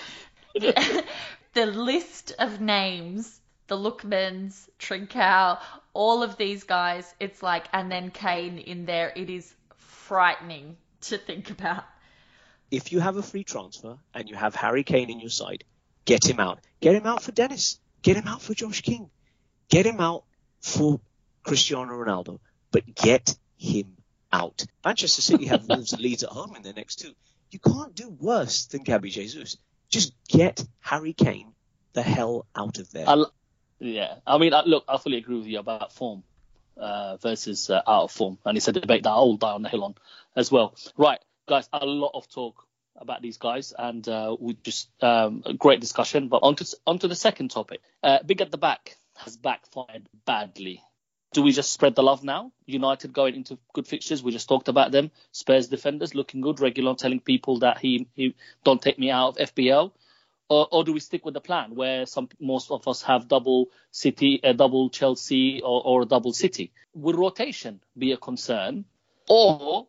the, 0.56 1.06
the 1.54 1.66
list 1.66 2.34
of 2.40 2.60
names. 2.62 3.36
The 3.68 3.78
Lookmans, 3.78 4.68
Trincao, 4.80 5.60
all 5.94 6.24
of 6.24 6.38
these 6.38 6.64
guys. 6.64 7.14
It's 7.20 7.44
like, 7.44 7.66
and 7.72 7.92
then 7.92 8.10
Kane 8.10 8.58
in 8.58 8.86
there. 8.88 9.14
It 9.16 9.30
is 9.30 9.54
frightening 9.76 10.76
to 11.02 11.20
think 11.20 11.52
about. 11.52 11.84
If 12.72 12.92
you 12.92 13.00
have 13.00 13.18
a 13.18 13.22
free 13.22 13.44
transfer 13.44 13.98
and 14.14 14.28
you 14.28 14.36
have 14.36 14.56
Harry 14.56 14.84
Kane 14.84 15.12
in 15.12 15.20
your 15.20 15.30
side, 15.30 15.64
get 16.06 16.26
him 16.28 16.40
out. 16.40 16.60
Get 16.82 16.96
him 16.96 17.06
out 17.06 17.24
for 17.24 17.32
Dennis. 17.32 17.80
Get 18.02 18.18
him 18.18 18.28
out 18.28 18.42
for 18.42 18.54
Josh 18.54 18.82
King. 18.82 19.10
Get 19.70 19.86
him 19.86 20.00
out 20.00 20.24
for 20.62 21.00
Cristiano 21.44 21.94
Ronaldo. 21.94 22.40
But 22.72 22.96
get 22.96 23.36
him 23.58 23.98
out. 24.32 24.66
Manchester 24.84 25.22
City 25.22 25.46
have 25.46 25.66
Wolves 25.70 25.94
and 25.94 26.02
Leeds 26.02 26.24
at 26.24 26.30
home 26.30 26.56
in 26.56 26.62
their 26.62 26.74
next 26.74 26.98
two. 26.98 27.14
You 27.52 27.60
can't 27.60 27.96
do 27.96 28.10
worse 28.10 28.66
than 28.66 28.84
Gabby 28.84 29.10
Jesus. 29.10 29.58
Just 29.90 30.14
get 30.28 30.64
Harry 30.82 31.14
Kane 31.14 31.54
the 31.94 32.04
hell 32.04 32.46
out 32.56 32.78
of 32.78 32.92
there. 32.92 33.10
I, 33.10 33.24
yeah, 33.80 34.16
I 34.26 34.38
mean, 34.38 34.54
I, 34.54 34.64
look, 34.64 34.86
I 34.88 34.98
fully 34.98 35.18
agree 35.18 35.38
with 35.38 35.48
you 35.48 35.60
about 35.60 35.94
form 35.94 36.24
uh, 36.78 37.18
versus 37.18 37.70
uh, 37.70 37.82
out 37.88 38.04
of 38.04 38.12
form, 38.12 38.38
and 38.46 38.58
it's 38.58 38.68
a 38.68 38.72
debate 38.72 39.04
that 39.04 39.10
I'll 39.10 39.38
die 39.38 39.52
on 39.52 39.64
the 39.64 39.70
hill 39.70 39.84
on 39.84 39.96
as 40.36 40.52
well. 40.52 40.76
Right, 40.98 41.20
guys, 41.48 41.68
a 41.74 41.86
lot 41.86 42.12
of 42.14 42.30
talk 42.30 42.66
about 43.00 43.22
these 43.22 43.38
guys, 43.38 43.74
and 43.78 44.08
uh, 44.08 44.36
we 44.40 44.58
just 44.64 44.90
um, 45.02 45.44
a 45.46 45.54
great 45.54 45.80
discussion. 45.80 46.28
But 46.28 46.44
onto 46.44 46.66
onto 46.86 47.08
the 47.08 47.16
second 47.16 47.52
topic, 47.52 47.82
uh, 48.04 48.20
big 48.26 48.42
at 48.42 48.52
the 48.52 48.58
back 48.58 48.98
has 49.18 49.38
backfired 49.38 50.08
badly. 50.26 50.84
Do 51.32 51.44
we 51.44 51.52
just 51.52 51.72
spread 51.72 51.96
the 51.96 52.02
love 52.02 52.24
now? 52.24 52.52
United 52.66 53.14
going 53.14 53.36
into 53.36 53.60
good 53.74 53.88
fixtures. 53.88 54.24
We 54.24 54.32
just 54.32 54.50
talked 54.50 54.68
about 54.68 54.92
them. 54.92 55.12
Spurs 55.32 55.68
defenders 55.68 56.16
looking 56.16 56.42
good. 56.42 56.58
Reguilon 56.58 56.98
telling 56.98 57.20
people 57.20 57.60
that 57.60 57.78
he 57.78 58.08
he 58.16 58.36
don't 58.64 58.82
take 58.82 58.98
me 58.98 59.12
out 59.12 59.40
of 59.40 59.54
FPL 59.54 59.92
or, 60.50 60.68
or 60.72 60.84
do 60.84 60.92
we 60.92 61.00
stick 61.00 61.24
with 61.24 61.36
the 61.36 61.42
plan 61.42 61.76
where 61.76 62.06
some 62.06 62.28
most 62.40 62.72
of 62.72 62.88
us 62.88 63.04
have 63.04 63.28
double 63.28 63.70
City, 63.92 64.40
a 64.44 64.54
double 64.54 64.90
Chelsea, 64.90 65.62
or, 65.62 65.82
or 65.86 66.06
double 66.06 66.34
City? 66.34 66.72
Would 66.96 67.16
rotation 67.16 67.80
be 67.98 68.12
a 68.12 68.18
concern, 68.18 68.86
or 69.30 69.88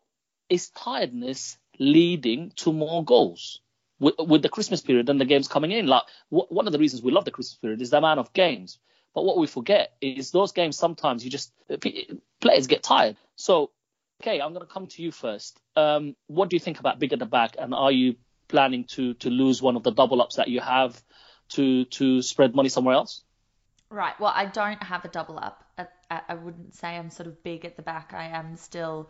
is 0.49 0.69
tiredness 0.69 1.57
leading 1.81 2.51
to 2.57 2.71
more 2.71 3.03
goals 3.03 3.59
with, 3.99 4.13
with 4.19 4.43
the 4.43 4.49
Christmas 4.49 4.81
period 4.81 5.09
and 5.09 5.19
the 5.19 5.25
games 5.25 5.47
coming 5.47 5.71
in? 5.71 5.87
Like 5.87 6.03
w- 6.31 6.47
one 6.49 6.67
of 6.67 6.73
the 6.73 6.79
reasons 6.79 7.01
we 7.01 7.11
love 7.11 7.25
the 7.25 7.31
Christmas 7.31 7.57
period 7.57 7.81
is 7.81 7.89
the 7.89 7.97
amount 7.97 8.19
of 8.19 8.31
games. 8.33 8.77
But 9.13 9.25
what 9.25 9.37
we 9.37 9.47
forget 9.47 9.93
is 9.99 10.31
those 10.31 10.51
games 10.51 10.77
sometimes 10.77 11.25
you 11.25 11.31
just 11.31 11.51
players 12.39 12.67
get 12.67 12.83
tired. 12.83 13.17
So, 13.35 13.71
okay, 14.21 14.39
I'm 14.39 14.53
going 14.53 14.65
to 14.65 14.71
come 14.71 14.87
to 14.87 15.01
you 15.01 15.11
first. 15.11 15.59
Um, 15.75 16.15
what 16.27 16.49
do 16.49 16.55
you 16.55 16.59
think 16.59 16.79
about 16.79 16.99
big 16.99 17.11
at 17.11 17.19
the 17.19 17.25
back, 17.25 17.55
and 17.59 17.73
are 17.73 17.91
you 17.91 18.15
planning 18.47 18.85
to 18.85 19.13
to 19.15 19.29
lose 19.29 19.61
one 19.61 19.75
of 19.75 19.83
the 19.83 19.91
double 19.91 20.21
ups 20.21 20.35
that 20.35 20.47
you 20.47 20.61
have 20.61 21.01
to 21.49 21.85
to 21.85 22.21
spread 22.21 22.55
money 22.55 22.69
somewhere 22.69 22.95
else? 22.95 23.23
Right. 23.89 24.17
Well, 24.17 24.31
I 24.33 24.45
don't 24.45 24.81
have 24.81 25.03
a 25.03 25.09
double 25.09 25.37
up. 25.37 25.65
I, 25.77 25.87
I 26.09 26.21
I 26.29 26.35
wouldn't 26.35 26.75
say 26.75 26.95
I'm 26.95 27.09
sort 27.09 27.27
of 27.27 27.43
big 27.43 27.65
at 27.65 27.75
the 27.75 27.81
back. 27.81 28.13
I 28.13 28.27
am 28.27 28.55
still 28.55 29.09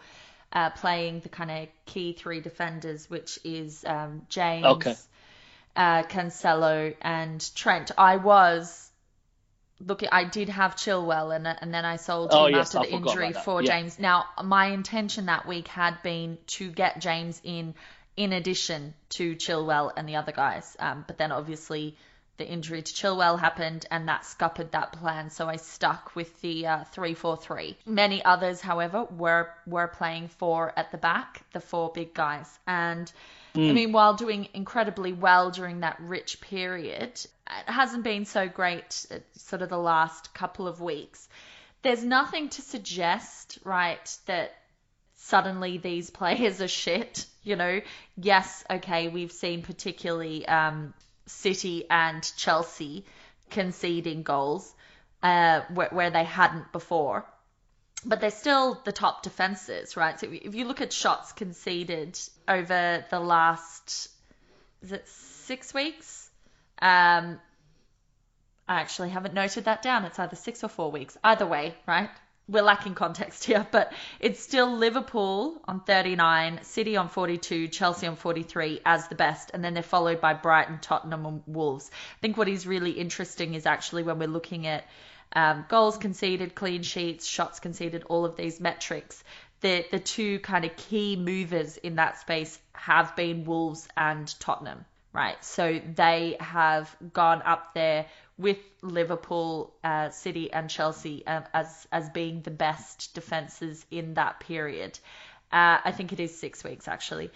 uh, 0.53 0.69
playing 0.71 1.21
the 1.21 1.29
kind 1.29 1.51
of 1.51 1.67
key 1.85 2.13
three 2.13 2.41
defenders, 2.41 3.09
which 3.09 3.39
is 3.43 3.83
um, 3.85 4.23
James, 4.29 4.65
Okay. 4.65 4.95
uh, 5.75 6.03
Cancelo, 6.03 6.95
and 7.01 7.55
Trent. 7.55 7.91
I 7.97 8.17
was 8.17 8.89
looking. 9.79 10.09
I 10.11 10.23
did 10.25 10.49
have 10.49 10.75
Chilwell, 10.75 11.35
and 11.35 11.47
and 11.47 11.73
then 11.73 11.85
I 11.85 11.95
sold 11.95 12.33
Oh, 12.33 12.47
him 12.47 12.55
yes, 12.55 12.75
after 12.75 12.79
I 12.79 12.83
the 12.83 12.93
injury 12.93 13.33
for 13.33 13.61
Yeah. 13.61 13.71
James. 13.71 13.99
Now, 13.99 14.25
my 14.43 14.67
intention 14.67 15.27
that 15.27 15.47
week 15.47 15.67
had 15.67 16.01
been 16.03 16.37
to 16.57 16.69
get 16.71 16.99
James 16.99 17.41
in 17.43 17.73
in 18.17 18.33
addition 18.33 18.93
to 19.09 19.35
Chilwell 19.35 19.91
and 19.95 20.07
the 20.07 20.17
other 20.17 20.31
guys. 20.33 20.75
Um, 20.79 21.05
but 21.07 21.17
then 21.17 21.31
obviously 21.31 21.95
the 22.41 22.47
injury 22.47 22.81
to 22.81 22.91
Chilwell 22.91 23.39
happened 23.39 23.85
and 23.91 24.07
that 24.07 24.25
scuppered 24.25 24.71
that 24.71 24.93
plan. 24.93 25.29
So 25.29 25.47
I 25.47 25.57
stuck 25.57 26.15
with 26.15 26.41
the 26.41 26.65
uh, 26.65 26.83
3-4-3. 26.95 27.75
Many 27.85 28.25
others, 28.25 28.59
however, 28.59 29.03
were 29.03 29.53
were 29.67 29.87
playing 29.87 30.27
four 30.27 30.73
at 30.75 30.91
the 30.91 30.97
back, 30.97 31.43
the 31.53 31.59
four 31.59 31.91
big 31.93 32.15
guys. 32.15 32.49
And 32.65 33.11
I 33.53 33.73
mean, 33.73 33.91
while 33.91 34.15
doing 34.15 34.47
incredibly 34.55 35.13
well 35.13 35.51
during 35.51 35.81
that 35.81 35.97
rich 35.99 36.41
period, 36.41 37.11
it 37.11 37.67
hasn't 37.67 38.03
been 38.03 38.25
so 38.25 38.47
great 38.47 39.05
uh, 39.11 39.19
sort 39.35 39.61
of 39.61 39.69
the 39.69 39.77
last 39.77 40.33
couple 40.33 40.67
of 40.67 40.81
weeks. 40.81 41.29
There's 41.83 42.03
nothing 42.03 42.49
to 42.49 42.61
suggest, 42.63 43.59
right, 43.63 44.17
that 44.25 44.55
suddenly 45.15 45.77
these 45.77 46.09
players 46.21 46.59
are 46.59 46.67
shit. 46.67 47.27
You 47.43 47.55
know, 47.55 47.81
yes, 48.17 48.63
okay, 48.67 49.09
we've 49.09 49.31
seen 49.31 49.61
particularly 49.61 50.47
um, 50.47 50.95
City 51.25 51.85
and 51.89 52.23
Chelsea 52.37 53.05
conceding 53.49 54.23
goals 54.23 54.73
uh, 55.23 55.61
where, 55.73 55.89
where 55.91 56.09
they 56.09 56.23
hadn't 56.23 56.71
before. 56.71 57.25
But 58.03 58.19
they're 58.19 58.31
still 58.31 58.81
the 58.83 58.91
top 58.91 59.21
defenses, 59.21 59.95
right? 59.95 60.19
So 60.19 60.27
if 60.31 60.55
you 60.55 60.65
look 60.65 60.81
at 60.81 60.91
shots 60.91 61.33
conceded 61.33 62.19
over 62.47 63.05
the 63.09 63.19
last, 63.19 64.09
is 64.81 64.91
it 64.91 65.07
six 65.07 65.73
weeks? 65.73 66.29
Um, 66.81 67.39
I 68.67 68.79
actually 68.79 69.09
haven't 69.09 69.35
noted 69.35 69.65
that 69.65 69.83
down. 69.83 70.05
It's 70.05 70.17
either 70.17 70.35
six 70.35 70.63
or 70.63 70.67
four 70.67 70.91
weeks. 70.91 71.15
Either 71.23 71.45
way, 71.45 71.75
right? 71.87 72.09
We're 72.51 72.63
lacking 72.63 72.95
context 72.95 73.45
here, 73.45 73.65
but 73.71 73.93
it's 74.19 74.41
still 74.41 74.75
Liverpool 74.75 75.61
on 75.65 75.79
39, 75.79 76.59
City 76.63 76.97
on 76.97 77.07
42, 77.07 77.69
Chelsea 77.69 78.07
on 78.07 78.17
43 78.17 78.81
as 78.85 79.07
the 79.07 79.15
best, 79.15 79.51
and 79.53 79.63
then 79.63 79.73
they're 79.73 79.81
followed 79.83 80.19
by 80.19 80.33
Brighton, 80.33 80.79
Tottenham, 80.81 81.25
and 81.25 81.43
Wolves. 81.47 81.89
I 81.93 82.19
think 82.19 82.35
what 82.35 82.49
is 82.49 82.67
really 82.67 82.91
interesting 82.91 83.53
is 83.53 83.65
actually 83.65 84.03
when 84.03 84.19
we're 84.19 84.27
looking 84.27 84.67
at 84.67 84.85
um, 85.33 85.65
goals 85.69 85.95
conceded, 85.95 86.53
clean 86.53 86.83
sheets, 86.83 87.25
shots 87.25 87.61
conceded, 87.61 88.03
all 88.09 88.25
of 88.25 88.35
these 88.35 88.59
metrics. 88.59 89.23
The 89.61 89.85
the 89.89 89.99
two 89.99 90.39
kind 90.39 90.65
of 90.65 90.75
key 90.75 91.15
movers 91.15 91.77
in 91.77 91.95
that 91.95 92.19
space 92.19 92.59
have 92.73 93.15
been 93.15 93.45
Wolves 93.45 93.87
and 93.95 94.27
Tottenham, 94.41 94.83
right? 95.13 95.43
So 95.43 95.79
they 95.95 96.37
have 96.39 96.95
gone 97.13 97.41
up 97.43 97.73
there 97.73 98.05
with 98.37 98.57
Liverpool, 98.81 99.73
uh, 99.83 100.09
City, 100.09 100.51
and 100.51 100.69
Chelsea 100.69 101.25
um, 101.27 101.43
as 101.53 101.87
as 101.91 102.09
being 102.09 102.41
the 102.41 102.51
best 102.51 103.13
defenses 103.13 103.85
in 103.91 104.15
that 104.15 104.39
period. 104.39 104.97
Uh, 105.51 105.77
I 105.83 105.91
think 105.91 106.13
it 106.13 106.19
is 106.19 106.37
six 106.37 106.63
weeks 106.63 106.87
actually. 106.87 107.29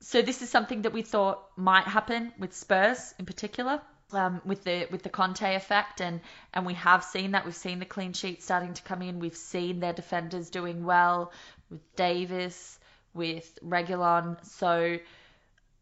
So 0.00 0.22
this 0.22 0.42
is 0.42 0.50
something 0.50 0.82
that 0.82 0.92
we 0.92 1.02
thought 1.02 1.42
might 1.56 1.84
happen 1.84 2.32
with 2.38 2.54
Spurs 2.54 3.14
in 3.18 3.26
particular, 3.26 3.80
um, 4.12 4.40
with 4.44 4.64
the 4.64 4.86
with 4.90 5.02
the 5.02 5.10
Conte 5.10 5.54
effect, 5.54 6.00
and 6.00 6.20
and 6.54 6.64
we 6.64 6.74
have 6.74 7.04
seen 7.04 7.32
that. 7.32 7.44
We've 7.44 7.54
seen 7.54 7.78
the 7.78 7.84
clean 7.84 8.12
sheet 8.12 8.42
starting 8.42 8.74
to 8.74 8.82
come 8.82 9.02
in. 9.02 9.18
We've 9.18 9.36
seen 9.36 9.80
their 9.80 9.92
defenders 9.92 10.50
doing 10.50 10.84
well 10.84 11.32
with 11.70 11.96
Davies, 11.96 12.78
with 13.12 13.58
Reguilon. 13.62 14.44
So 14.46 14.98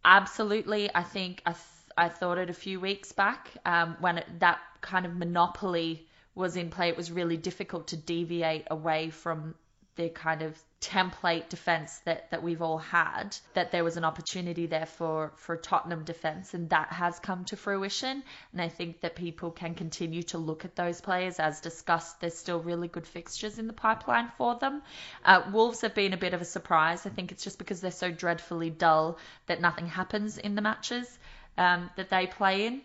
absolutely, 0.07 0.91
I 0.95 1.03
think 1.03 1.43
I 1.47 1.53
th- 1.53 1.63
I 1.99 2.09
thought 2.09 2.39
it 2.39 2.51
a 2.51 2.55
few 2.55 2.81
weeks 2.81 3.13
back 3.13 3.53
um, 3.67 3.97
when 4.01 4.19
it, 4.19 4.41
that 4.41 4.61
kind 4.83 5.07
of 5.07 5.17
monopoly 5.17 6.07
was 6.35 6.57
in 6.57 6.71
play. 6.71 6.89
It 6.91 6.97
was 6.97 7.11
really 7.13 7.37
difficult 7.39 7.89
to 7.89 7.97
deviate 7.99 8.67
away 8.71 9.11
from 9.11 9.55
the 9.97 10.09
kind 10.11 10.43
of 10.43 10.59
template 10.87 11.49
defense 11.49 11.99
that, 12.05 12.31
that 12.31 12.43
we've 12.43 12.63
all 12.63 12.79
had, 12.79 13.37
that 13.55 13.73
there 13.73 13.83
was 13.83 13.97
an 13.97 14.05
opportunity 14.05 14.67
there 14.67 14.87
for, 14.87 15.33
for 15.37 15.57
Tottenham 15.57 16.05
defense, 16.05 16.55
and 16.55 16.71
that 16.71 16.93
has 16.93 17.19
come 17.19 17.45
to 17.47 17.57
fruition. 17.57 18.23
And 18.53 18.63
I 18.63 18.69
think 18.69 19.01
that 19.01 19.17
people 19.17 19.51
can 19.51 19.75
continue 19.75 20.23
to 20.25 20.39
look 20.39 20.65
at 20.65 20.77
those 20.77 21.01
players. 21.01 21.41
As 21.41 21.61
discussed, 21.61 22.21
there's 22.21 22.39
still 22.39 22.61
really 22.61 22.89
good 22.89 23.07
fixtures 23.07 23.59
in 23.59 23.67
the 23.67 23.73
pipeline 23.73 24.31
for 24.39 24.55
them. 24.55 24.83
Uh, 25.25 25.43
Wolves 25.53 25.81
have 25.81 25.95
been 25.95 26.13
a 26.13 26.17
bit 26.17 26.35
of 26.35 26.41
a 26.41 26.45
surprise. 26.45 27.05
I 27.05 27.11
think 27.11 27.33
it's 27.33 27.43
just 27.43 27.59
because 27.59 27.81
they're 27.81 27.91
so 27.91 28.11
dreadfully 28.11 28.71
dull 28.71 29.19
that 29.47 29.61
nothing 29.61 29.87
happens 29.87 30.39
in 30.39 30.55
the 30.55 30.63
matches 30.63 31.19
um, 31.59 31.91
that 31.97 32.11
they 32.11 32.27
play 32.27 32.67
in. 32.67 32.83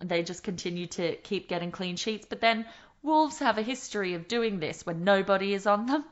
They 0.00 0.22
just 0.22 0.42
continue 0.42 0.86
to 0.86 1.16
keep 1.16 1.48
getting 1.48 1.70
clean 1.70 1.96
sheets. 1.96 2.26
But 2.28 2.40
then 2.40 2.66
Wolves 3.02 3.40
have 3.40 3.58
a 3.58 3.62
history 3.62 4.14
of 4.14 4.28
doing 4.28 4.60
this 4.60 4.86
when 4.86 5.04
nobody 5.04 5.54
is 5.54 5.66
on 5.66 5.86
them. 5.86 6.04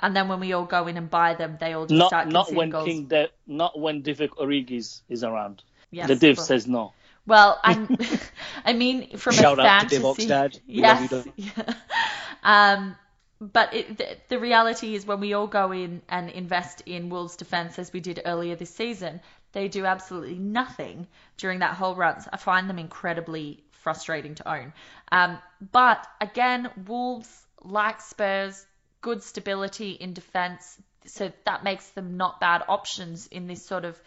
And 0.00 0.14
then 0.14 0.28
when 0.28 0.40
we 0.40 0.52
all 0.52 0.64
go 0.64 0.86
in 0.86 0.96
and 0.96 1.10
buy 1.10 1.34
them, 1.34 1.56
they 1.60 1.72
all 1.72 1.86
just 1.86 1.98
Not 1.98 2.08
start 2.08 2.28
not 2.28 2.46
conceding 2.46 2.58
when 2.58 2.70
goals. 2.70 2.86
King 2.86 3.04
De- 3.06 3.30
not 3.46 3.78
when 3.78 4.02
Divock 4.02 4.30
Origi 4.30 4.78
is, 4.78 5.02
is 5.08 5.24
around. 5.24 5.62
Yes, 5.90 6.08
the 6.08 6.16
div 6.16 6.36
well- 6.36 6.46
says 6.46 6.66
no. 6.66 6.92
Well, 7.26 7.60
I'm, 7.64 7.96
I 8.64 8.72
mean, 8.72 9.16
from 9.18 9.34
Shout 9.34 9.58
a 9.58 9.62
out 9.62 9.90
to 9.90 10.00
fantasy, 10.00 10.02
Divock's 10.02 10.26
dad. 10.26 10.58
We 10.66 10.74
yes, 10.74 11.26
yeah. 11.36 11.74
um, 12.42 12.96
but 13.40 13.74
it, 13.74 13.98
the, 13.98 14.16
the 14.28 14.38
reality 14.38 14.94
is 14.94 15.06
when 15.06 15.20
we 15.20 15.34
all 15.34 15.46
go 15.46 15.72
in 15.72 16.02
and 16.08 16.30
invest 16.30 16.82
in 16.86 17.10
Wolves 17.10 17.36
defence 17.36 17.78
as 17.78 17.92
we 17.92 18.00
did 18.00 18.22
earlier 18.24 18.56
this 18.56 18.74
season, 18.74 19.20
they 19.52 19.68
do 19.68 19.84
absolutely 19.84 20.38
nothing 20.38 21.06
during 21.36 21.60
that 21.60 21.74
whole 21.74 21.94
run. 21.94 22.20
So 22.20 22.30
I 22.32 22.36
find 22.36 22.68
them 22.68 22.78
incredibly 22.78 23.62
frustrating 23.82 24.34
to 24.36 24.50
own. 24.50 24.72
Um, 25.10 25.38
but 25.72 26.06
again, 26.20 26.70
Wolves 26.86 27.46
like 27.62 28.00
Spurs, 28.00 28.66
good 29.00 29.22
stability 29.22 29.92
in 29.92 30.12
defence, 30.12 30.80
so 31.06 31.32
that 31.44 31.64
makes 31.64 31.88
them 31.90 32.16
not 32.16 32.40
bad 32.40 32.62
options 32.68 33.26
in 33.28 33.46
this 33.46 33.64
sort 33.64 33.84
of 33.84 34.00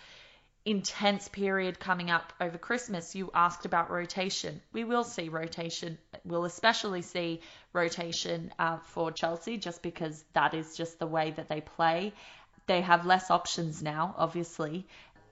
intense 0.63 1.28
period 1.28 1.80
coming 1.80 2.11
up 2.11 2.34
over 2.39 2.57
Christmas. 2.57 3.15
You 3.15 3.32
asked 3.34 3.65
about 3.65 3.89
rotation. 3.89 4.61
We 4.74 4.84
will 4.84 5.03
see 5.03 5.30
rotation. 5.30 5.97
We'll 6.24 6.45
especially 6.45 7.01
see 7.01 7.41
rotation 7.74 8.53
uh, 8.59 8.78
for 8.78 9.11
Chelsea 9.11 9.57
just 9.57 9.82
because 9.82 10.24
that 10.34 10.53
is 10.53 10.78
just 10.78 10.99
the 10.99 11.07
way 11.07 11.32
that 11.32 11.49
they 11.49 11.61
play. 11.61 12.13
They 12.67 12.82
have 12.82 13.05
less 13.05 13.32
options 13.32 13.82
now, 13.82 14.13
obviously, 14.17 14.86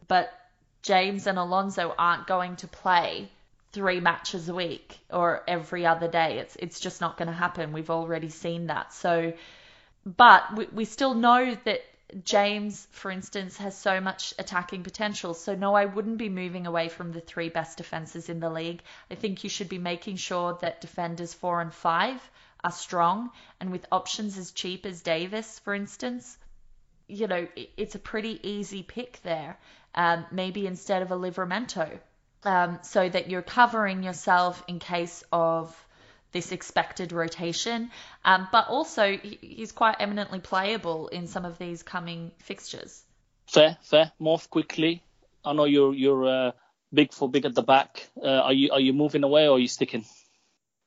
but 0.08 0.34
James 0.82 1.28
and 1.28 1.38
Alonso 1.38 1.94
aren't 1.98 2.26
going 2.26 2.56
to 2.58 2.68
play 2.68 3.30
three 3.72 4.00
matches 4.00 4.50
a 4.50 4.54
week 4.54 5.00
or 5.12 5.44
every 5.48 5.86
other 5.86 6.08
day. 6.08 6.40
It's 6.40 6.56
it's 6.56 6.80
just 6.80 7.02
not 7.02 7.18
going 7.18 7.28
to 7.28 7.34
happen. 7.34 7.72
We've 7.72 7.90
already 7.90 8.30
seen 8.30 8.68
that. 8.68 8.94
So, 8.94 9.34
but 10.06 10.56
we, 10.56 10.68
we 10.74 10.86
still 10.86 11.14
know 11.14 11.56
that 11.66 11.82
James, 12.24 12.88
for 12.92 13.12
instance, 13.12 13.58
has 13.58 13.78
so 13.78 14.02
much 14.02 14.34
attacking 14.40 14.82
potential. 14.84 15.36
So, 15.36 15.54
no, 15.54 15.76
I 15.76 15.86
wouldn't 15.86 16.18
be 16.18 16.30
moving 16.30 16.66
away 16.66 16.90
from 16.90 17.12
the 17.12 17.22
three 17.22 17.50
best 17.50 17.78
defenses 17.78 18.30
in 18.30 18.40
the 18.40 18.50
league. 18.50 18.82
I 19.12 19.16
think 19.16 19.44
you 19.44 19.50
should 19.50 19.70
be 19.70 19.78
making 19.78 20.16
sure 20.16 20.58
that 20.62 20.82
defenders 20.82 21.34
four 21.34 21.62
and 21.62 21.74
five 21.74 22.20
are 22.64 22.72
strong 22.72 23.30
and 23.60 23.72
with 23.72 23.86
options 23.92 24.38
as 24.38 24.52
cheap 24.52 24.86
as 24.86 25.02
Davies, 25.02 25.60
for 25.60 25.76
instance. 25.76 26.38
You 27.08 27.28
know, 27.28 27.48
it's 27.78 27.96
a 27.96 28.00
pretty 28.00 28.40
easy 28.48 28.82
pick 28.84 29.20
there. 29.24 29.58
Um, 29.94 30.26
maybe 30.32 30.66
instead 30.66 31.02
of 31.02 31.12
a 31.12 31.16
Livramento, 31.16 32.00
um, 32.44 32.80
so 32.84 33.08
that 33.08 33.30
you're 33.30 33.42
covering 33.42 34.04
yourself 34.04 34.64
in 34.68 34.80
case 34.80 35.24
of 35.32 35.76
this 36.32 36.52
expected 36.52 37.12
rotation. 37.12 37.92
Um, 38.24 38.48
but 38.52 38.68
also, 38.68 39.18
he's 39.18 39.72
quite 39.72 39.96
eminently 40.00 40.40
playable 40.40 41.08
in 41.08 41.28
some 41.28 41.46
of 41.46 41.58
these 41.58 41.84
coming 41.84 42.32
fixtures. 42.38 43.04
Fair, 43.48 43.78
fair. 43.82 44.12
Morph 44.22 44.50
quickly. 44.50 45.04
I 45.44 45.54
know 45.54 45.66
you're 45.66 45.94
you're 45.94 46.28
uh, 46.28 46.52
big 46.94 47.14
for 47.14 47.30
big 47.30 47.46
at 47.46 47.56
the 47.56 47.64
back. 47.64 48.08
Uh, 48.22 48.28
are 48.28 48.54
you 48.54 48.72
are 48.72 48.80
you 48.80 48.94
moving 48.94 49.24
away 49.24 49.48
or 49.48 49.56
are 49.56 49.60
you 49.60 49.68
sticking? 49.68 50.06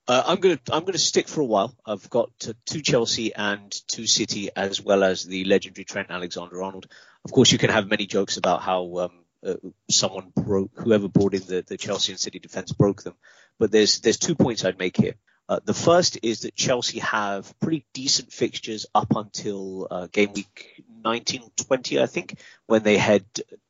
Uh, 0.06 0.22
I'm 0.26 0.38
gonna 0.38 0.60
I'm 0.70 0.84
gonna 0.84 0.98
stick 0.98 1.28
for 1.28 1.40
a 1.40 1.44
while. 1.44 1.74
I've 1.86 2.08
got 2.10 2.30
two 2.38 2.80
Chelsea 2.82 3.34
and 3.34 3.72
two 3.88 4.06
City, 4.06 4.50
as 4.54 4.80
well 4.80 5.04
as 5.04 5.24
the 5.24 5.44
legendary 5.44 5.84
Trent 5.84 6.10
Alexander-Arnold. 6.10 6.86
Of 7.24 7.32
course, 7.32 7.52
you 7.52 7.58
can 7.58 7.70
have 7.70 7.88
many 7.88 8.06
jokes 8.06 8.36
about 8.36 8.62
how 8.62 8.98
um, 8.98 9.21
uh, 9.44 9.54
someone 9.90 10.32
broke, 10.34 10.70
whoever 10.74 11.08
brought 11.08 11.34
in 11.34 11.42
the, 11.42 11.62
the 11.66 11.76
Chelsea 11.76 12.12
and 12.12 12.20
City 12.20 12.38
defense 12.38 12.72
broke 12.72 13.02
them. 13.02 13.14
But 13.58 13.70
there's 13.70 14.00
there's 14.00 14.18
two 14.18 14.34
points 14.34 14.64
I'd 14.64 14.78
make 14.78 14.96
here. 14.96 15.14
Uh, 15.48 15.60
the 15.64 15.74
first 15.74 16.18
is 16.22 16.40
that 16.40 16.54
Chelsea 16.54 17.00
have 17.00 17.52
pretty 17.60 17.84
decent 17.92 18.32
fixtures 18.32 18.86
up 18.94 19.14
until 19.14 19.86
uh, 19.90 20.06
game 20.06 20.32
week 20.32 20.82
19 21.04 21.42
20, 21.66 22.00
I 22.00 22.06
think, 22.06 22.38
when 22.66 22.82
they 22.82 22.96
head 22.96 23.24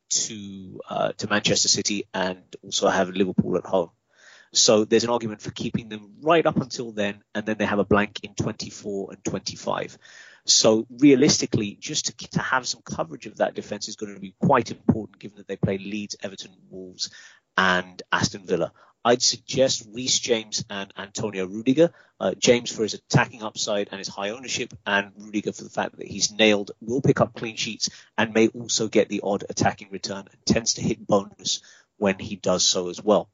to 0.09 0.79
uh, 0.89 1.11
to 1.13 1.27
Manchester 1.27 1.67
City 1.67 2.07
and 2.13 2.41
also 2.63 2.87
have 2.87 3.09
Liverpool 3.09 3.57
at 3.57 3.65
home. 3.65 3.89
So 4.53 4.85
there's 4.85 5.03
an 5.03 5.09
argument 5.09 5.41
for 5.41 5.49
keeping 5.49 5.89
them 5.89 6.17
right 6.21 6.45
up 6.45 6.57
until 6.57 6.91
then, 6.91 7.23
and 7.33 7.45
then 7.45 7.57
they 7.57 7.65
have 7.65 7.79
a 7.79 7.83
blank 7.83 8.19
in 8.21 8.35
24 8.35 9.13
and 9.13 9.23
25. 9.25 9.97
So 10.45 10.85
realistically, 10.89 11.77
just 11.79 12.07
to, 12.07 12.27
to 12.29 12.39
have 12.39 12.67
some 12.67 12.81
coverage 12.83 13.27
of 13.27 13.37
that 13.37 13.55
defence 13.55 13.87
is 13.87 13.95
going 13.95 14.13
to 14.13 14.19
be 14.19 14.35
quite 14.41 14.71
important, 14.71 15.19
given 15.19 15.37
that 15.37 15.47
they 15.47 15.55
play 15.55 15.77
Leeds, 15.77 16.17
Everton, 16.21 16.51
Wolves, 16.69 17.09
and 17.57 18.01
Aston 18.11 18.45
Villa. 18.45 18.73
I'd 19.05 19.21
suggest 19.21 19.87
Reece 19.91 20.19
James 20.19 20.63
and 20.69 20.93
Antonio 20.97 21.45
Rudiger. 21.45 21.93
Uh, 22.19 22.33
James 22.35 22.71
for 22.71 22.83
his 22.83 22.93
attacking 22.93 23.43
upside 23.43 23.89
and 23.91 23.99
his 23.99 24.07
high 24.07 24.29
ownership, 24.29 24.73
and 24.85 25.11
Rudiger 25.17 25.51
for 25.51 25.63
the 25.63 25.69
fact 25.69 25.97
that 25.97 26.07
he's 26.07 26.31
nailed, 26.31 26.71
will 26.79 27.01
pick 27.01 27.19
up 27.19 27.33
clean 27.33 27.57
sheets, 27.57 27.89
and 28.17 28.33
may 28.33 28.47
also 28.49 28.87
get 28.87 29.09
the 29.09 29.21
odd 29.23 29.43
attacking 29.49 29.89
return 29.91 30.25
and 30.31 30.45
tends 30.45 30.75
to 30.75 30.81
hit 30.81 31.05
bonus 31.05 31.61
when 31.97 32.17
he 32.17 32.35
does 32.37 32.63
so 32.63 32.89
as 32.89 33.01
well. 33.03 33.29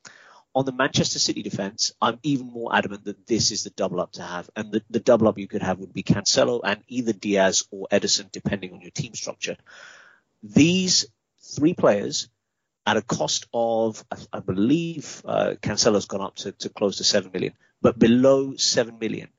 On 0.55 0.65
the 0.65 0.71
Manchester 0.71 1.19
City 1.19 1.43
defence, 1.43 1.93
I'm 2.01 2.19
even 2.23 2.47
more 2.47 2.75
adamant 2.75 3.05
that 3.05 3.27
this 3.27 3.51
is 3.51 3.63
the 3.63 3.69
double 3.69 4.01
up 4.01 4.13
to 4.13 4.23
have, 4.23 4.49
and 4.55 4.71
the, 4.71 4.81
the 4.89 4.99
double 4.99 5.27
up 5.27 5.37
you 5.37 5.47
could 5.47 5.61
have 5.61 5.79
would 5.79 5.93
be 5.93 6.03
Cancelo 6.03 6.61
and 6.63 6.83
either 6.87 7.13
Dias 7.13 7.67
or 7.71 7.87
Ederson, 7.91 8.31
depending 8.31 8.73
on 8.73 8.81
your 8.81 8.91
team 8.91 9.13
structure. 9.13 9.57
These 10.41 11.05
three 11.55 11.73
players 11.73 12.29
at 12.85 12.97
a 12.97 13.01
cost 13.03 13.45
of, 13.53 14.03
I 14.33 14.39
believe, 14.39 15.21
uh, 15.23 15.53
Cancelo's 15.61 16.05
gone 16.05 16.21
up 16.21 16.37
to, 16.37 16.51
to 16.53 16.69
close 16.69 16.97
to 16.97 17.03
7 17.03 17.31
million, 17.31 17.53
but 17.81 17.99
below 17.99 18.55
7 18.55 18.97
million 18.97 19.29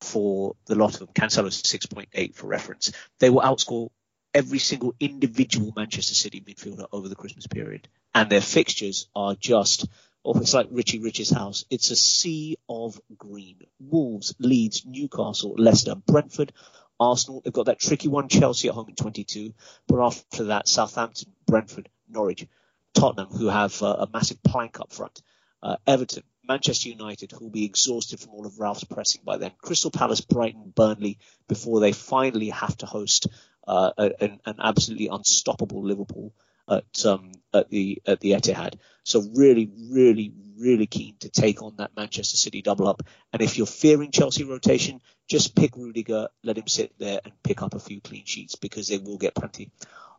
for 0.00 0.56
the 0.66 0.74
lot 0.74 0.94
of 0.94 1.00
them. 1.00 1.08
Cancelo's 1.08 1.62
6.8 1.62 2.34
for 2.34 2.46
reference. 2.46 2.92
They 3.18 3.30
will 3.30 3.42
outscore 3.42 3.90
every 4.32 4.58
single 4.58 4.94
individual 4.98 5.72
Manchester 5.76 6.14
City 6.14 6.40
midfielder 6.40 6.86
over 6.92 7.08
the 7.08 7.14
Christmas 7.14 7.46
period. 7.46 7.88
And 8.14 8.30
their 8.30 8.40
fixtures 8.40 9.08
are 9.14 9.34
just, 9.34 9.86
oh, 10.24 10.38
it's 10.38 10.54
like 10.54 10.68
Richie 10.70 11.00
Rich's 11.00 11.30
house. 11.30 11.64
It's 11.70 11.90
a 11.90 11.96
sea 11.96 12.56
of 12.68 13.00
green. 13.16 13.58
Wolves, 13.78 14.34
Leeds, 14.38 14.84
Newcastle, 14.86 15.54
Leicester, 15.56 15.94
Brentford, 15.94 16.52
Arsenal. 16.98 17.40
They've 17.42 17.52
got 17.52 17.66
that 17.66 17.80
tricky 17.80 18.08
one, 18.08 18.28
Chelsea 18.28 18.68
at 18.68 18.74
home 18.74 18.88
in 18.88 18.94
22. 18.94 19.52
But 19.86 20.04
after 20.04 20.44
that, 20.44 20.68
Southampton, 20.68 21.32
Brentford, 21.46 21.88
Norwich. 22.08 22.46
Tottenham, 22.94 23.28
who 23.28 23.48
have 23.48 23.82
uh, 23.82 23.96
a 24.00 24.08
massive 24.12 24.42
plank 24.42 24.80
up 24.80 24.92
front. 24.92 25.20
Uh, 25.62 25.76
Everton, 25.86 26.22
Manchester 26.46 26.88
United, 26.88 27.32
who 27.32 27.44
will 27.44 27.50
be 27.50 27.64
exhausted 27.64 28.20
from 28.20 28.34
all 28.34 28.46
of 28.46 28.60
Ralf's 28.60 28.84
pressing 28.84 29.22
by 29.24 29.36
then. 29.36 29.52
Crystal 29.58 29.90
Palace, 29.90 30.20
Brighton, 30.20 30.72
Burnley, 30.74 31.18
before 31.48 31.80
they 31.80 31.92
finally 31.92 32.50
have 32.50 32.76
to 32.78 32.86
host 32.86 33.26
uh, 33.66 33.90
an, 33.98 34.40
an, 34.44 34.56
absolutely 34.62 35.08
unstoppable 35.08 35.82
Liverpool 35.82 36.32
at, 36.68 37.06
um, 37.06 37.32
at 37.52 37.70
the 37.70 38.02
at 38.06 38.20
the 38.20 38.32
Etihad. 38.32 38.74
So 39.04 39.22
really, 39.34 39.70
really, 39.90 40.32
really 40.58 40.86
keen 40.86 41.16
to 41.20 41.28
take 41.28 41.62
on 41.62 41.76
that 41.76 41.96
Manchester 41.96 42.36
City 42.36 42.62
double 42.62 42.88
up. 42.88 43.02
And 43.32 43.42
if 43.42 43.58
you're 43.58 43.66
fearing 43.66 44.10
Chelsea 44.10 44.44
rotation, 44.44 45.00
just 45.28 45.54
pick 45.54 45.76
Rudiger, 45.76 46.28
let 46.42 46.58
him 46.58 46.68
sit 46.68 46.98
there 46.98 47.20
and 47.24 47.32
pick 47.42 47.62
up 47.62 47.74
a 47.74 47.80
few 47.80 48.00
clean 48.00 48.24
sheets 48.24 48.56
because 48.56 48.88
they 48.88 48.98
will 48.98 49.18
get 49.18 49.34
plenty. 49.34 49.70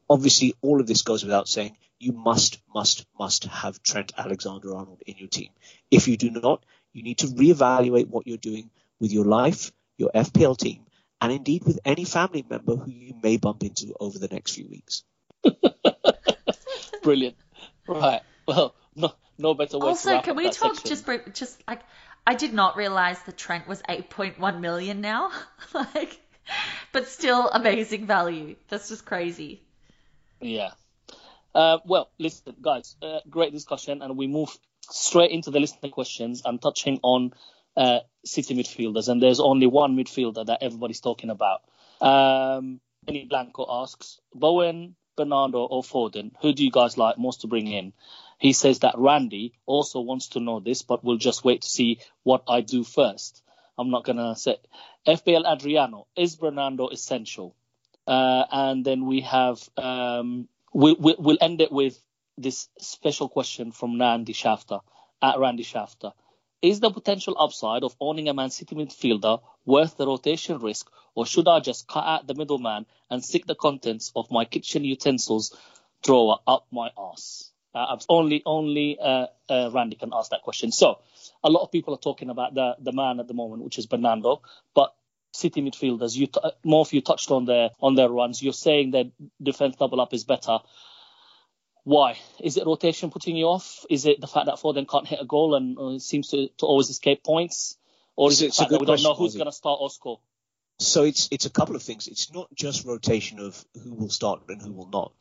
Obviously, 0.09 0.53
all 0.61 0.79
of 0.79 0.87
this 0.87 1.01
goes 1.01 1.23
without 1.23 1.47
saying. 1.47 1.77
You 1.97 2.11
must, 2.11 2.59
must, 2.73 3.05
must 3.17 3.45
have 3.45 3.81
Trent 3.81 4.11
Alexander 4.17 4.75
Arnold 4.75 5.01
in 5.07 5.15
your 5.17 5.29
team. 5.29 5.49
If 5.89 6.07
you 6.07 6.17
do 6.17 6.29
not, 6.29 6.63
you 6.93 7.03
need 7.03 7.19
to 7.19 7.27
reevaluate 7.27 8.07
what 8.07 8.27
you're 8.27 8.37
doing 8.37 8.69
with 8.99 9.11
your 9.11 9.25
life, 9.25 9.71
your 9.97 10.11
FPL 10.13 10.57
team, 10.57 10.85
and 11.21 11.31
indeed 11.31 11.63
with 11.63 11.79
any 11.85 12.03
family 12.03 12.45
member 12.47 12.75
who 12.75 12.91
you 12.91 13.15
may 13.23 13.37
bump 13.37 13.63
into 13.63 13.95
over 13.99 14.19
the 14.19 14.27
next 14.27 14.53
few 14.53 14.67
weeks. 14.67 15.03
Brilliant. 17.03 17.35
Right. 17.87 18.21
Well, 18.47 18.75
no, 18.95 19.13
no 19.37 19.53
better 19.53 19.79
way 19.79 19.89
also, 19.89 20.21
can 20.21 20.35
we 20.35 20.49
talk 20.49 20.75
section. 20.75 20.89
just 20.89 21.33
just 21.33 21.63
like 21.67 21.81
I 22.27 22.35
did 22.35 22.53
not 22.53 22.75
realize 22.75 23.21
the 23.23 23.31
Trent 23.31 23.67
was 23.67 23.81
8.1 23.83 24.59
million 24.59 25.01
now. 25.01 25.31
like, 25.73 26.19
but 26.91 27.07
still 27.07 27.49
amazing 27.49 28.07
value. 28.07 28.55
That's 28.69 28.89
just 28.89 29.05
crazy. 29.05 29.61
Yeah. 30.41 30.71
Uh, 31.53 31.77
well, 31.85 32.09
listen, 32.17 32.55
guys, 32.61 32.95
uh, 33.01 33.19
great 33.29 33.53
discussion, 33.53 34.01
and 34.01 34.17
we 34.17 34.27
move 34.27 34.57
straight 34.81 35.31
into 35.31 35.51
the 35.51 35.59
listener 35.59 35.89
questions 35.89 36.41
and 36.43 36.61
touching 36.61 36.99
on 37.03 37.31
uh, 37.77 37.99
City 38.25 38.55
midfielders. 38.55 39.07
And 39.07 39.21
there's 39.21 39.39
only 39.39 39.67
one 39.67 39.95
midfielder 39.95 40.45
that 40.47 40.61
everybody's 40.61 41.01
talking 41.01 41.29
about. 41.29 41.61
Um, 42.01 42.81
Benny 43.05 43.25
Blanco 43.25 43.65
asks 43.69 44.19
Bowen, 44.33 44.95
Bernardo, 45.15 45.59
or 45.59 45.83
Foden, 45.83 46.31
who 46.41 46.53
do 46.53 46.63
you 46.63 46.71
guys 46.71 46.97
like 46.97 47.17
most 47.17 47.41
to 47.41 47.47
bring 47.47 47.67
in? 47.67 47.93
He 48.37 48.53
says 48.53 48.79
that 48.79 48.95
Randy 48.97 49.53
also 49.65 50.01
wants 50.01 50.29
to 50.29 50.39
know 50.39 50.59
this, 50.59 50.81
but 50.81 51.03
we'll 51.03 51.17
just 51.17 51.45
wait 51.45 51.61
to 51.61 51.69
see 51.69 51.99
what 52.23 52.43
I 52.47 52.61
do 52.61 52.83
first. 52.83 53.41
I'm 53.77 53.89
not 53.89 54.03
going 54.03 54.17
to 54.17 54.35
say. 54.35 54.57
FPL 55.07 55.45
Adriano, 55.45 56.07
is 56.15 56.35
Bernardo 56.35 56.89
essential? 56.89 57.55
Uh, 58.07 58.43
and 58.51 58.85
then 58.85 59.05
we 59.05 59.21
have 59.21 59.67
um, 59.77 60.47
we, 60.73 60.93
we, 60.93 61.15
we'll 61.17 61.37
end 61.41 61.61
it 61.61 61.71
with 61.71 61.97
this 62.37 62.67
special 62.79 63.29
question 63.29 63.71
from 63.71 63.99
Randy 63.99 64.33
Shafter 64.33 64.79
at 65.21 65.39
Randy 65.39 65.63
Shafter. 65.63 66.11
Is 66.61 66.79
the 66.79 66.91
potential 66.91 67.35
upside 67.39 67.83
of 67.83 67.95
owning 67.99 68.27
a 68.27 68.33
Man 68.33 68.49
City 68.49 68.75
midfielder 68.75 69.41
worth 69.65 69.97
the 69.97 70.05
rotation 70.05 70.59
risk, 70.59 70.89
or 71.15 71.25
should 71.25 71.47
I 71.47 71.59
just 71.59 71.87
cut 71.87 72.05
out 72.05 72.27
the 72.27 72.35
middleman 72.35 72.85
and 73.09 73.23
stick 73.23 73.45
the 73.45 73.55
contents 73.55 74.11
of 74.15 74.29
my 74.31 74.45
kitchen 74.45 74.83
utensils 74.83 75.55
drawer 76.03 76.39
up 76.47 76.67
my 76.71 76.89
ass? 76.97 77.51
Uh, 77.73 77.97
only 78.07 78.41
only 78.45 78.97
uh, 78.99 79.27
uh, 79.49 79.69
Randy 79.73 79.97
can 79.97 80.11
ask 80.13 80.31
that 80.31 80.43
question. 80.43 80.71
So 80.71 80.99
a 81.43 81.49
lot 81.49 81.63
of 81.63 81.71
people 81.71 81.93
are 81.93 81.97
talking 81.97 82.29
about 82.29 82.53
the 82.53 82.75
the 82.79 82.93
man 82.93 83.19
at 83.19 83.27
the 83.27 83.33
moment, 83.33 83.63
which 83.63 83.77
is 83.77 83.85
Bernardo, 83.85 84.41
but 84.73 84.95
City 85.33 85.61
midfielders. 85.61 86.15
You 86.15 86.27
t- 86.27 86.39
more 86.63 86.83
if 86.83 86.93
you 86.93 87.01
touched 87.01 87.31
on 87.31 87.43
their 87.43 87.71
on 87.81 87.95
their 87.95 88.09
runs. 88.09 88.41
You're 88.41 88.53
saying 88.53 88.91
that 88.91 89.11
defense 89.43 89.75
double 89.75 89.99
up 89.99 90.13
is 90.13 90.23
better. 90.23 90.59
Why? 91.83 92.17
Is 92.39 92.57
it 92.57 92.65
rotation 92.65 93.11
putting 93.11 93.35
you 93.35 93.45
off? 93.45 93.85
Is 93.89 94.05
it 94.05 94.21
the 94.21 94.27
fact 94.27 94.45
that 94.47 94.55
Foden 94.55 94.87
can't 94.87 95.07
hit 95.07 95.21
a 95.21 95.25
goal 95.25 95.53
and 95.53 95.77
uh, 95.77 95.99
seems 95.99 96.29
to, 96.29 96.47
to 96.57 96.65
always 96.65 96.89
escape 96.89 97.23
points? 97.23 97.77
Or 98.15 98.31
is 98.31 98.41
It's- 98.41 98.55
it 98.55 98.57
the 98.57 98.63
fact 98.63 98.71
that 98.71 98.79
we 98.79 98.85
don't 98.85 99.03
know 99.03 99.13
who's 99.13 99.35
going 99.35 99.45
to 99.45 99.51
start 99.51 99.79
or 99.81 99.89
score? 99.89 100.19
So 100.79 101.03
it's 101.03 101.29
it's 101.31 101.45
a 101.45 101.49
couple 101.49 101.75
of 101.75 101.83
things. 101.83 102.07
It's 102.07 102.31
not 102.33 102.53
just 102.53 102.85
rotation 102.85 103.39
of 103.39 103.65
who 103.81 103.93
will 103.93 104.09
start 104.09 104.41
and 104.49 104.61
who 104.61 104.73
will 104.73 104.89
not. 104.89 105.13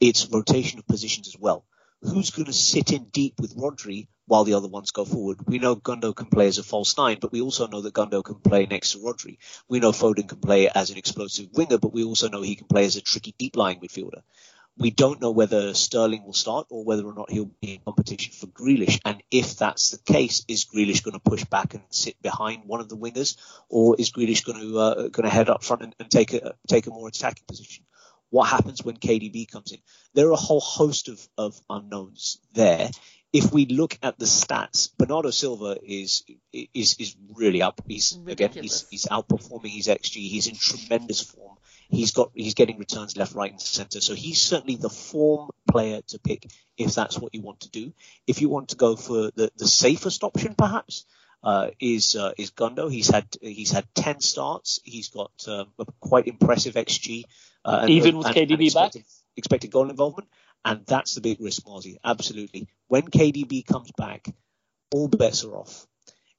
It's 0.00 0.26
rotation 0.26 0.78
of 0.78 0.86
positions 0.86 1.28
as 1.28 1.36
well. 1.38 1.64
Who's 2.02 2.30
going 2.30 2.46
to 2.46 2.52
sit 2.52 2.92
in 2.92 3.04
deep 3.10 3.40
with 3.40 3.56
Rodri 3.56 4.08
while 4.26 4.44
the 4.44 4.54
other 4.54 4.68
ones 4.68 4.90
go 4.90 5.04
forward? 5.04 5.46
We 5.46 5.58
know 5.60 5.76
Gundo 5.76 6.14
can 6.14 6.26
play 6.26 6.48
as 6.48 6.58
a 6.58 6.64
false 6.64 6.96
nine, 6.96 7.18
but 7.20 7.30
we 7.32 7.40
also 7.40 7.66
know 7.68 7.80
that 7.80 7.94
Gundo 7.94 8.24
can 8.24 8.36
play 8.36 8.66
next 8.66 8.92
to 8.92 8.98
Rodri. 8.98 9.38
We 9.68 9.78
know 9.80 9.92
Foden 9.92 10.28
can 10.28 10.38
play 10.40 10.68
as 10.68 10.90
an 10.90 10.98
explosive 10.98 11.48
winger, 11.52 11.78
but 11.78 11.92
we 11.92 12.02
also 12.04 12.28
know 12.28 12.42
he 12.42 12.56
can 12.56 12.66
play 12.66 12.84
as 12.84 12.96
a 12.96 13.00
tricky 13.00 13.34
deep 13.38 13.56
lying 13.56 13.80
midfielder. 13.80 14.22
We 14.78 14.90
don't 14.90 15.20
know 15.20 15.30
whether 15.30 15.74
Sterling 15.74 16.24
will 16.24 16.32
start 16.32 16.66
or 16.70 16.84
whether 16.84 17.06
or 17.06 17.12
not 17.12 17.30
he'll 17.30 17.50
be 17.60 17.74
in 17.74 17.80
competition 17.84 18.32
for 18.32 18.46
Grealish. 18.46 19.00
And 19.04 19.22
if 19.30 19.56
that's 19.56 19.90
the 19.90 20.12
case, 20.12 20.44
is 20.48 20.64
Grealish 20.64 21.02
going 21.02 21.12
to 21.12 21.20
push 21.20 21.44
back 21.44 21.74
and 21.74 21.82
sit 21.90 22.20
behind 22.22 22.62
one 22.64 22.80
of 22.80 22.88
the 22.88 22.96
wingers, 22.96 23.36
or 23.68 23.96
is 23.98 24.10
Grealish 24.10 24.44
going 24.44 24.60
to 24.60 24.78
uh, 24.78 24.94
going 25.08 25.24
to 25.24 25.28
head 25.28 25.50
up 25.50 25.62
front 25.62 25.82
and, 25.82 25.94
and 26.00 26.10
take 26.10 26.32
a 26.32 26.54
take 26.68 26.86
a 26.86 26.90
more 26.90 27.08
attacking 27.08 27.44
position? 27.46 27.84
What 28.30 28.48
happens 28.48 28.82
when 28.82 28.96
KDB 28.96 29.46
comes 29.46 29.72
in? 29.72 29.78
There 30.14 30.28
are 30.28 30.32
a 30.32 30.36
whole 30.36 30.60
host 30.60 31.08
of, 31.08 31.28
of 31.36 31.60
unknowns 31.68 32.38
there. 32.54 32.90
If 33.30 33.52
we 33.52 33.66
look 33.66 33.98
at 34.02 34.18
the 34.18 34.24
stats, 34.24 34.88
Bernardo 34.96 35.30
Silva 35.30 35.76
is 35.84 36.24
is 36.52 36.96
is 36.98 37.14
really 37.34 37.60
up. 37.60 37.82
He's 37.86 38.18
again 38.26 38.52
he's 38.52 38.86
he's 38.88 39.04
outperforming 39.04 39.68
his 39.68 39.88
xG. 39.88 40.16
He's 40.16 40.46
in 40.46 40.56
tremendous 40.56 41.20
form. 41.20 41.58
He's 41.92 42.10
got 42.12 42.30
he's 42.34 42.54
getting 42.54 42.78
returns 42.78 43.16
left, 43.16 43.34
right, 43.34 43.50
and 43.52 43.60
centre. 43.60 44.00
So 44.00 44.14
he's 44.14 44.40
certainly 44.40 44.76
the 44.76 44.88
form 44.88 45.50
player 45.70 46.00
to 46.08 46.18
pick 46.18 46.50
if 46.78 46.94
that's 46.94 47.18
what 47.18 47.34
you 47.34 47.42
want 47.42 47.60
to 47.60 47.70
do. 47.70 47.92
If 48.26 48.40
you 48.40 48.48
want 48.48 48.70
to 48.70 48.76
go 48.76 48.96
for 48.96 49.30
the, 49.34 49.52
the 49.56 49.68
safest 49.68 50.24
option, 50.24 50.54
perhaps 50.54 51.04
uh, 51.42 51.68
is 51.78 52.16
uh, 52.16 52.32
is 52.38 52.50
Gundo. 52.50 52.90
He's 52.90 53.08
had 53.08 53.26
he's 53.42 53.70
had 53.70 53.86
ten 53.94 54.20
starts. 54.20 54.80
He's 54.84 55.10
got 55.10 55.32
um, 55.46 55.66
a 55.78 55.84
quite 56.00 56.26
impressive 56.28 56.74
xG. 56.74 57.24
Uh, 57.64 57.80
and- 57.82 57.90
Even 57.90 58.16
with 58.16 58.26
and- 58.28 58.36
KDB 58.36 58.50
and 58.50 58.58
back? 58.74 58.86
expected, 58.86 59.04
expected 59.36 59.70
goal 59.70 59.90
involvement, 59.90 60.28
and 60.64 60.86
that's 60.86 61.14
the 61.14 61.20
big 61.20 61.40
risk, 61.40 61.62
Mozzie. 61.64 61.98
Absolutely. 62.02 62.68
When 62.88 63.02
KDB 63.02 63.66
comes 63.66 63.90
back, 63.96 64.28
all 64.94 65.08
bets 65.08 65.44
are 65.44 65.56
off. 65.56 65.86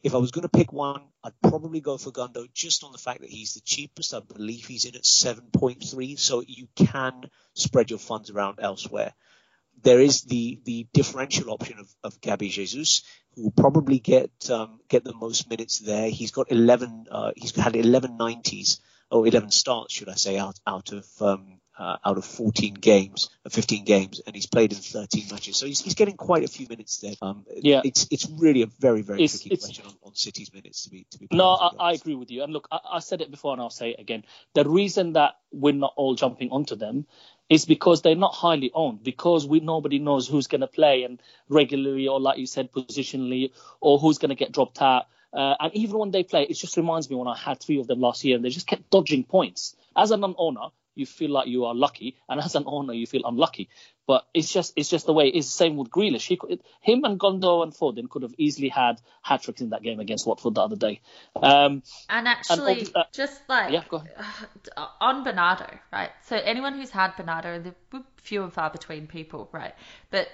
If 0.04 0.14
I 0.14 0.18
was 0.18 0.32
going 0.32 0.44
to 0.44 0.50
pick 0.50 0.74
one, 0.74 1.02
I'd 1.24 1.42
probably 1.42 1.80
go 1.80 1.98
for 1.98 2.12
Gundo 2.12 2.46
just 2.54 2.84
on 2.84 2.92
the 2.92 2.98
fact 2.98 3.22
that 3.22 3.30
he's 3.30 3.54
the 3.54 3.62
cheapest. 3.62 4.14
I 4.14 4.20
believe 4.20 4.66
he's 4.66 4.84
in 4.84 4.96
at 4.96 5.04
7.3, 5.04 6.20
so 6.20 6.44
you 6.46 6.68
can 6.76 7.30
spread 7.54 7.90
your 7.90 8.00
funds 8.00 8.30
around 8.30 8.60
elsewhere. 8.62 9.14
There 9.82 10.02
is 10.02 10.24
the, 10.24 10.60
the 10.66 10.88
differential 10.94 11.52
option 11.52 11.80
of, 11.80 11.90
of 12.04 12.20
Gabby 12.20 12.50
Jesus, 12.50 13.04
who 13.36 13.44
will 13.44 13.52
probably 13.52 14.00
get 14.00 14.32
um, 14.50 14.80
get 14.88 15.04
the 15.04 15.14
most 15.14 15.50
minutes 15.50 15.80
there. 15.80 16.10
He's 16.10 16.32
got 16.32 16.52
11. 16.52 17.08
Uh, 17.10 17.32
he's 17.36 17.56
had 17.56 17.76
11 17.76 18.18
90s 18.18 18.80
or 19.10 19.26
11 19.26 19.52
starts, 19.52 19.94
should 19.94 20.10
I 20.10 20.16
say, 20.16 20.38
out 20.38 20.60
out 20.68 20.92
of 20.92 21.08
um, 21.22 21.60
uh, 21.78 21.98
out 22.06 22.18
of 22.18 22.26
14 22.26 22.76
games, 22.76 23.30
uh, 23.46 23.50
15 23.50 23.84
games, 23.86 24.22
and 24.26 24.36
he's 24.36 24.46
played 24.46 24.72
in 24.74 24.78
13 24.78 25.26
matches. 25.32 25.58
So 25.58 25.66
he's, 25.66 25.82
he's 25.82 25.96
getting 25.96 26.16
quite 26.18 26.44
a 26.44 26.48
few 26.48 26.68
minutes 26.70 26.98
there. 26.98 27.14
Um, 27.22 27.46
Yeah. 27.62 27.82
it's 27.84 28.08
it's 28.12 28.28
really 28.30 28.62
a 28.62 28.68
very 28.68 29.02
very 29.02 29.24
It's- 29.24 29.40
tricky 29.40 29.54
it's- 29.54 29.66
question 29.66 29.86
on, 29.88 30.10
on 30.10 30.16
City's 30.16 30.54
minutes 30.54 30.84
to 30.84 30.90
be 30.92 31.06
to 31.12 31.20
be. 31.20 31.28
No, 31.32 31.50
I, 31.50 31.72
I 31.80 31.92
agree 31.94 32.16
with 32.16 32.30
you. 32.32 32.44
And 32.44 32.54
look, 32.54 32.68
I, 32.72 32.80
I 32.94 33.00
said 33.00 33.22
it 33.22 33.32
before 33.32 33.54
and 33.54 33.62
I'll 33.62 33.70
say 33.72 33.90
it 33.92 34.00
again. 34.00 34.24
The 34.54 34.70
reason 34.70 35.14
that 35.14 35.38
we're 35.52 35.74
not 35.74 35.94
all 35.96 36.16
jumping 36.16 36.52
onto 36.52 36.76
them 36.76 37.06
is 37.50 37.66
because 37.66 38.02
they're 38.02 38.16
not 38.16 38.34
highly 38.34 38.72
owned, 38.74 39.04
because 39.04 39.46
we 39.46 39.60
nobody 39.60 40.00
knows 40.00 40.28
who's 40.28 40.48
going 40.48 40.62
to 40.62 40.68
play 40.68 41.04
and 41.04 41.22
regularly 41.50 42.08
or 42.08 42.20
like 42.20 42.38
you 42.38 42.46
said, 42.46 42.72
positionally, 42.72 43.52
or 43.82 44.00
who's 44.00 44.18
going 44.18 44.30
to 44.30 44.36
get 44.36 44.52
dropped 44.52 44.82
out. 44.82 45.08
Uh, 45.34 45.56
and 45.60 45.74
even 45.76 45.98
when 45.98 46.12
they 46.12 46.24
play, 46.24 46.44
it 46.44 46.54
just 46.54 46.78
reminds 46.78 47.10
me 47.10 47.16
when 47.16 47.28
I 47.28 47.36
had 47.36 47.60
three 47.60 47.80
of 47.80 47.88
them 47.88 48.00
last 48.00 48.24
year 48.24 48.36
and 48.36 48.46
they 48.46 48.50
just 48.50 48.68
kept 48.68 48.90
dodging 48.92 49.24
points. 49.24 49.76
As 49.96 50.12
an 50.12 50.24
owner, 50.38 50.68
you 50.96 51.06
feel 51.06 51.32
like 51.32 51.48
you 51.48 51.66
are 51.66 51.76
lucky, 51.76 52.16
and 52.30 52.40
as 52.40 52.56
an 52.56 52.64
owner, 52.68 52.94
you 52.94 53.08
feel 53.08 53.24
unlucky. 53.26 53.70
But 54.06 54.26
it's 54.34 54.52
just 54.52 54.74
it's 54.76 54.90
just 54.90 55.06
the 55.06 55.14
way 55.14 55.28
it 55.28 55.36
is. 55.36 55.52
Same 55.52 55.78
with 55.78 55.90
Grealish. 55.90 56.28
He 56.28 56.36
could, 56.36 56.62
him 56.82 57.04
and 57.06 57.20
Gundo 57.20 57.64
and 57.64 57.74
Foden 57.74 58.10
could 58.10 58.24
have 58.24 58.34
easily 58.38 58.70
had 58.70 59.00
hat 59.22 59.44
tricks 59.44 59.62
in 59.62 59.70
that 59.70 59.82
game 59.82 60.00
against 60.00 60.28
Watford 60.28 60.56
the 60.56 60.62
other 60.62 60.76
day. 60.76 61.02
Um, 61.36 61.84
And 62.10 62.28
actually, 62.28 62.84
obvi- 62.84 62.96
uh, 62.96 63.04
just 63.14 63.42
like 63.48 63.72
yeah, 63.72 63.84
on 65.02 65.24
Bernardo, 65.24 65.70
right? 65.92 66.12
So 66.26 66.36
anyone 66.36 66.74
who's 66.74 66.90
had 66.90 67.16
Bernardo, 67.16 67.60
they're 67.60 68.04
few 68.18 68.44
and 68.44 68.52
far 68.52 68.70
between 68.70 69.08
people, 69.08 69.50
right? 69.52 69.74
But 70.10 70.30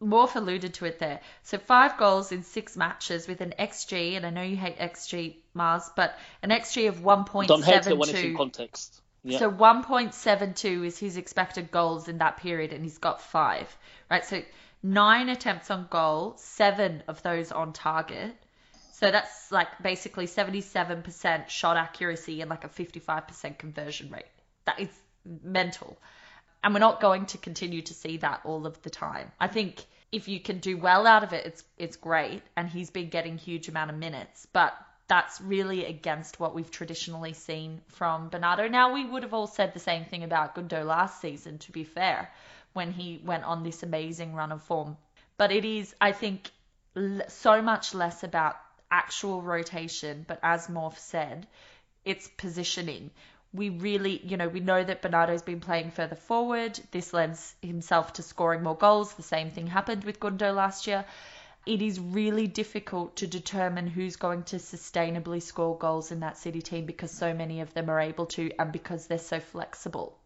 Morph 0.00 0.36
alluded 0.36 0.74
to 0.74 0.84
it 0.84 0.98
there. 0.98 1.20
So 1.42 1.58
five 1.58 1.98
goals 1.98 2.30
in 2.30 2.42
six 2.42 2.76
matches 2.76 3.26
with 3.26 3.40
an 3.40 3.54
XG, 3.58 4.16
and 4.16 4.24
I 4.24 4.30
know 4.30 4.42
you 4.42 4.56
hate 4.56 4.78
XG, 4.78 5.36
Mars, 5.54 5.90
but 5.96 6.16
an 6.42 6.50
XG 6.50 6.88
of 6.88 7.00
1.72. 7.00 7.46
don't 7.46 7.64
hate 7.64 7.86
it 7.86 7.98
when 7.98 8.08
it's 8.08 8.18
in 8.18 8.36
context. 8.36 9.02
Yeah. 9.22 9.38
So 9.38 9.50
1.72 9.50 10.86
is 10.86 10.98
his 10.98 11.16
expected 11.16 11.70
goals 11.70 12.08
in 12.08 12.18
that 12.18 12.36
period, 12.38 12.72
and 12.72 12.84
he's 12.84 12.98
got 12.98 13.20
five, 13.20 13.74
right? 14.10 14.24
So 14.24 14.42
nine 14.82 15.28
attempts 15.28 15.70
on 15.70 15.88
goal, 15.90 16.34
seven 16.36 17.02
of 17.08 17.22
those 17.22 17.52
on 17.52 17.72
target. 17.72 18.34
So 18.92 19.10
that's 19.10 19.52
like 19.52 19.68
basically 19.82 20.26
77% 20.26 21.48
shot 21.48 21.76
accuracy 21.76 22.40
and 22.40 22.50
like 22.50 22.64
a 22.64 22.68
55% 22.68 23.58
conversion 23.58 24.10
rate. 24.10 24.24
That 24.64 24.80
is 24.80 24.88
mental. 25.42 25.98
And 26.62 26.74
we're 26.74 26.80
not 26.80 27.00
going 27.00 27.26
to 27.26 27.38
continue 27.38 27.82
to 27.82 27.94
see 27.94 28.16
that 28.18 28.40
all 28.44 28.66
of 28.66 28.80
the 28.82 28.90
time. 28.90 29.30
I 29.38 29.46
think 29.46 29.84
if 30.10 30.26
you 30.26 30.40
can 30.40 30.58
do 30.58 30.76
well 30.76 31.06
out 31.06 31.22
of 31.22 31.32
it, 31.32 31.46
it's 31.46 31.64
it's 31.76 31.96
great. 31.96 32.42
And 32.56 32.68
he's 32.68 32.90
been 32.90 33.08
getting 33.08 33.38
huge 33.38 33.68
amount 33.68 33.90
of 33.90 33.96
minutes, 33.96 34.46
but 34.52 34.74
that's 35.08 35.40
really 35.40 35.86
against 35.86 36.38
what 36.38 36.54
we've 36.54 36.70
traditionally 36.70 37.32
seen 37.32 37.80
from 37.88 38.28
Bernardo. 38.28 38.68
Now 38.68 38.92
we 38.92 39.04
would 39.04 39.22
have 39.22 39.34
all 39.34 39.46
said 39.46 39.72
the 39.72 39.80
same 39.80 40.04
thing 40.04 40.22
about 40.22 40.54
Gundo 40.54 40.84
last 40.84 41.20
season, 41.20 41.58
to 41.58 41.72
be 41.72 41.84
fair, 41.84 42.30
when 42.74 42.92
he 42.92 43.20
went 43.24 43.44
on 43.44 43.62
this 43.62 43.82
amazing 43.82 44.34
run 44.34 44.52
of 44.52 44.62
form. 44.62 44.96
But 45.38 45.50
it 45.50 45.64
is, 45.64 45.94
I 46.00 46.12
think, 46.12 46.50
so 47.28 47.62
much 47.62 47.94
less 47.94 48.22
about 48.22 48.56
actual 48.90 49.40
rotation, 49.42 50.24
but 50.28 50.40
as 50.42 50.66
Morph 50.66 50.98
said, 50.98 51.46
it's 52.04 52.28
positioning. 52.36 53.10
We 53.54 53.70
really, 53.70 54.20
you 54.24 54.36
know, 54.36 54.48
we 54.48 54.60
know 54.60 54.82
that 54.82 55.00
Bernardo's 55.00 55.42
been 55.42 55.60
playing 55.60 55.90
further 55.90 56.16
forward. 56.16 56.78
This 56.90 57.14
lends 57.14 57.54
himself 57.62 58.14
to 58.14 58.22
scoring 58.22 58.62
more 58.62 58.76
goals. 58.76 59.14
The 59.14 59.22
same 59.22 59.50
thing 59.50 59.66
happened 59.66 60.04
with 60.04 60.20
Gundo 60.20 60.54
last 60.54 60.86
year. 60.86 61.04
It 61.68 61.82
is 61.82 62.00
really 62.00 62.46
difficult 62.46 63.16
to 63.16 63.26
determine 63.26 63.86
who's 63.86 64.16
going 64.16 64.44
to 64.44 64.56
sustainably 64.56 65.42
score 65.42 65.76
goals 65.76 66.10
in 66.10 66.20
that 66.20 66.38
City 66.38 66.62
team 66.62 66.86
because 66.86 67.10
so 67.10 67.34
many 67.34 67.60
of 67.60 67.74
them 67.74 67.90
are 67.90 68.00
able 68.00 68.24
to 68.26 68.50
and 68.58 68.72
because 68.72 69.06
they're 69.06 69.18
so 69.18 69.38
flexible. 69.38 70.16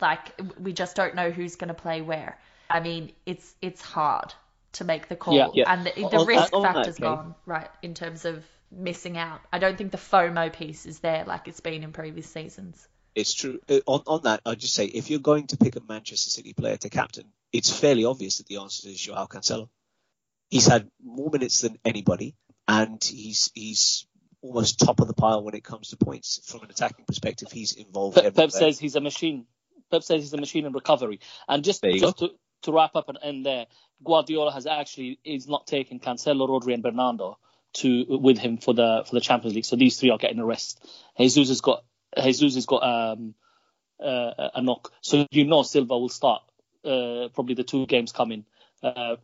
Like 0.00 0.40
we 0.60 0.72
just 0.72 0.94
don't 0.94 1.16
know 1.16 1.30
who's 1.32 1.56
going 1.56 1.68
to 1.68 1.74
play 1.74 2.02
where. 2.02 2.38
I 2.70 2.78
mean, 2.80 3.12
it's 3.26 3.52
it's 3.60 3.82
hard 3.82 4.32
to 4.74 4.84
make 4.84 5.08
the 5.08 5.16
call, 5.16 5.34
Yeah, 5.34 5.48
yeah. 5.52 5.72
and 5.72 5.84
the, 5.84 5.92
the 5.94 6.18
On- 6.18 6.26
risk 6.26 6.54
on 6.54 6.62
factor's 6.62 6.98
gone 6.98 7.34
right 7.46 7.68
in 7.82 7.94
terms 7.94 8.24
of 8.24 8.44
missing 8.70 9.18
out. 9.18 9.40
I 9.52 9.58
don't 9.58 9.76
think 9.76 9.90
the 9.90 9.98
FOMO 9.98 10.52
piece 10.52 10.86
is 10.86 11.00
there 11.00 11.24
like 11.26 11.48
it's 11.48 11.60
been 11.60 11.82
in 11.82 11.92
previous 11.92 12.28
seasons. 12.28 12.88
It's 13.14 13.34
true. 13.34 13.58
Uh, 13.68 13.80
On 13.86 14.02
on 14.06 14.22
that, 14.22 14.40
I'd 14.46 14.60
just 14.60 14.74
say 14.74 14.86
if 14.86 15.10
you're 15.10 15.18
going 15.20 15.48
to 15.48 15.56
pick 15.56 15.74
a 15.76 15.80
Manchester 15.86 16.30
City 16.30 16.52
player 16.54 16.76
to 16.78 16.88
captain, 16.88 17.26
it's 17.52 17.70
fairly 17.70 18.04
obvious 18.04 18.38
that 18.38 18.46
the 18.46 18.58
answer 18.58 18.88
is 18.88 19.00
Joao 19.00 19.26
Cancelo. 19.26 19.68
He's 20.52 20.66
had 20.66 20.90
more 21.02 21.30
minutes 21.30 21.62
than 21.62 21.78
anybody, 21.82 22.34
and 22.68 23.02
he's 23.02 23.50
he's 23.54 24.06
almost 24.42 24.80
top 24.80 25.00
of 25.00 25.08
the 25.08 25.14
pile 25.14 25.42
when 25.42 25.54
it 25.54 25.64
comes 25.64 25.88
to 25.88 25.96
points 25.96 26.42
from 26.44 26.62
an 26.62 26.68
attacking 26.68 27.06
perspective. 27.06 27.50
He's 27.50 27.72
involved. 27.72 28.16
Pep, 28.16 28.26
everywhere. 28.26 28.48
Pep 28.48 28.52
says 28.52 28.78
he's 28.78 28.94
a 28.94 29.00
machine. 29.00 29.46
Pep 29.90 30.02
says 30.02 30.20
he's 30.20 30.34
a 30.34 30.36
machine 30.36 30.66
in 30.66 30.74
recovery. 30.74 31.20
And 31.48 31.64
just 31.64 31.82
just 31.82 32.18
to, 32.18 32.32
to 32.64 32.72
wrap 32.72 32.94
up 32.96 33.08
and 33.08 33.16
end 33.22 33.46
there, 33.46 33.64
Guardiola 34.04 34.52
has 34.52 34.66
actually 34.66 35.18
is 35.24 35.48
not 35.48 35.66
taking 35.66 36.00
Cancelo, 36.00 36.46
Rodri, 36.46 36.74
and 36.74 36.82
Bernardo 36.82 37.38
to 37.76 38.04
with 38.10 38.36
him 38.36 38.58
for 38.58 38.74
the 38.74 39.04
for 39.06 39.14
the 39.14 39.22
Champions 39.22 39.54
League. 39.54 39.64
So 39.64 39.76
these 39.76 39.98
three 39.98 40.10
are 40.10 40.18
getting 40.18 40.38
a 40.38 40.44
rest. 40.44 40.86
Jesus 41.18 41.48
has 41.48 41.62
got 41.62 41.82
Jesus 42.22 42.56
has 42.56 42.66
got 42.66 42.82
um, 42.82 43.34
uh, 43.98 44.50
a 44.54 44.60
knock. 44.60 44.92
So 45.00 45.26
you 45.30 45.46
know 45.46 45.62
Silva 45.62 45.98
will 45.98 46.10
start 46.10 46.42
uh, 46.84 47.28
probably 47.32 47.54
the 47.54 47.64
two 47.64 47.86
games 47.86 48.12
coming. 48.12 48.44
Uh, 48.82 49.16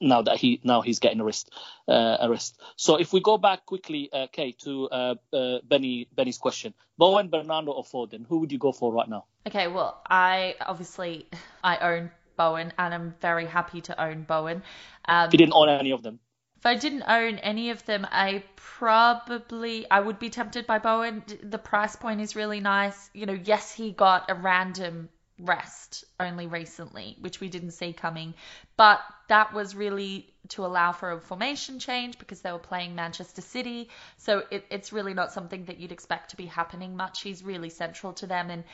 now 0.00 0.22
that 0.22 0.38
he 0.38 0.60
now 0.64 0.80
he's 0.80 0.98
getting 0.98 1.20
a 1.20 1.24
rest, 1.24 1.50
uh, 1.88 2.16
a 2.20 2.30
rest. 2.30 2.60
So 2.76 2.96
if 2.96 3.12
we 3.12 3.20
go 3.20 3.36
back 3.36 3.66
quickly, 3.66 4.08
uh, 4.12 4.26
Kay, 4.32 4.52
to 4.64 4.88
uh, 4.88 5.14
uh, 5.32 5.58
Benny 5.62 6.08
Benny's 6.14 6.38
question, 6.38 6.74
Bowen, 6.96 7.28
Bernardo, 7.28 7.72
or 7.72 7.84
Foden, 7.84 8.26
who 8.26 8.38
would 8.38 8.52
you 8.52 8.58
go 8.58 8.72
for 8.72 8.92
right 8.92 9.08
now? 9.08 9.26
Okay, 9.46 9.68
well, 9.68 10.00
I 10.08 10.54
obviously 10.60 11.26
I 11.64 11.76
own 11.78 12.10
Bowen 12.36 12.72
and 12.78 12.94
I'm 12.94 13.14
very 13.20 13.46
happy 13.46 13.80
to 13.82 14.02
own 14.02 14.22
Bowen. 14.22 14.62
Um, 15.06 15.28
If 15.28 15.34
you 15.34 15.38
didn't 15.38 15.54
own 15.54 15.68
any 15.68 15.92
of 15.92 16.02
them, 16.02 16.20
If 16.56 16.66
I 16.66 16.76
didn't 16.76 17.04
own 17.06 17.38
any 17.38 17.70
of 17.70 17.84
them, 17.84 18.06
I 18.10 18.42
probably 18.56 19.88
I 19.90 20.00
would 20.00 20.18
be 20.18 20.30
tempted 20.30 20.66
by 20.66 20.78
Bowen. 20.78 21.22
The 21.42 21.58
price 21.58 21.94
point 21.96 22.20
is 22.20 22.34
really 22.34 22.60
nice. 22.60 23.10
You 23.12 23.26
know, 23.26 23.38
yes, 23.44 23.72
he 23.72 23.92
got 23.92 24.30
a 24.30 24.34
random 24.34 25.10
rest 25.38 26.04
only 26.20 26.46
recently, 26.46 27.16
which 27.20 27.40
we 27.40 27.48
didn't 27.48 27.72
see 27.72 27.92
coming, 27.92 28.34
but 28.76 29.00
that 29.28 29.52
was 29.52 29.74
really 29.74 30.32
to 30.48 30.64
allow 30.64 30.92
for 30.92 31.12
a 31.12 31.20
formation 31.20 31.78
change 31.78 32.18
because 32.18 32.40
they 32.40 32.52
were 32.52 32.58
playing 32.58 32.94
Manchester 32.94 33.40
City. 33.40 33.88
So 34.16 34.44
it, 34.50 34.64
it's 34.70 34.92
really 34.92 35.14
not 35.14 35.32
something 35.32 35.64
that 35.64 35.78
you'd 35.78 35.92
expect 35.92 36.30
to 36.30 36.36
be 36.36 36.46
happening 36.46 36.96
much. 36.96 37.22
He's 37.22 37.42
really 37.42 37.70
central 37.70 38.12
to 38.14 38.26
them, 38.26 38.50
and 38.50 38.64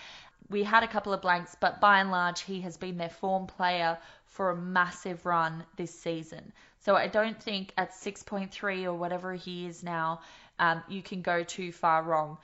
we 0.51 0.63
had 0.63 0.83
a 0.83 0.89
couple 0.89 1.13
of 1.13 1.23
blanks, 1.23 1.57
but 1.59 1.81
by 1.81 2.01
and 2.01 2.11
large, 2.11 2.41
he 2.43 2.61
has 2.63 2.77
been 2.77 2.99
their 2.99 3.11
form 3.11 3.47
player 3.47 3.99
for 4.27 4.51
a 4.51 4.57
massive 4.57 5.25
run 5.25 5.65
this 5.77 5.99
season. 5.99 6.53
So 6.81 6.97
I 6.97 7.09
don't 7.09 7.41
think 7.41 7.73
at 7.77 7.93
6.3 7.93 8.85
or 8.85 8.95
whatever 8.95 9.35
he 9.35 9.67
is 9.67 9.83
now, 9.83 10.21
um, 10.59 10.83
you 10.89 11.03
can 11.03 11.23
go 11.23 11.43
too 11.43 11.73
far 11.73 12.03
wrong. 12.03 12.39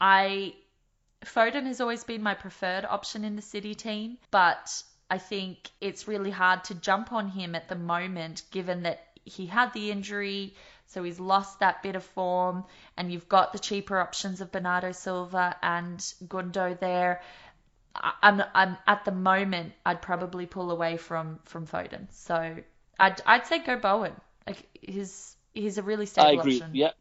I 0.00 0.54
Foden 1.24 1.66
has 1.66 1.80
always 1.80 2.04
been 2.04 2.22
my 2.22 2.34
preferred 2.34 2.84
option 2.84 3.24
in 3.24 3.36
the 3.36 3.42
City 3.42 3.74
team, 3.74 4.18
but 4.30 4.82
I 5.10 5.18
think 5.18 5.70
it's 5.80 6.06
really 6.06 6.30
hard 6.30 6.64
to 6.64 6.74
jump 6.74 7.12
on 7.12 7.28
him 7.28 7.54
at 7.54 7.68
the 7.68 7.74
moment, 7.74 8.42
given 8.50 8.82
that 8.84 9.04
he 9.24 9.46
had 9.46 9.72
the 9.72 9.90
injury, 9.90 10.54
so 10.86 11.02
he's 11.02 11.20
lost 11.20 11.60
that 11.60 11.82
bit 11.82 11.96
of 11.96 12.04
form, 12.04 12.64
and 12.96 13.12
you've 13.12 13.28
got 13.28 13.52
the 13.52 13.58
cheaper 13.58 13.98
options 13.98 14.40
of 14.40 14.52
Bernardo 14.52 14.92
Silva 14.92 15.56
and 15.62 15.98
Gundo 16.26 16.78
there. 16.78 17.20
I'm, 17.94 18.42
I'm 18.54 18.76
at 18.86 19.04
the 19.04 19.12
moment 19.12 19.72
I'd 19.84 20.00
probably 20.00 20.46
pull 20.46 20.70
away 20.70 20.96
from 20.98 21.40
from 21.44 21.66
Foden. 21.66 22.06
So 22.12 22.56
I'd 22.98 23.20
I'd 23.26 23.46
say 23.46 23.58
go 23.58 23.76
Bowen. 23.76 24.12
Like 24.46 24.64
he's 24.80 25.36
he's 25.52 25.78
a 25.78 25.82
really 25.82 26.06
stable 26.06 26.28
I 26.28 26.32
agree. 26.40 26.56
option. 26.56 26.70
Yeah, 26.74 26.92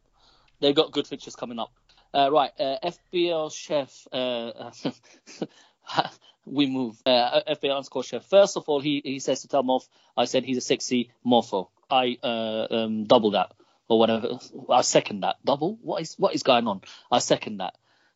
they've 0.59 0.75
got 0.75 0.91
good 0.91 1.07
fixtures 1.07 1.35
coming 1.35 1.59
up. 1.59 1.71
Uh, 2.13 2.31
right, 2.31 2.51
uh, 2.59 2.77
FPL 2.83 3.51
chef. 3.53 4.07
Uh, 4.11 4.71
we 6.45 6.67
move. 6.67 7.01
Uh, 7.05 7.41
FPL 7.49 7.75
underscore 7.75 8.03
chef. 8.03 8.25
First 8.25 8.57
of 8.57 8.63
all, 8.67 8.79
he 8.79 9.01
he 9.03 9.19
says 9.19 9.41
to 9.41 9.47
tell 9.47 9.63
Morph, 9.63 9.87
I 10.15 10.25
said 10.25 10.43
he's 10.43 10.57
a 10.57 10.61
sexy 10.61 11.11
mofo. 11.25 11.69
I 11.89 12.17
uh, 12.23 12.67
um, 12.69 13.05
double 13.05 13.31
that 13.31 13.53
or 13.87 13.99
whatever. 13.99 14.39
I 14.69 14.81
second 14.81 15.21
that. 15.21 15.37
Double? 15.45 15.77
What 15.81 16.01
is 16.01 16.15
what 16.17 16.33
is 16.35 16.43
going 16.43 16.67
on? 16.67 16.81
I 17.11 17.19
second 17.19 17.57
that. 17.57 17.75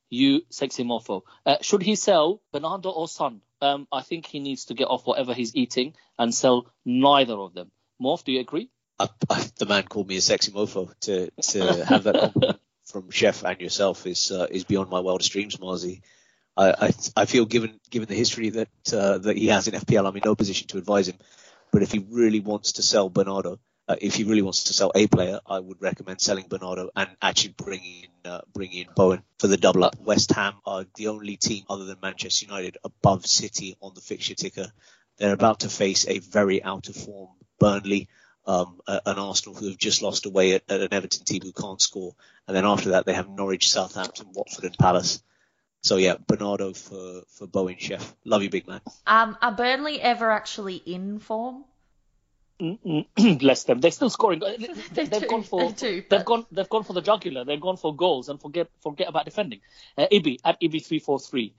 You 0.10 0.42
sexy 0.50 0.84
mofo. 0.84 1.22
Uh, 1.46 1.58
should 1.62 1.84
he 1.84 1.96
sell 1.96 2.42
Bernardo 2.52 2.90
or 2.90 3.08
Son? 3.08 3.42
Um, 3.62 3.88
I 3.92 4.02
think 4.02 4.26
he 4.26 4.40
needs 4.40 4.66
to 4.66 4.74
get 4.74 4.86
off 4.86 5.06
whatever 5.06 5.34
he's 5.34 5.56
eating 5.56 5.94
and 6.18 6.34
sell 6.34 6.68
neither 6.84 7.36
of 7.36 7.54
them. 7.54 7.72
Morph, 8.02 8.24
do 8.24 8.32
you 8.32 8.40
agree? 8.40 8.70
I, 9.00 9.08
I, 9.30 9.46
the 9.58 9.66
man 9.66 9.84
called 9.84 10.08
me 10.08 10.18
a 10.18 10.22
sexy 10.22 10.52
mofo. 10.52 10.94
To 11.02 11.32
to 11.32 11.86
have 11.86 12.04
that 12.04 12.16
compliment 12.22 12.60
from 12.86 13.12
Chef 13.12 13.44
and 13.44 13.60
yourself 13.60 14.06
is 14.08 14.32
uh, 14.32 14.48
is 14.50 14.64
beyond 14.64 14.90
my 14.90 15.00
wildest 15.00 15.32
dreams, 15.32 15.58
Marzi. 15.58 16.02
I, 16.58 16.72
I 16.88 16.94
I 17.16 17.26
feel 17.26 17.46
given 17.46 17.80
given 17.90 18.08
the 18.08 18.16
history 18.16 18.50
that 18.50 18.70
uh, 18.94 19.18
that 19.20 19.38
he 19.38 19.48
has 19.48 19.68
in 19.68 19.74
FPL, 19.74 20.08
I'm 20.08 20.16
in 20.16 20.24
no 20.26 20.36
position 20.36 20.68
to 20.70 20.78
advise 20.78 21.08
him. 21.08 21.18
But 21.72 21.84
if 21.84 21.92
he 21.92 22.00
really 22.00 22.42
wants 22.42 22.74
to 22.74 22.82
sell 22.84 23.10
Bernardo, 23.10 23.60
uh, 23.88 23.96
if 24.02 24.16
he 24.16 24.24
really 24.26 24.42
wants 24.42 24.66
to 24.66 24.74
sell 24.74 24.92
a 24.94 25.08
player, 25.08 25.40
I 25.46 25.60
would 25.60 25.82
recommend 25.82 26.22
selling 26.22 26.46
Bernardo 26.50 26.90
and 26.96 27.10
actually 27.22 27.56
bringing 27.58 28.04
in 28.04 28.32
uh, 28.32 28.42
bringing 28.54 28.88
in 28.88 28.94
Bowen 28.96 29.24
for 29.40 29.48
the 29.48 29.58
double 29.58 29.84
up. 29.84 29.96
West 30.00 30.32
Ham 30.32 30.56
are 30.66 30.86
the 30.96 31.08
only 31.08 31.38
team 31.38 31.64
other 31.70 31.86
than 31.86 31.98
Manchester 32.02 32.46
United 32.46 32.78
above 32.84 33.26
City 33.26 33.78
on 33.82 33.94
the 33.94 34.02
fixture 34.02 34.36
ticker. 34.36 34.72
They're 35.18 35.34
about 35.34 35.62
to 35.62 35.70
face 35.70 36.08
a 36.08 36.20
very 36.20 36.64
out 36.64 36.90
of 36.90 36.96
form 36.96 37.30
Burnley, 37.60 38.10
um, 38.46 38.82
an 38.88 39.20
Arsenal 39.20 39.56
who 39.58 39.68
have 39.70 39.78
just 39.78 40.02
lost 40.02 40.26
away 40.26 40.54
at, 40.54 40.64
at 40.70 40.82
an 40.82 40.94
Everton 40.94 41.24
team 41.26 41.42
who 41.44 41.52
can't 41.52 41.82
score, 41.82 42.16
and 42.48 42.56
then 42.56 42.66
after 42.66 42.90
that 42.92 43.06
they 43.06 43.14
have 43.14 43.30
Norwich, 43.30 43.70
Southampton, 43.72 44.28
Watford, 44.34 44.66
and 44.66 44.78
Palace. 44.78 45.22
So 45.84 45.98
yeah, 45.98 46.16
Bernardo 46.28 46.74
for 46.74 47.22
for 47.30 47.48
Bowen 47.48 47.78
Chef. 47.80 48.16
Love 48.26 48.44
you, 48.44 48.50
big 48.50 48.68
man. 48.68 48.82
Um, 49.08 49.38
are 49.42 49.52
Burnley 49.52 50.00
ever 50.02 50.30
actually 50.32 50.76
in 50.76 51.20
form? 51.20 51.66
Bless 53.40 53.64
them. 53.64 53.80
They're 53.82 53.90
still 53.92 54.10
scoring. 54.12 54.42
They 54.94 55.06
They've 55.06 55.22
do, 55.22 55.28
gone 55.28 55.44
for 55.44 55.62
they 55.62 55.72
do, 55.72 55.96
they've 56.02 56.10
but- 56.10 56.26
gone 56.26 56.46
they've 56.52 56.70
gone 56.70 56.84
for 56.84 56.94
the 56.94 57.02
jugular. 57.02 57.44
They've 57.46 57.60
gone 57.62 57.78
for 57.78 57.96
goals 57.96 58.30
and 58.30 58.40
forget 58.40 58.70
forget 58.82 59.08
about 59.10 59.26
defending. 59.26 59.62
Uh, 59.98 60.06
Ibi 60.12 60.40
at 60.46 60.58
Ibi 60.62 60.80
three 60.80 61.00
four 61.00 61.20
three. 61.20 61.56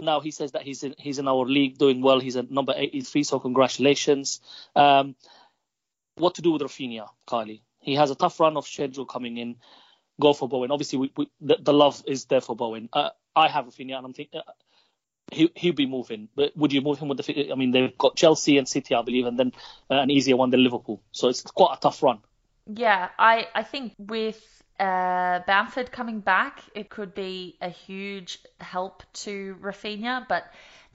Now 0.00 0.20
he 0.20 0.30
says 0.30 0.52
that 0.52 0.62
he's 0.62 0.82
in 0.84 0.94
he's 0.98 1.18
in 1.18 1.28
our 1.28 1.44
league 1.44 1.76
doing 1.78 2.00
well. 2.00 2.20
He's 2.20 2.36
at 2.36 2.50
number 2.50 2.72
eighty 2.76 3.02
three. 3.02 3.24
So 3.24 3.38
congratulations. 3.38 4.40
Um, 4.74 5.14
what 6.16 6.34
to 6.36 6.42
do 6.42 6.52
with 6.52 6.62
Raphinha, 6.62 7.08
Kylie? 7.28 7.62
He 7.80 7.94
has 7.94 8.10
a 8.10 8.14
tough 8.14 8.40
run 8.40 8.56
of 8.56 8.66
schedule 8.66 9.06
coming 9.06 9.36
in. 9.36 9.56
Go 10.20 10.32
for 10.32 10.48
Bowen. 10.48 10.70
Obviously, 10.70 10.98
we, 10.98 11.12
we, 11.16 11.30
the, 11.40 11.58
the 11.60 11.72
love 11.72 12.02
is 12.06 12.24
there 12.24 12.40
for 12.40 12.56
Bowen. 12.56 12.88
Uh, 12.92 13.10
I 13.34 13.48
have 13.48 13.66
Raphinha, 13.66 13.96
and 13.96 14.06
I'm 14.06 14.12
thinking 14.14 14.40
uh, 14.40 14.52
he 15.30 15.50
he'll 15.54 15.74
be 15.74 15.86
moving. 15.86 16.28
But 16.34 16.56
would 16.56 16.72
you 16.72 16.80
move 16.80 16.98
him 16.98 17.08
with 17.08 17.18
the? 17.18 17.52
I 17.52 17.54
mean, 17.54 17.70
they've 17.70 17.96
got 17.96 18.16
Chelsea 18.16 18.56
and 18.56 18.66
City, 18.66 18.94
I 18.94 19.02
believe, 19.02 19.26
and 19.26 19.38
then 19.38 19.52
uh, 19.90 19.96
an 19.96 20.10
easier 20.10 20.36
one 20.36 20.50
than 20.50 20.64
Liverpool. 20.64 21.02
So 21.12 21.28
it's 21.28 21.42
quite 21.42 21.76
a 21.76 21.80
tough 21.80 22.02
run. 22.02 22.18
Yeah, 22.66 23.10
I, 23.18 23.46
I 23.54 23.62
think 23.62 23.92
with 23.98 24.42
uh, 24.80 25.40
Bamford 25.46 25.92
coming 25.92 26.20
back, 26.20 26.62
it 26.74 26.88
could 26.88 27.14
be 27.14 27.56
a 27.60 27.68
huge 27.68 28.38
help 28.60 29.02
to 29.12 29.56
Raphinha, 29.60 30.26
but 30.28 30.44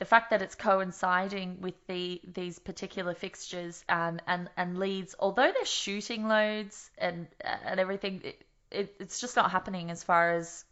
the 0.02 0.06
fact 0.06 0.32
that 0.32 0.42
it's 0.42 0.56
coinciding 0.56 1.62
with 1.62 1.76
the 1.86 2.20
these 2.34 2.58
particular 2.58 3.14
fixtures 3.14 3.86
and, 3.88 4.20
and, 4.26 4.50
and 4.58 4.80
Leeds, 4.80 5.14
although 5.20 5.52
they're 5.52 5.64
shooting 5.64 6.28
loads 6.28 6.90
and 6.98 7.28
and 7.40 7.80
everything, 7.80 8.22
it, 8.24 8.44
it, 8.72 8.96
it's 9.00 9.22
just 9.22 9.36
not 9.36 9.52
happening 9.52 9.92
as 9.92 10.04
far 10.04 10.32
as 10.32 10.66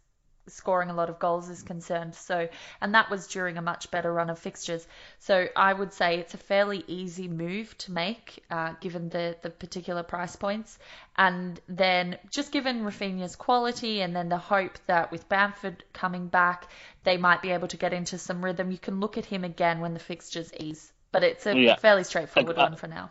scoring 0.50 0.90
a 0.90 0.94
lot 0.94 1.08
of 1.10 1.18
goals 1.18 1.48
is 1.48 1.62
concerned. 1.62 2.14
So, 2.14 2.48
and 2.80 2.94
that 2.94 3.10
was 3.10 3.26
during 3.26 3.58
a 3.58 3.62
much 3.62 3.90
better 3.90 4.12
run 4.12 4.30
of 4.30 4.38
fixtures. 4.38 4.86
So, 5.18 5.46
I 5.56 5.72
would 5.72 5.92
say 5.92 6.18
it's 6.18 6.34
a 6.34 6.38
fairly 6.38 6.84
easy 6.86 7.28
move 7.28 7.76
to 7.78 7.92
make, 7.92 8.44
uh, 8.50 8.74
given 8.80 9.08
the 9.08 9.36
the 9.42 9.50
particular 9.50 10.02
price 10.02 10.36
points, 10.36 10.78
and 11.16 11.60
then 11.68 12.18
just 12.30 12.52
given 12.52 12.84
Raphinha's 12.84 13.36
quality, 13.36 14.00
and 14.00 14.14
then 14.14 14.28
the 14.28 14.38
hope 14.38 14.78
that 14.86 15.10
with 15.10 15.28
Bamford 15.28 15.84
coming 15.92 16.28
back, 16.28 16.68
they 17.04 17.16
might 17.16 17.42
be 17.42 17.50
able 17.50 17.68
to 17.68 17.76
get 17.76 17.92
into 17.92 18.18
some 18.18 18.44
rhythm. 18.44 18.70
You 18.70 18.78
can 18.78 19.00
look 19.00 19.18
at 19.18 19.24
him 19.26 19.44
again 19.44 19.80
when 19.80 19.94
the 19.94 20.00
fixtures 20.00 20.52
ease, 20.58 20.92
but 21.12 21.22
it's 21.22 21.46
a 21.46 21.54
Yeah. 21.56 21.76
fairly 21.76 22.04
straightforward 22.04 22.56
Uh, 22.58 22.62
one 22.62 22.76
for 22.76 22.86
now. 22.88 23.10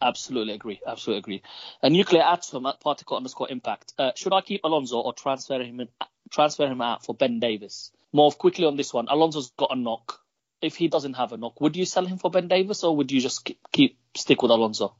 Absolutely 0.00 0.54
agree. 0.54 0.80
Absolutely 0.86 1.18
agree. 1.18 1.42
A 1.82 1.90
nuclear 1.90 2.22
atom 2.22 2.66
at 2.66 2.80
particle 2.80 3.16
underscore 3.16 3.50
impact. 3.50 3.94
Uh, 3.98 4.12
should 4.14 4.32
I 4.32 4.42
keep 4.42 4.62
Alonso 4.62 5.00
or 5.00 5.12
transfer 5.12 5.60
him 5.60 5.80
in, 5.80 5.88
transfer 6.30 6.66
him 6.66 6.80
out 6.80 7.04
for 7.04 7.14
Ben 7.14 7.40
Davies? 7.40 7.90
More 8.12 8.32
quickly 8.32 8.64
on 8.64 8.76
this 8.76 8.92
one. 8.92 9.08
Alonso's 9.08 9.52
got 9.56 9.72
a 9.72 9.76
knock. 9.76 10.20
If 10.60 10.76
he 10.76 10.88
doesn't 10.88 11.14
have 11.14 11.32
a 11.32 11.36
knock, 11.36 11.60
would 11.60 11.76
you 11.76 11.84
sell 11.84 12.04
him 12.04 12.18
for 12.18 12.30
Ben 12.30 12.48
Davies 12.48 12.82
or 12.82 12.96
would 12.96 13.12
you 13.12 13.20
just 13.20 13.44
keep, 13.44 13.60
keep 13.72 13.98
stick 14.14 14.42
with 14.42 14.50
Alonso? 14.50 14.96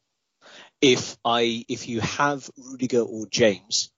if 0.80 1.16
I 1.24 1.64
if 1.68 1.88
you 1.88 2.00
have 2.00 2.50
Rudiger 2.56 3.00
or 3.00 3.26
James 3.26 3.90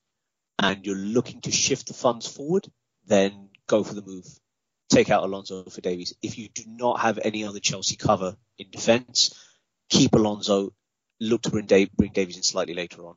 and 0.59 0.85
you're 0.85 0.95
looking 0.95 1.41
to 1.41 1.51
shift 1.51 1.87
the 1.87 1.93
funds 1.93 2.27
forward, 2.27 2.67
then 3.05 3.49
go 3.67 3.83
for 3.83 3.93
the 3.93 4.01
move. 4.01 4.25
Take 4.89 5.09
out 5.09 5.23
Alonso 5.23 5.63
for 5.65 5.81
Davies. 5.81 6.13
If 6.21 6.37
you 6.37 6.49
do 6.49 6.63
not 6.67 6.99
have 6.99 7.19
any 7.23 7.45
other 7.45 7.59
Chelsea 7.59 7.95
cover 7.95 8.35
in 8.57 8.69
defence, 8.71 9.33
keep 9.89 10.13
Alonso. 10.13 10.73
Look 11.19 11.43
to 11.43 11.51
bring, 11.51 11.67
Dave, 11.67 11.91
bring 11.93 12.11
Davies 12.11 12.37
in 12.37 12.43
slightly 12.43 12.73
later 12.73 13.05
on. 13.05 13.15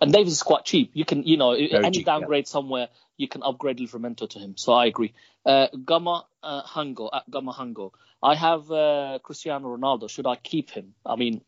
And 0.00 0.12
Davies 0.12 0.32
is 0.32 0.42
quite 0.42 0.64
cheap. 0.64 0.90
You 0.94 1.04
can, 1.04 1.24
you 1.24 1.36
know, 1.36 1.52
any 1.52 1.90
cheap, 1.90 2.06
yeah. 2.06 2.18
downgrade 2.18 2.48
somewhere, 2.48 2.88
you 3.16 3.28
can 3.28 3.42
upgrade 3.42 3.78
Livramento 3.78 4.28
to 4.30 4.38
him. 4.38 4.56
So 4.56 4.72
I 4.72 4.86
agree. 4.86 5.14
Uh, 5.44 5.68
Gamma 5.84 6.26
uh, 6.42 6.62
Hango, 6.62 7.10
at 7.12 7.30
Gamma 7.30 7.52
Hango. 7.52 7.92
I 8.22 8.34
have 8.34 8.70
uh, 8.70 9.18
Cristiano 9.22 9.76
Ronaldo. 9.76 10.08
Should 10.08 10.26
I 10.26 10.36
keep 10.36 10.70
him? 10.70 10.94
I 11.04 11.16
mean, 11.16 11.42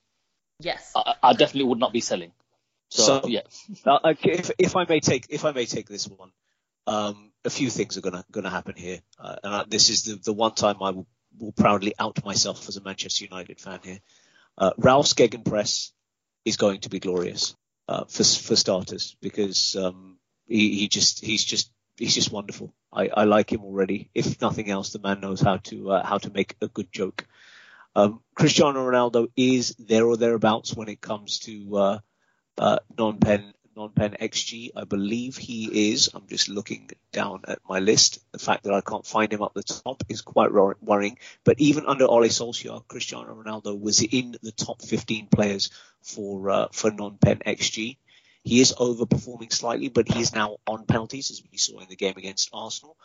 Yes. 0.60 0.92
I, 0.94 1.14
I 1.22 1.32
definitely 1.32 1.64
would 1.64 1.78
not 1.78 1.92
be 1.92 2.00
selling. 2.00 2.32
So, 2.90 3.20
So- 3.20 3.28
yeah. 3.28 3.40
Uh, 3.86 3.98
okay, 4.04 4.32
if, 4.32 4.50
if 4.58 4.76
I 4.76 4.84
may 4.88 5.00
take 5.00 5.26
if 5.30 5.44
I 5.44 5.52
may 5.52 5.66
take 5.66 5.88
this 5.88 6.08
one, 6.08 6.30
um, 6.86 7.32
a 7.44 7.50
few 7.50 7.70
things 7.70 7.96
are 7.96 8.00
gonna 8.00 8.24
gonna 8.30 8.50
happen 8.50 8.74
here, 8.76 9.00
uh, 9.18 9.36
and 9.42 9.54
I, 9.54 9.64
this 9.66 9.90
is 9.90 10.04
the, 10.04 10.16
the 10.16 10.32
one 10.32 10.54
time 10.54 10.76
I 10.80 10.90
will, 10.90 11.06
will 11.38 11.52
proudly 11.52 11.94
out 11.98 12.24
myself 12.24 12.68
as 12.68 12.76
a 12.76 12.82
Manchester 12.82 13.24
United 13.24 13.60
fan 13.60 13.80
here. 13.82 13.98
Uh, 14.56 14.70
Ralph's 14.78 15.14
Gegenpress 15.14 15.90
is 16.44 16.56
going 16.56 16.80
to 16.80 16.88
be 16.88 17.00
glorious 17.00 17.56
uh, 17.89 18.05
for 18.05 18.24
for 18.24 18.57
starters 18.57 19.16
because 19.20 19.76
um, 19.76 20.18
he, 20.47 20.78
he 20.80 20.89
just 20.89 21.24
he's 21.24 21.45
just 21.45 21.70
he's 21.97 22.14
just 22.14 22.32
wonderful. 22.32 22.74
I, 22.93 23.09
I 23.09 23.24
like 23.24 23.53
him 23.53 23.62
already. 23.64 24.11
If 24.14 24.41
nothing 24.41 24.70
else, 24.70 24.93
the 24.93 24.99
man 25.01 25.20
knows 25.20 25.41
how 25.41 25.59
to 25.59 25.93
uh, 25.93 26.07
how 26.07 26.18
to 26.18 26.30
make 26.30 26.57
a 26.61 26.68
good 26.68 26.93
joke. 26.93 27.26
Um, 27.97 28.20
Cristiano 28.35 28.80
Ronaldo 28.80 29.28
is 29.37 29.76
there 29.78 30.05
or 30.07 30.16
thereabouts 30.16 30.74
when 30.74 30.89
it 30.89 31.01
comes 31.01 31.39
to 31.41 31.76
uh, 31.76 31.99
uh, 32.59 32.78
non-pen 32.99 33.55
non-pen 33.77 34.16
XG. 34.20 34.70
I 34.77 34.85
believe 34.85 35.37
he 35.37 35.91
is. 35.93 36.11
I'm 36.14 36.27
just 36.27 36.49
looking 36.49 36.91
down 37.12 37.43
at 37.49 37.59
my 37.68 37.81
list. 37.81 38.20
The 38.33 38.39
fact 38.39 38.64
that 38.64 38.75
I 38.75 38.81
can't 38.81 39.07
find 39.07 39.33
him 39.33 39.43
up 39.43 39.55
the 39.55 39.62
top 39.62 40.03
is 40.09 40.20
quite 40.20 40.53
worrying. 40.53 41.18
But 41.45 41.61
even 41.61 41.87
under 41.87 42.07
Ole 42.07 42.29
Solskjaer, 42.29 42.87
Cristiano 42.89 43.35
Ronaldo 43.35 43.79
was 43.81 44.03
in 44.03 44.37
the 44.43 44.53
top 44.53 44.83
15 44.83 45.27
players 45.27 45.70
for 46.03 46.51
uh, 46.51 46.68
for 46.72 46.91
non-pen 46.91 47.41
XG. 47.47 47.97
He 48.43 48.61
is 48.61 48.75
overperforming 48.79 49.53
slightly, 49.53 49.89
but 49.89 50.07
he 50.07 50.20
is 50.20 50.35
now 50.35 50.59
on 50.66 50.85
penalties, 50.85 51.31
as 51.31 51.43
we 51.51 51.57
saw 51.57 51.81
in 51.81 51.89
the 51.89 51.97
game 51.97 52.14
against 52.16 52.51
Arsenal. 52.53 52.97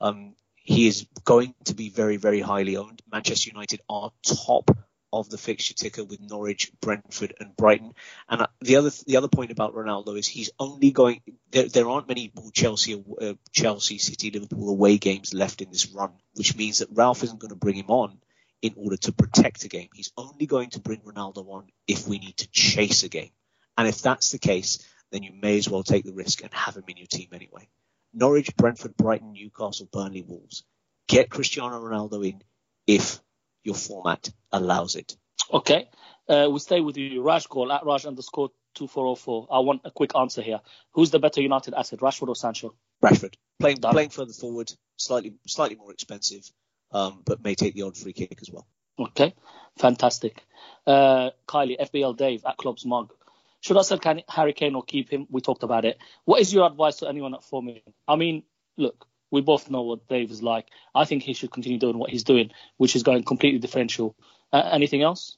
Um, 0.00 0.34
he 0.54 0.86
is 0.86 1.06
going 1.24 1.54
to 1.64 1.74
be 1.74 1.88
very, 1.88 2.18
very 2.18 2.40
highly 2.40 2.76
owned. 2.76 3.02
Manchester 3.10 3.50
United 3.50 3.80
are 3.88 4.12
top 4.22 4.70
of 5.12 5.28
the 5.28 5.38
fixture 5.38 5.74
ticker 5.74 6.04
with 6.04 6.20
Norwich, 6.20 6.72
Brentford, 6.80 7.34
and 7.38 7.56
Brighton. 7.56 7.92
And 8.28 8.42
uh, 8.42 8.46
the 8.60 8.76
other 8.76 8.90
the 9.06 9.16
other 9.16 9.28
point 9.28 9.50
about 9.50 9.74
Ronaldo 9.74 10.18
is 10.18 10.26
he's 10.26 10.50
only 10.58 10.90
going. 10.90 11.20
There, 11.50 11.68
there 11.68 11.88
aren't 11.88 12.08
many 12.08 12.32
Chelsea, 12.52 13.02
uh, 13.20 13.34
Chelsea, 13.52 13.98
City, 13.98 14.30
Liverpool 14.30 14.70
away 14.70 14.98
games 14.98 15.34
left 15.34 15.60
in 15.60 15.70
this 15.70 15.90
run, 15.90 16.12
which 16.34 16.56
means 16.56 16.78
that 16.78 16.88
Ralph 16.92 17.22
isn't 17.22 17.40
going 17.40 17.50
to 17.50 17.56
bring 17.56 17.76
him 17.76 17.90
on 17.90 18.18
in 18.62 18.74
order 18.76 18.96
to 18.96 19.12
protect 19.12 19.64
a 19.64 19.68
game. 19.68 19.88
He's 19.92 20.12
only 20.16 20.46
going 20.46 20.70
to 20.70 20.80
bring 20.80 21.00
Ronaldo 21.00 21.48
on 21.48 21.66
if 21.86 22.06
we 22.06 22.18
need 22.18 22.36
to 22.38 22.48
chase 22.50 23.02
a 23.02 23.08
game. 23.08 23.30
And 23.76 23.88
if 23.88 24.00
that's 24.02 24.30
the 24.30 24.38
case, 24.38 24.86
then 25.10 25.22
you 25.22 25.32
may 25.32 25.58
as 25.58 25.68
well 25.68 25.82
take 25.82 26.04
the 26.04 26.12
risk 26.12 26.42
and 26.42 26.52
have 26.54 26.76
him 26.76 26.84
in 26.88 26.96
your 26.96 27.06
team 27.06 27.28
anyway. 27.32 27.68
Norwich, 28.14 28.54
Brentford, 28.56 28.96
Brighton, 28.96 29.32
Newcastle, 29.32 29.88
Burnley, 29.90 30.22
Wolves. 30.22 30.64
Get 31.08 31.30
Cristiano 31.30 31.80
Ronaldo 31.80 32.26
in 32.26 32.42
if 32.86 33.20
your 33.62 33.74
format 33.74 34.30
allows 34.50 34.96
it. 34.96 35.16
Okay. 35.52 35.88
Uh, 36.28 36.48
we 36.50 36.58
stay 36.58 36.80
with 36.80 36.96
you. 36.96 37.22
Raj 37.22 37.48
call 37.48 37.72
at 37.72 37.84
Raj 37.84 38.06
underscore 38.06 38.50
2404. 38.74 39.48
I 39.50 39.58
want 39.60 39.82
a 39.84 39.90
quick 39.90 40.12
answer 40.16 40.40
here. 40.42 40.60
Who's 40.92 41.10
the 41.10 41.18
better 41.18 41.42
United 41.42 41.74
asset, 41.74 42.00
Rashford 42.00 42.28
or 42.28 42.36
Sancho? 42.36 42.74
Rashford 43.02 43.34
playing 43.60 43.78
Done. 43.78 43.92
playing 43.92 44.10
further 44.10 44.32
forward, 44.32 44.72
slightly 44.96 45.34
slightly 45.46 45.76
more 45.76 45.92
expensive, 45.92 46.48
um, 46.92 47.22
but 47.24 47.42
may 47.42 47.54
take 47.54 47.74
the 47.74 47.82
odd 47.82 47.96
free 47.96 48.12
kick 48.12 48.38
as 48.40 48.50
well. 48.50 48.66
Okay. 48.98 49.34
Fantastic. 49.78 50.42
Uh, 50.86 51.30
Kylie, 51.48 51.80
FPL 51.80 52.16
Dave 52.16 52.44
at 52.46 52.56
Clubs 52.56 52.84
Mug. 52.86 53.12
Should 53.60 53.76
I 53.76 53.82
sell 53.82 53.98
Can- 53.98 54.22
Harry 54.28 54.52
Kane 54.52 54.74
or 54.74 54.82
keep 54.82 55.08
him? 55.10 55.26
We 55.30 55.40
talked 55.40 55.62
about 55.62 55.84
it. 55.84 55.98
What 56.24 56.40
is 56.40 56.52
your 56.52 56.66
advice 56.66 56.96
to 56.96 57.08
anyone 57.08 57.34
at 57.34 57.44
4 57.44 57.62
million? 57.62 57.82
I 58.08 58.16
mean, 58.16 58.42
look, 58.76 59.06
we 59.32 59.40
both 59.40 59.70
know 59.70 59.82
what 59.82 60.06
Dave 60.06 60.30
is 60.30 60.42
like. 60.42 60.68
I 60.94 61.06
think 61.06 61.24
he 61.24 61.32
should 61.32 61.50
continue 61.50 61.78
doing 61.78 61.98
what 61.98 62.10
he's 62.10 62.22
doing, 62.22 62.50
which 62.76 62.94
is 62.94 63.02
going 63.02 63.24
completely 63.24 63.58
differential. 63.58 64.14
Uh, 64.52 64.68
anything 64.70 65.02
else? 65.02 65.36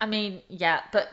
I 0.00 0.06
mean, 0.06 0.40
yeah, 0.48 0.80
but 0.92 1.08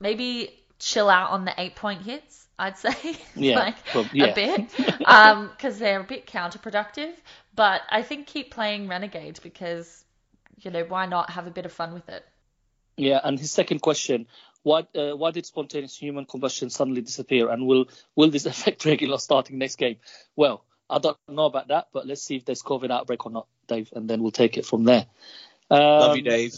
maybe 0.00 0.50
chill 0.78 1.10
out 1.10 1.30
on 1.30 1.44
the 1.44 1.54
eight 1.58 1.76
point 1.76 2.02
hits. 2.02 2.48
I'd 2.58 2.78
say, 2.78 2.94
Yeah, 3.36 3.58
like 3.58 3.86
prob- 3.86 4.12
yeah. 4.12 4.26
a 4.26 4.34
bit, 4.34 4.68
because 4.98 5.78
they're 5.78 6.00
a 6.00 6.04
bit 6.04 6.26
counterproductive. 6.26 7.12
But 7.54 7.82
I 7.88 8.02
think 8.02 8.26
keep 8.26 8.50
playing 8.50 8.88
Renegade 8.88 9.40
because, 9.42 10.04
you 10.58 10.70
know, 10.70 10.84
why 10.84 11.06
not 11.06 11.30
have 11.30 11.46
a 11.46 11.50
bit 11.50 11.66
of 11.66 11.72
fun 11.72 11.94
with 11.94 12.08
it? 12.08 12.24
Yeah, 12.96 13.20
and 13.22 13.38
his 13.38 13.50
second 13.50 13.80
question: 13.80 14.26
Why 14.62 14.86
uh, 14.94 15.12
why 15.12 15.30
did 15.30 15.46
spontaneous 15.46 15.96
human 15.96 16.26
combustion 16.26 16.68
suddenly 16.70 17.00
disappear, 17.00 17.48
and 17.48 17.66
will 17.66 17.86
will 18.14 18.30
this 18.30 18.46
affect 18.52 18.84
regular 18.84 19.18
starting 19.18 19.58
next 19.58 19.76
game? 19.76 19.96
Well, 20.36 20.64
I 20.90 20.98
don't 20.98 21.16
know 21.28 21.46
about 21.46 21.68
that, 21.68 21.88
but 21.92 22.06
let's 22.06 22.22
see 22.22 22.36
if 22.36 22.44
there's 22.44 22.62
COVID 22.62 22.90
outbreak 22.90 23.24
or 23.24 23.32
not, 23.32 23.46
Dave, 23.68 23.90
and 23.94 24.08
then 24.08 24.22
we'll 24.22 24.30
take 24.32 24.58
it 24.58 24.66
from 24.66 24.84
there. 24.84 25.06
Um, 25.70 25.80
Love 25.80 26.16
you, 26.16 26.22
Dave. 26.22 26.54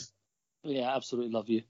Yeah, 0.65 0.95
absolutely 0.95 1.33
love 1.33 1.49
you. 1.49 1.63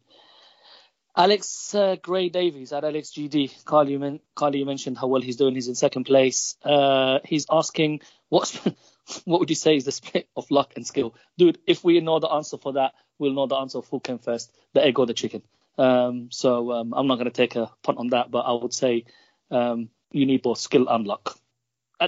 Alex 1.14 1.74
uh, 1.74 1.96
Gray 2.00 2.30
Davies 2.30 2.72
at 2.72 2.84
Alex 2.84 3.10
GD. 3.10 3.64
Carly, 3.64 3.92
you, 3.92 3.98
men- 3.98 4.20
Carly, 4.34 4.60
you 4.60 4.66
mentioned 4.66 4.96
how 4.96 5.08
well 5.08 5.20
he's 5.20 5.36
doing. 5.36 5.54
He's 5.54 5.68
in 5.68 5.74
second 5.74 6.04
place. 6.04 6.56
Uh, 6.64 7.18
he's 7.24 7.46
asking, 7.50 8.00
what's, 8.28 8.56
what 9.24 9.40
would 9.40 9.50
you 9.50 9.56
say 9.56 9.76
is 9.76 9.84
the 9.84 9.92
split 9.92 10.28
of 10.36 10.50
luck 10.50 10.72
and 10.76 10.86
skill? 10.86 11.14
Dude, 11.36 11.58
if 11.66 11.84
we 11.84 12.00
know 12.00 12.18
the 12.18 12.28
answer 12.28 12.56
for 12.56 12.74
that, 12.74 12.92
we'll 13.18 13.34
know 13.34 13.46
the 13.46 13.56
answer 13.56 13.78
of 13.78 13.88
who 13.88 14.00
came 14.00 14.18
first, 14.18 14.52
the 14.72 14.82
egg 14.82 14.98
or 14.98 15.06
the 15.06 15.14
chicken. 15.14 15.42
Um, 15.76 16.28
so 16.30 16.72
um, 16.72 16.94
I'm 16.94 17.06
not 17.06 17.16
going 17.16 17.26
to 17.26 17.30
take 17.30 17.56
a 17.56 17.70
punt 17.82 17.98
on 17.98 18.08
that, 18.08 18.30
but 18.30 18.40
I 18.40 18.52
would 18.52 18.72
say 18.72 19.04
um, 19.50 19.90
you 20.12 20.24
need 20.24 20.42
both 20.42 20.58
skill 20.58 20.88
and 20.88 21.06
luck 21.06 21.38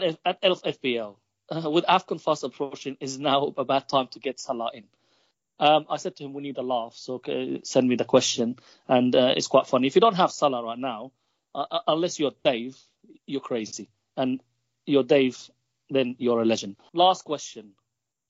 at, 0.03 0.18
at 0.24 0.38
Elf 0.42 0.62
FPL, 0.62 1.16
uh, 1.51 1.70
with 1.70 1.84
AFCON 1.84 2.20
fast 2.20 2.45
approaching, 2.45 2.97
is 3.01 3.18
now 3.18 3.53
about 3.57 3.88
time 3.88 4.09
to 4.09 4.18
get 4.18 4.40
Salah 4.40 4.70
in. 4.74 4.84
Um, 5.59 5.86
I 5.88 5.99
said 5.99 6.16
to 6.16 6.24
him, 6.24 6.32
we 6.32 6.42
need 6.42 6.59
a 6.59 6.62
laugh, 6.62 6.95
so 6.97 7.20
uh, 7.28 7.61
send 7.62 7.88
me 7.88 7.97
the 7.97 8.05
question. 8.05 8.57
And 8.88 9.14
uh, 9.14 9.34
it's 9.36 9.47
quite 9.47 9.66
funny. 9.66 9.86
If 9.86 9.95
you 9.95 10.01
don't 10.01 10.16
have 10.16 10.32
Salah 10.32 10.64
right 10.64 10.78
now, 10.78 11.12
uh, 11.55 11.66
uh, 11.70 11.78
unless 11.86 12.18
you're 12.18 12.32
Dave, 12.42 12.76
you're 13.26 13.40
crazy. 13.40 13.88
And 14.16 14.40
you're 14.84 15.05
Dave, 15.05 15.38
then 15.90 16.16
you're 16.18 16.42
a 16.42 16.45
legend. 16.45 16.76
Last 16.92 17.24
question 17.24 17.72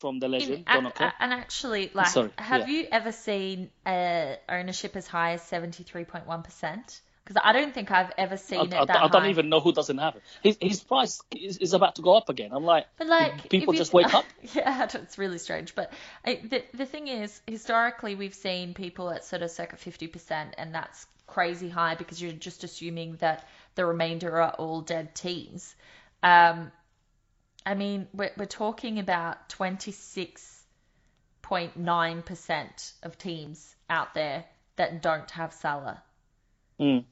from 0.00 0.18
the 0.18 0.28
legend. 0.28 0.64
In, 0.68 0.86
uh, 0.86 0.90
and, 0.98 1.12
and, 1.18 1.32
actually, 1.32 1.90
like, 1.94 2.08
Sorry, 2.08 2.30
have 2.36 2.68
yeah. 2.68 2.76
you 2.76 2.88
ever 2.92 3.12
seen 3.12 3.70
ownership 3.86 4.96
as 4.96 5.06
high 5.06 5.32
as 5.32 5.42
73.1%? 5.42 7.00
Because 7.24 7.40
I 7.42 7.52
don't 7.52 7.72
think 7.72 7.90
I've 7.90 8.12
ever 8.18 8.36
seen 8.36 8.74
I, 8.74 8.82
it 8.82 8.90
I- 8.90 9.04
I 9.04 9.08
don't 9.08 9.30
even 9.30 9.48
know 9.48 9.60
who 9.60 9.72
doesn't 9.72 9.96
have 9.96 10.16
it. 10.16 10.22
His, 10.42 10.58
his 10.60 10.84
price 10.84 11.22
is, 11.34 11.56
is 11.56 11.72
about 11.72 11.96
to 11.96 12.02
go 12.02 12.14
up 12.14 12.28
again. 12.28 12.50
I'm 12.52 12.64
like, 12.64 12.86
But 12.98 13.06
like, 13.06 13.48
people 13.48 13.72
you- 13.72 13.78
just 13.78 13.94
wake 13.94 14.12
up. 14.12 14.26
yeah, 14.54 14.86
it's 14.94 15.16
really 15.16 15.38
strange. 15.38 15.74
But 15.74 15.92
I, 16.24 16.40
the 16.46 16.62
the 16.74 16.84
thing 16.86 17.08
is, 17.08 17.40
historically, 17.46 18.14
we've 18.14 18.34
seen 18.34 18.74
people 18.74 19.10
at 19.10 19.24
sort 19.24 19.40
of 19.40 19.50
circa 19.50 19.76
fifty 19.76 20.06
percent, 20.06 20.54
and 20.58 20.74
that's 20.74 21.06
crazy 21.26 21.70
high 21.70 21.94
because 21.94 22.20
you're 22.20 22.32
just 22.32 22.62
assuming 22.62 23.16
that 23.16 23.48
the 23.74 23.86
remainder 23.86 24.42
are 24.42 24.50
all 24.50 24.82
dead 24.82 25.14
teams. 25.14 25.74
Um, 26.22 26.70
I 27.64 27.74
mean, 27.74 28.06
we're 28.12 28.32
we're 28.36 28.44
talking 28.44 28.98
about 28.98 29.48
twenty 29.48 29.92
six 29.92 30.62
point 31.40 31.78
nine 31.78 32.20
percent 32.20 32.92
of 33.02 33.16
teams 33.16 33.74
out 33.88 34.12
there 34.12 34.44
that 34.76 35.00
don't 35.00 35.30
have 35.30 35.54
Salah. 35.54 36.02
Mm. 36.78 37.04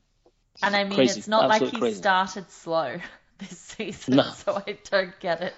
And 0.62 0.76
I 0.76 0.84
mean, 0.84 0.94
Crazy. 0.96 1.18
it's 1.20 1.28
not 1.28 1.48
like 1.48 1.62
he 1.62 1.78
crazy. 1.78 1.96
started 1.96 2.50
slow 2.50 2.98
this 3.38 3.58
season, 3.58 4.16
No. 4.16 4.30
so 4.32 4.54
I 4.66 4.78
don't 4.90 5.18
get 5.20 5.40
it. 5.42 5.54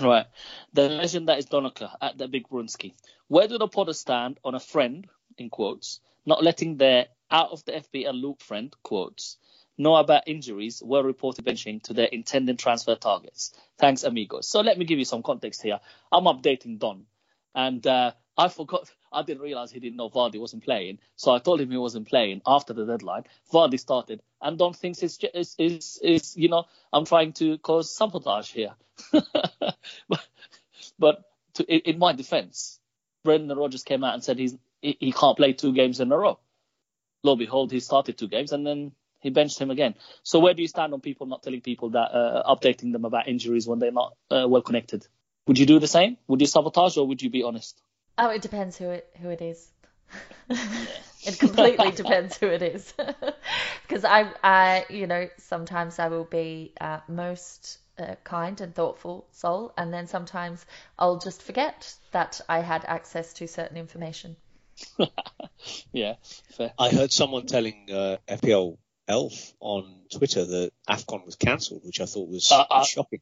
Right. 0.00 0.26
The 0.72 0.88
legend 0.88 1.28
that 1.28 1.38
is 1.38 1.46
Donica 1.46 1.96
at 2.02 2.18
the 2.18 2.28
Big 2.28 2.48
Brunsky. 2.48 2.94
Where 3.28 3.48
do 3.48 3.56
the 3.58 3.68
Potters 3.68 3.98
stand 4.00 4.38
on 4.44 4.54
a 4.54 4.60
friend, 4.60 5.06
in 5.38 5.48
quotes, 5.50 6.00
not 6.26 6.42
letting 6.42 6.76
their 6.76 7.06
out 7.30 7.50
of 7.50 7.64
the 7.64 7.72
FPL 7.72 8.20
loop 8.20 8.42
friend, 8.42 8.74
quotes, 8.82 9.36
know 9.78 9.96
about 9.96 10.28
injuries 10.28 10.82
were 10.84 11.02
reported 11.02 11.44
benching 11.44 11.82
to 11.84 11.92
their 11.94 12.06
intended 12.06 12.58
transfer 12.58 12.94
targets? 12.94 13.52
Thanks, 13.78 14.04
amigos. 14.04 14.48
So 14.48 14.60
let 14.60 14.78
me 14.78 14.84
give 14.84 14.98
you 14.98 15.04
some 15.04 15.22
context 15.22 15.62
here. 15.62 15.80
I'm 16.12 16.24
updating 16.24 16.78
Don. 16.78 17.06
And 17.56 17.84
uh, 17.86 18.12
I 18.36 18.48
forgot, 18.48 18.92
I 19.10 19.22
didn't 19.22 19.42
realize 19.42 19.72
he 19.72 19.80
didn't 19.80 19.96
know 19.96 20.10
Vardy 20.10 20.38
wasn't 20.38 20.62
playing. 20.62 20.98
So 21.16 21.32
I 21.32 21.38
told 21.38 21.60
him 21.60 21.70
he 21.70 21.78
wasn't 21.78 22.06
playing 22.06 22.42
after 22.46 22.74
the 22.74 22.84
deadline. 22.84 23.24
Vardy 23.50 23.80
started. 23.80 24.20
And 24.42 24.58
Don 24.58 24.74
thinks 24.74 25.02
it's, 25.02 25.18
is, 25.34 25.56
is, 25.58 25.98
is, 26.02 26.36
you 26.36 26.50
know, 26.50 26.66
I'm 26.92 27.06
trying 27.06 27.32
to 27.34 27.56
cause 27.58 27.90
sabotage 27.90 28.52
here. 28.52 28.74
but 29.12 30.28
but 30.98 31.24
to, 31.54 31.64
in, 31.64 31.94
in 31.94 31.98
my 31.98 32.12
defense, 32.12 32.78
Brendan 33.24 33.56
Rodgers 33.56 33.82
came 33.82 34.04
out 34.04 34.14
and 34.14 34.22
said 34.22 34.38
he's 34.38 34.56
he, 34.82 34.96
he 35.00 35.12
can't 35.12 35.36
play 35.36 35.54
two 35.54 35.72
games 35.72 36.00
in 36.00 36.12
a 36.12 36.16
row. 36.16 36.38
Lo 37.22 37.32
and 37.32 37.38
behold, 37.38 37.72
he 37.72 37.80
started 37.80 38.18
two 38.18 38.28
games 38.28 38.52
and 38.52 38.66
then 38.66 38.92
he 39.20 39.30
benched 39.30 39.58
him 39.58 39.70
again. 39.70 39.94
So 40.22 40.38
where 40.40 40.54
do 40.54 40.62
you 40.62 40.68
stand 40.68 40.92
on 40.92 41.00
people 41.00 41.26
not 41.26 41.42
telling 41.42 41.62
people 41.62 41.90
that, 41.90 42.12
uh, 42.12 42.54
updating 42.54 42.92
them 42.92 43.04
about 43.04 43.28
injuries 43.28 43.66
when 43.66 43.78
they're 43.78 43.90
not 43.90 44.14
uh, 44.30 44.46
well 44.46 44.62
connected? 44.62 45.06
Would 45.46 45.58
you 45.58 45.66
do 45.66 45.78
the 45.78 45.86
same? 45.86 46.16
Would 46.28 46.40
you 46.40 46.46
sabotage 46.46 46.96
or 46.96 47.06
would 47.06 47.22
you 47.22 47.30
be 47.30 47.42
honest? 47.42 47.80
Oh, 48.18 48.30
it 48.30 48.42
depends 48.42 48.76
who 48.76 48.90
it 48.90 49.08
who 49.20 49.30
it 49.30 49.42
is. 49.42 49.68
it 50.50 51.38
completely 51.38 51.90
depends 51.90 52.36
who 52.36 52.46
it 52.46 52.62
is. 52.62 52.92
Because 53.82 54.04
I, 54.04 54.28
I, 54.42 54.86
you 54.90 55.06
know, 55.06 55.28
sometimes 55.38 56.00
I 56.00 56.08
will 56.08 56.24
be 56.24 56.72
uh, 56.80 56.98
most 57.06 57.78
uh, 57.98 58.16
kind 58.24 58.60
and 58.60 58.74
thoughtful 58.74 59.26
soul, 59.30 59.72
and 59.78 59.92
then 59.94 60.08
sometimes 60.08 60.66
I'll 60.98 61.18
just 61.18 61.40
forget 61.40 61.94
that 62.10 62.40
I 62.48 62.60
had 62.60 62.84
access 62.84 63.32
to 63.34 63.46
certain 63.46 63.76
information. 63.76 64.36
Yeah, 65.92 66.14
fair. 66.56 66.72
I 66.78 66.90
heard 66.90 67.12
someone 67.12 67.46
telling 67.46 67.88
uh, 67.90 68.18
FPL 68.28 68.76
Elf 69.08 69.54
on 69.60 70.02
Twitter 70.10 70.44
that 70.44 70.72
AFCON 70.88 71.24
was 71.24 71.36
cancelled, 71.36 71.82
which 71.84 72.00
I 72.00 72.06
thought 72.06 72.28
was, 72.28 72.50
Uh, 72.52 72.64
uh, 72.70 72.78
was 72.78 72.88
shocking. 72.88 73.20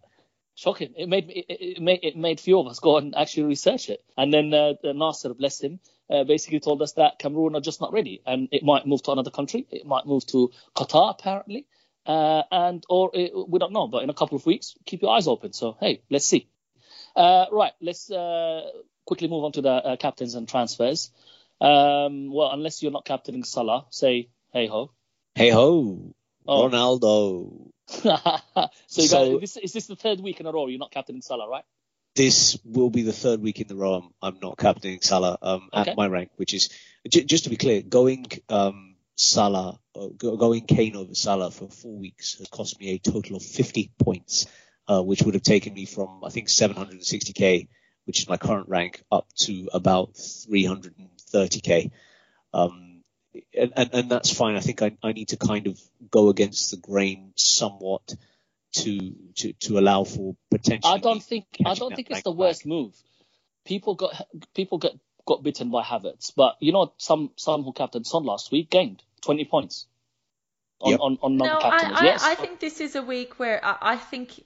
Shocking. 0.55 0.95
It 0.97 1.09
made 1.09 1.27
me, 1.27 1.45
it, 1.49 1.77
it 1.79 1.83
made 1.83 2.01
it 2.03 2.17
made 2.17 2.41
few 2.41 2.59
of 2.61 2.67
us 2.67 2.79
go 2.79 2.97
and 2.97 3.15
actually 3.17 3.45
research 3.45 3.89
it. 3.91 4.05
And 4.17 4.33
then 4.33 4.53
uh, 4.55 4.75
the 4.83 4.93
Nasser, 4.95 5.35
bless 5.35 5.61
him, 5.61 5.81
uh, 6.11 6.25
basically 6.25 6.61
told 6.61 6.83
us 6.83 6.93
that 6.93 7.19
Cameroon 7.19 7.55
are 7.55 7.61
just 7.61 7.81
not 7.81 7.93
ready, 7.93 8.23
and 8.27 8.49
it 8.53 8.63
might 8.63 8.87
move 8.87 9.03
to 9.05 9.13
another 9.13 9.31
country. 9.31 9.67
It 9.71 9.87
might 9.87 10.07
move 10.07 10.27
to 10.29 10.51
Qatar 10.77 11.11
apparently, 11.11 11.67
uh, 12.07 12.43
and 12.51 12.85
or 12.89 13.11
it, 13.15 13.33
we 13.49 13.59
don't 13.59 13.73
know. 13.73 13.89
But 13.89 14.03
in 14.03 14.11
a 14.11 14.15
couple 14.15 14.37
of 14.37 14.47
weeks, 14.47 14.75
keep 14.85 15.03
your 15.03 15.13
eyes 15.13 15.27
open. 15.27 15.53
So 15.53 15.77
hey, 15.81 16.03
let's 16.11 16.27
see. 16.27 16.49
Uh, 17.17 17.47
right, 17.53 17.73
let's 17.81 18.11
uh, 18.11 18.63
quickly 19.07 19.29
move 19.29 19.45
on 19.45 19.53
to 19.53 19.63
the 19.63 19.71
uh, 19.71 19.97
captains 19.97 20.35
and 20.35 20.49
transfers. 20.49 21.11
Um, 21.61 22.33
well, 22.33 22.51
unless 22.53 22.83
you're 22.83 22.93
not 22.93 23.05
captaining 23.05 23.45
Salah, 23.45 23.87
say 23.91 24.29
hey 24.53 24.67
ho. 24.67 24.91
Hey 25.35 25.51
ho, 25.51 26.15
Oh. 26.47 26.69
Ronaldo. 26.69 27.71
so, 27.89 29.03
you 29.03 29.09
So- 29.09 29.33
guys, 29.39 29.41
this, 29.41 29.57
is 29.57 29.73
this 29.73 29.87
the 29.87 29.97
third 29.97 30.21
week 30.21 30.41
in 30.41 30.47
a 30.47 30.53
row 30.53 30.67
you're 30.67 30.79
not 30.79 30.91
captaining 30.91 31.23
Salah, 31.23 31.49
right? 31.49 31.65
This 32.17 32.57
will 32.65 32.91
be 32.91 33.03
the 33.03 33.13
third 33.13 33.41
week 33.41 33.61
in 33.61 33.67
the 33.67 33.75
row 33.75 33.95
I'm, 33.95 34.11
I'm 34.23 34.39
not 34.41 34.57
captaining 34.57 35.01
Salah 35.01 35.37
um, 35.43 35.69
Okay. 35.73 35.91
at 35.91 35.97
my 35.97 36.07
rank, 36.07 36.31
which 36.37 36.55
is 36.55 36.71
j- 37.09 37.25
just 37.25 37.45
to 37.45 37.51
be 37.51 37.57
clear, 37.57 37.83
going 37.83 38.27
um, 38.49 38.95
Salah, 39.17 39.81
uh, 39.97 40.07
go, 40.17 40.37
going 40.37 40.63
Kane 40.65 40.95
over 40.97 41.15
Salah 41.15 41.51
for 41.51 41.69
four 41.69 41.97
weeks 41.99 42.35
has 42.39 42.49
cost 42.49 42.79
me 42.79 42.91
a 42.91 42.99
total 42.99 43.37
of 43.37 43.43
50 43.43 43.91
points, 43.99 44.47
uh, 44.87 45.03
which 45.03 45.23
would 45.23 45.35
have 45.35 45.43
taken 45.43 45.75
me 45.75 45.87
from 45.87 46.23
I 46.25 46.31
think 46.31 46.49
760k, 46.49 47.67
which 48.05 48.21
is 48.21 48.29
my 48.29 48.37
current 48.37 48.69
rank, 48.69 49.03
up 49.11 49.27
to 49.39 49.69
about 49.73 50.15
330k. 50.15 51.91
Um, 52.53 52.94
and, 53.57 53.73
and, 53.77 53.91
and 53.93 54.11
that's 54.11 54.33
fine. 54.33 54.57
I 54.57 54.61
think 54.61 54.83
I, 54.83 54.97
I 55.03 55.13
need 55.13 55.29
to 55.29 55.37
kind 55.37 55.67
of 55.67 55.81
go 56.11 56.29
against 56.29 56.71
the 56.71 56.77
grain 56.77 57.33
somewhat 57.37 58.15
to 58.75 59.15
to 59.37 59.53
to 59.53 59.79
allow 59.79 60.05
for 60.05 60.37
potential. 60.51 60.91
I 60.91 60.99
don't 60.99 61.23
think 61.23 61.47
I 61.65 61.75
don't 61.75 61.95
think 61.95 62.09
it's 62.09 62.17
rank 62.17 62.25
the 62.25 62.33
back. 62.33 62.39
worst 62.39 62.67
move. 62.67 62.95
People 63.65 63.95
got 63.95 64.27
people 64.55 64.79
get 64.79 64.93
got 65.27 65.43
bitten 65.43 65.71
by 65.71 65.83
Havertz, 65.83 66.33
but 66.35 66.57
you 66.61 66.73
know 66.73 66.93
some 66.99 67.31
some 67.37 67.63
who 67.63 67.73
captained 67.73 68.07
Son 68.07 68.25
last 68.25 68.53
week 68.53 68.71
gained 68.71 69.03
20 69.23 69.45
points 69.47 69.87
on 70.81 70.93
Yep. 70.93 71.01
on, 71.01 71.19
on 71.23 71.37
No, 71.37 71.45
non-captainers. 71.47 71.97
I, 71.97 72.01
I, 72.01 72.05
yes, 72.05 72.25
I 72.25 72.35
think 72.35 72.61
this 72.61 72.81
is 72.81 72.95
a 72.95 73.03
week 73.03 73.39
where 73.39 73.65
I, 73.65 73.77
I 73.81 73.97
think 73.97 74.45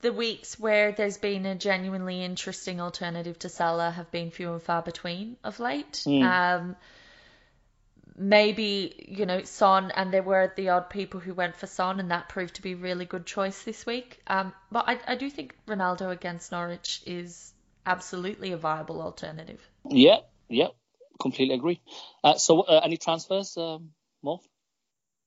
the 0.00 0.12
weeks 0.12 0.58
where 0.58 0.92
there's 0.92 1.18
been 1.18 1.44
a 1.44 1.54
genuinely 1.54 2.22
interesting 2.22 2.80
alternative 2.80 3.38
to 3.40 3.48
Salah 3.48 3.90
have 3.90 4.10
been 4.10 4.30
few 4.30 4.52
and 4.52 4.62
far 4.62 4.82
between 4.82 5.36
of 5.42 5.58
late. 5.58 6.04
Mm. 6.06 6.22
Um, 6.22 6.76
maybe 8.16 9.06
you 9.08 9.26
know 9.26 9.42
Son, 9.42 9.90
and 9.94 10.12
there 10.12 10.22
were 10.22 10.52
the 10.56 10.70
odd 10.70 10.90
people 10.90 11.20
who 11.20 11.34
went 11.34 11.56
for 11.56 11.66
Son, 11.66 12.00
and 12.00 12.10
that 12.10 12.28
proved 12.28 12.54
to 12.56 12.62
be 12.62 12.72
a 12.72 12.76
really 12.76 13.04
good 13.04 13.26
choice 13.26 13.62
this 13.62 13.84
week. 13.86 14.20
Um, 14.26 14.52
but 14.70 14.88
I, 14.88 14.98
I 15.06 15.14
do 15.16 15.30
think 15.30 15.54
Ronaldo 15.66 16.10
against 16.10 16.52
Norwich 16.52 17.02
is 17.06 17.52
absolutely 17.84 18.52
a 18.52 18.56
viable 18.56 19.00
alternative. 19.02 19.60
yeah, 19.88 20.18
yeah, 20.48 20.68
completely 21.20 21.54
agree. 21.54 21.80
Uh, 22.24 22.34
so 22.34 22.62
uh, 22.62 22.80
any 22.84 22.96
transfers, 22.96 23.56
um, 23.56 23.90
Mo? 24.22 24.40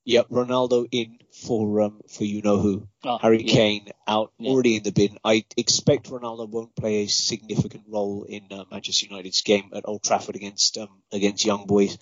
Yep, 0.06 0.30
Ronaldo 0.30 0.88
in 0.92 1.20
for 1.32 1.82
um 1.82 2.02
for 2.10 2.24
you 2.24 2.42
know 2.42 2.58
who. 2.58 2.88
Oh, 3.04 3.18
Harry 3.20 3.44
yeah. 3.44 3.54
Kane 3.54 3.90
out 4.08 4.32
Yeah. 4.40 4.52
already 4.52 4.78
in 4.78 4.84
the 4.84 4.92
bin. 4.92 5.20
I 5.24 5.46
expect 5.56 6.10
Ronaldo 6.10 6.50
won't 6.50 6.76
play 6.76 7.04
a 7.04 7.08
significant 7.08 7.84
role 7.88 8.24
in 8.24 8.48
uh, 8.50 8.64
Manchester 8.72 9.08
United's 9.10 9.42
game 9.44 9.70
at 9.74 9.88
Old 9.88 10.02
Trafford 10.02 10.36
against 10.36 10.78
um, 10.78 10.90
against 11.12 11.46
Young 11.46 11.68
Boys. 11.68 11.98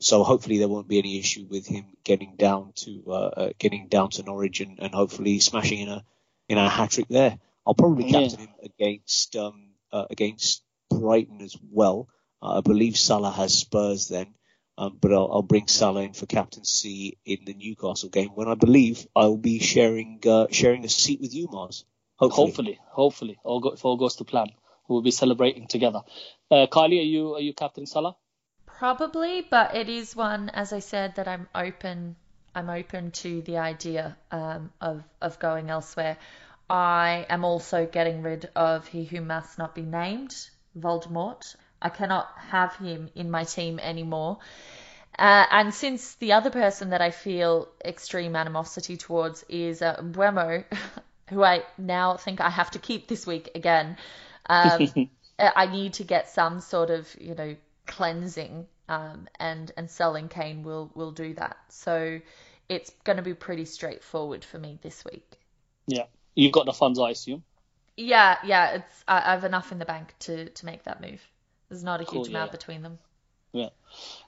So 0.00 0.22
hopefully 0.22 0.58
there 0.58 0.68
won't 0.68 0.88
be 0.88 0.98
any 0.98 1.18
issue 1.18 1.46
with 1.48 1.66
him 1.66 1.86
getting 2.04 2.36
down 2.36 2.72
to 2.76 3.02
uh, 3.08 3.12
uh, 3.12 3.50
getting 3.58 3.88
down 3.88 4.10
to 4.10 4.22
Norwich 4.22 4.60
and, 4.60 4.78
and 4.78 4.94
hopefully 4.94 5.40
smashing 5.40 5.80
in 5.80 5.88
a 5.88 6.04
in 6.48 6.58
a 6.58 6.68
hat 6.68 6.90
trick 6.90 7.08
there. 7.08 7.38
I'll 7.66 7.74
probably 7.74 8.06
Yeah. 8.06 8.20
captain 8.22 8.40
him 8.40 8.54
against 8.62 9.36
um, 9.36 9.70
uh, 9.92 10.06
against 10.10 10.62
Brighton 10.88 11.40
as 11.40 11.56
well. 11.70 12.08
Uh, 12.40 12.58
I 12.58 12.60
believe 12.60 12.96
Salah 12.96 13.32
has 13.32 13.52
Spurs 13.54 14.08
then. 14.08 14.34
Um, 14.80 14.96
but 15.00 15.12
I'll, 15.12 15.28
I'll 15.32 15.42
bring 15.42 15.66
Salah 15.66 16.02
in 16.02 16.12
for 16.12 16.26
captaincy 16.26 17.18
in 17.24 17.38
the 17.44 17.52
Newcastle 17.54 18.10
game 18.10 18.28
when 18.36 18.46
I 18.46 18.54
believe 18.54 19.04
I'll 19.16 19.36
be 19.36 19.58
sharing 19.58 20.20
uh, 20.24 20.46
sharing 20.52 20.84
a 20.84 20.88
seat 20.88 21.20
with 21.20 21.34
you, 21.34 21.48
Mars. 21.50 21.84
Hopefully. 22.14 22.46
Hopefully, 22.46 22.78
hopefully, 22.88 23.38
all 23.42 23.58
go, 23.60 23.70
if 23.70 23.84
all 23.84 23.96
goes 23.96 24.14
to 24.16 24.24
plan, 24.24 24.46
we'll 24.86 25.02
be 25.02 25.10
celebrating 25.10 25.66
together. 25.66 26.02
Uh, 26.48 26.66
Kylie, 26.70 27.00
are 27.00 27.10
you 27.14 27.34
are 27.34 27.40
you 27.40 27.52
captain 27.54 27.86
Salah? 27.86 28.14
Probably, 28.78 29.40
but 29.42 29.74
it 29.74 29.88
is 29.88 30.14
one, 30.14 30.50
as 30.50 30.72
I 30.72 30.78
said, 30.78 31.16
that 31.16 31.26
I'm 31.26 31.48
open. 31.52 32.14
I'm 32.54 32.70
open 32.70 33.10
to 33.22 33.42
the 33.42 33.58
idea 33.58 34.16
um, 34.30 34.70
of 34.80 35.02
of 35.20 35.40
going 35.40 35.68
elsewhere. 35.68 36.16
I 36.70 37.26
am 37.28 37.44
also 37.44 37.86
getting 37.86 38.22
rid 38.22 38.48
of 38.54 38.86
he 38.86 39.04
who 39.04 39.20
must 39.20 39.58
not 39.58 39.74
be 39.74 39.82
named, 39.82 40.32
Voldemort. 40.78 41.56
I 41.82 41.88
cannot 41.88 42.28
have 42.50 42.76
him 42.76 43.10
in 43.16 43.32
my 43.32 43.42
team 43.42 43.80
anymore. 43.80 44.38
Uh, 45.18 45.44
and 45.50 45.74
since 45.74 46.14
the 46.14 46.34
other 46.34 46.50
person 46.50 46.90
that 46.90 47.00
I 47.00 47.10
feel 47.10 47.66
extreme 47.84 48.36
animosity 48.36 48.96
towards 48.96 49.44
is 49.48 49.82
uh, 49.82 49.96
Mbeumo, 49.96 50.62
who 51.30 51.42
I 51.42 51.64
now 51.78 52.16
think 52.16 52.40
I 52.40 52.50
have 52.50 52.70
to 52.72 52.78
keep 52.78 53.08
this 53.08 53.26
week 53.26 53.50
again, 53.56 53.96
um, 54.46 54.88
I 55.36 55.52
I 55.56 55.66
need 55.66 55.94
to 55.94 56.04
get 56.04 56.28
some 56.28 56.60
sort 56.60 56.90
of, 56.90 57.08
you 57.20 57.34
know, 57.34 57.56
cleansing, 57.88 58.66
um, 58.88 59.26
and 59.40 59.72
and 59.76 59.90
selling 59.90 60.28
Kane 60.28 60.62
will 60.62 60.92
will 60.94 61.10
do 61.10 61.34
that. 61.34 61.56
So 61.70 62.20
it's 62.68 62.90
going 63.02 63.16
to 63.16 63.22
be 63.22 63.34
pretty 63.34 63.64
straightforward 63.64 64.44
for 64.44 64.58
me 64.58 64.78
this 64.82 65.04
week. 65.04 65.38
Yeah, 65.88 66.04
you've 66.36 66.52
got 66.52 66.66
the 66.66 66.72
funds, 66.72 67.00
I 67.00 67.10
assume. 67.10 67.42
Yeah, 67.96 68.38
yeah, 68.44 68.70
it's 68.76 69.04
I, 69.08 69.32
have 69.32 69.44
enough 69.44 69.72
in 69.72 69.80
the 69.80 69.84
bank 69.84 70.14
to 70.20 70.48
to 70.48 70.66
make 70.66 70.84
that 70.84 71.00
move. 71.00 71.20
There's 71.68 71.82
not 71.82 72.00
a 72.00 72.04
huge 72.04 72.12
Cool, 72.12 72.26
amount 72.28 72.48
yeah. 72.48 72.52
between 72.52 72.82
them. 72.82 72.98
Yeah, 73.52 73.70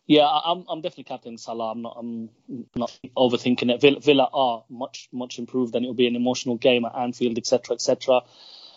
yeah, 0.07 0.27
I'm 0.27 0.65
I'm 0.69 0.81
definitely 0.81 1.05
captain 1.05 1.39
Salah. 1.39 1.73
I'm 1.73 1.83
not 1.83 1.97
I'm 1.99 2.31
not 2.75 2.99
overthinking 3.17 3.71
it. 3.71 3.81
Villa, 3.81 4.01
Villa 4.01 4.29
are 4.33 4.65
much 4.69 5.09
much 5.13 5.39
improved, 5.39 5.75
and 5.77 5.85
it'll 5.85 5.95
be 5.95 6.09
an 6.09 6.17
emotional 6.17 6.57
game 6.57 6.85
at 6.85 6.97
Anfield, 6.97 7.39
etc. 7.39 7.75
etc. 7.75 8.23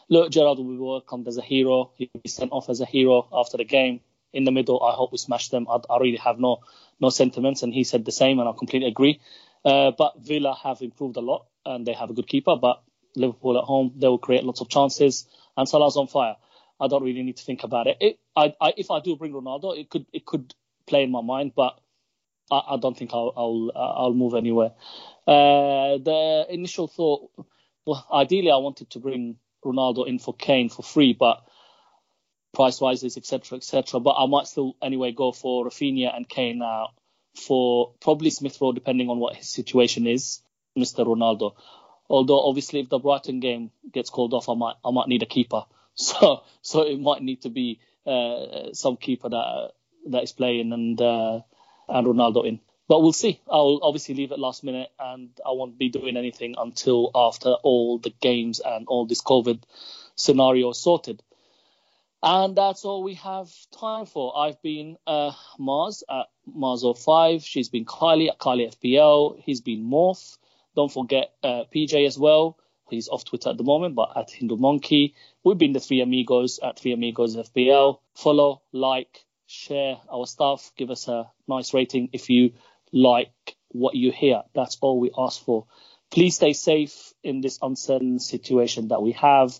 Look, 0.09 0.31
Gerrard 0.31 0.57
will 0.57 0.65
be 0.65 0.77
welcomed 0.77 1.27
as 1.27 1.37
a 1.37 1.41
hero. 1.41 1.91
He'll 1.95 2.09
be 2.21 2.29
sent 2.29 2.51
off 2.51 2.69
as 2.69 2.81
a 2.81 2.85
hero 2.85 3.27
after 3.31 3.57
the 3.57 3.63
game. 3.63 4.01
In 4.33 4.43
the 4.45 4.51
middle, 4.51 4.81
I 4.83 4.93
hope 4.93 5.11
we 5.11 5.17
smash 5.17 5.49
them. 5.49 5.67
I, 5.69 5.79
I 5.89 5.99
really 5.99 6.17
have 6.17 6.39
no 6.39 6.61
no 6.99 7.09
sentiments, 7.09 7.63
and 7.63 7.73
he 7.73 7.83
said 7.83 8.05
the 8.05 8.11
same, 8.11 8.39
and 8.39 8.49
I 8.49 8.53
completely 8.57 8.87
agree. 8.87 9.19
Uh, 9.63 9.91
but 9.97 10.19
Villa 10.19 10.57
have 10.63 10.81
improved 10.81 11.17
a 11.17 11.21
lot, 11.21 11.45
and 11.65 11.85
they 11.85 11.93
have 11.93 12.09
a 12.09 12.13
good 12.13 12.27
keeper. 12.27 12.55
But 12.55 12.81
Liverpool 13.15 13.57
at 13.57 13.63
home, 13.63 13.93
they 13.95 14.07
will 14.07 14.17
create 14.17 14.43
lots 14.43 14.61
of 14.61 14.69
chances, 14.69 15.27
and 15.55 15.67
Salah's 15.67 15.97
on 15.97 16.07
fire. 16.07 16.35
I 16.79 16.87
don't 16.87 17.03
really 17.03 17.23
need 17.23 17.37
to 17.37 17.43
think 17.43 17.63
about 17.63 17.87
it. 17.87 17.97
it 18.01 18.19
I, 18.35 18.53
I, 18.59 18.73
if 18.75 18.91
I 18.91 18.99
do 18.99 19.15
bring 19.15 19.33
Ronaldo, 19.33 19.77
it 19.77 19.89
could 19.89 20.05
it 20.11 20.25
could 20.25 20.53
play 20.87 21.03
in 21.03 21.11
my 21.11 21.21
mind, 21.21 21.53
but 21.55 21.79
I, 22.51 22.61
I 22.71 22.77
don't 22.77 22.97
think 22.97 23.11
I'll 23.13 23.33
I'll 23.35 23.71
I'll 23.75 24.13
move 24.13 24.33
anywhere. 24.33 24.71
Uh, 25.27 25.97
the 25.97 26.45
initial 26.49 26.87
thought, 26.87 27.31
well, 27.85 28.05
ideally 28.11 28.51
I 28.51 28.57
wanted 28.57 28.89
to 28.91 28.99
bring 28.99 29.37
Ronaldo 29.63 30.07
in 30.07 30.19
for 30.19 30.33
Kane 30.33 30.69
for 30.69 30.83
free, 30.83 31.13
but 31.13 31.43
price 32.53 32.81
rises, 32.81 33.17
etc., 33.17 33.57
etc. 33.57 33.99
But 33.99 34.15
I 34.17 34.27
might 34.27 34.47
still 34.47 34.75
anyway 34.81 35.11
go 35.11 35.31
for 35.31 35.65
Raphinha 35.65 36.15
and 36.15 36.27
Kane 36.27 36.59
now 36.59 36.89
for 37.35 37.93
probably 37.99 38.29
Smith 38.29 38.57
Rowe, 38.61 38.71
depending 38.71 39.09
on 39.09 39.19
what 39.19 39.35
his 39.35 39.49
situation 39.49 40.07
is, 40.07 40.41
Mr. 40.77 41.05
Ronaldo. 41.05 41.53
Although 42.09 42.47
obviously, 42.47 42.79
if 42.81 42.89
the 42.89 42.99
Brighton 42.99 43.39
game 43.39 43.71
gets 43.91 44.09
called 44.09 44.33
off, 44.33 44.49
I 44.49 44.53
might 44.53 44.75
I 44.85 44.91
might 44.91 45.07
need 45.07 45.23
a 45.23 45.27
keeper. 45.27 45.63
So 45.95 46.41
so 46.63 46.81
it 46.81 46.99
might 46.99 47.21
need 47.21 47.43
to 47.43 47.49
be 47.49 47.79
uh, 48.07 48.73
some 48.73 48.97
keeper 48.97 49.29
that 49.29 49.73
that 50.07 50.23
is 50.23 50.31
playing 50.31 50.73
and 50.73 50.99
uh, 50.99 51.41
and 51.87 52.07
Ronaldo 52.07 52.47
in. 52.47 52.59
But 52.87 53.01
we'll 53.01 53.13
see. 53.13 53.39
I'll 53.47 53.79
obviously 53.83 54.15
leave 54.15 54.31
it 54.31 54.39
last 54.39 54.63
minute, 54.63 54.89
and 54.99 55.29
I 55.45 55.51
won't 55.51 55.77
be 55.77 55.89
doing 55.89 56.17
anything 56.17 56.55
until 56.57 57.11
after 57.13 57.49
all 57.61 57.99
the 57.99 58.09
games 58.21 58.59
and 58.59 58.87
all 58.87 59.05
this 59.05 59.21
COVID 59.21 59.61
scenario 60.15 60.71
sorted. 60.71 61.21
And 62.25 62.55
that's 62.55 62.85
all 62.85 63.03
we 63.03 63.15
have 63.15 63.51
time 63.77 64.05
for. 64.05 64.37
I've 64.37 64.61
been 64.61 64.95
uh, 65.05 65.33
Mars 65.59 66.05
at 66.09 66.27
Mars05. 66.49 67.45
She's 67.45 67.67
been 67.67 67.83
Kylie 67.83 68.29
at 68.29 68.39
Kylie 68.39 68.73
FPL. 68.73 69.37
He's 69.39 69.59
been 69.59 69.83
Morph. 69.83 70.37
Don't 70.73 70.91
forget 70.91 71.33
uh, 71.43 71.65
PJ 71.75 72.07
as 72.07 72.17
well. 72.17 72.57
He's 72.89 73.09
off 73.09 73.25
Twitter 73.25 73.49
at 73.49 73.57
the 73.57 73.65
moment, 73.65 73.95
but 73.95 74.15
at 74.15 74.31
Hindu 74.31 74.55
Monkey. 74.55 75.15
We've 75.43 75.57
been 75.57 75.73
the 75.73 75.81
Three 75.81 75.99
Amigos 75.99 76.59
at 76.63 76.79
Three 76.79 76.93
Amigos 76.93 77.35
FPL. 77.35 77.99
Follow, 78.15 78.61
like, 78.71 79.25
share 79.45 79.97
our 80.09 80.25
stuff. 80.25 80.71
Give 80.77 80.91
us 80.91 81.09
a 81.09 81.29
nice 81.49 81.73
rating 81.73 82.07
if 82.13 82.29
you 82.29 82.53
like 82.93 83.57
what 83.67 83.95
you 83.95 84.13
hear. 84.13 84.43
That's 84.55 84.77
all 84.79 84.97
we 84.97 85.11
ask 85.17 85.43
for. 85.43 85.65
Please 86.09 86.35
stay 86.35 86.53
safe 86.53 87.13
in 87.21 87.41
this 87.41 87.59
uncertain 87.61 88.19
situation 88.19 88.87
that 88.89 89.01
we 89.01 89.11
have. 89.11 89.59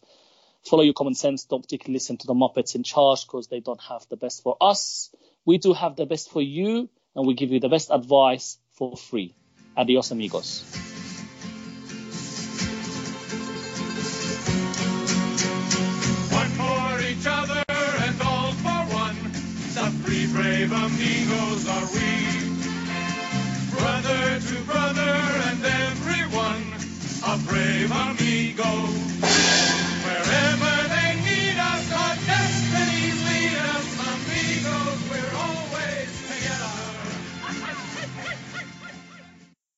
Follow 0.66 0.84
your 0.84 0.93
common 0.93 1.14
sense. 1.14 1.43
Don't 1.45 1.61
particularly 1.61 1.95
listen 1.95 2.18
to 2.18 2.28
the 2.28 2.34
Muppets 2.34 2.76
in 2.76 2.84
charge 2.84 3.26
because 3.26 3.47
they 3.47 3.59
don't 3.59 3.82
have 3.82 4.07
the 4.09 4.16
best 4.16 4.43
for 4.43 4.55
us. 4.61 5.14
We 5.45 5.57
do 5.57 5.74
have 5.74 5.97
the 5.97 6.05
best 6.05 6.32
for 6.32 6.41
you, 6.41 6.89
and 7.16 7.28
we 7.28 7.34
give 7.34 7.51
you 7.51 7.59
the 7.59 7.68
best 7.68 7.91
advice 7.91 8.57
for 8.72 8.95
free. 8.95 9.36
Adios, 9.76 10.11
amigos. 10.11 10.64
One 16.32 16.49
for 16.49 17.01
each 17.01 17.28
other 17.28 17.64
and 17.68 18.22
all 18.22 18.51
for 18.53 18.82
one. 18.95 19.18
The 19.74 19.91
brave 20.34 20.72
amigos 20.72 21.68
are 21.68 21.88
we. 21.91 22.34
Brother 23.76 24.39
to 24.39 24.64
brother 24.64 25.01
and 25.01 25.66
everyone, 25.66 26.64
a 27.26 27.38
brave 27.47 27.91
amigo. 27.91 29.14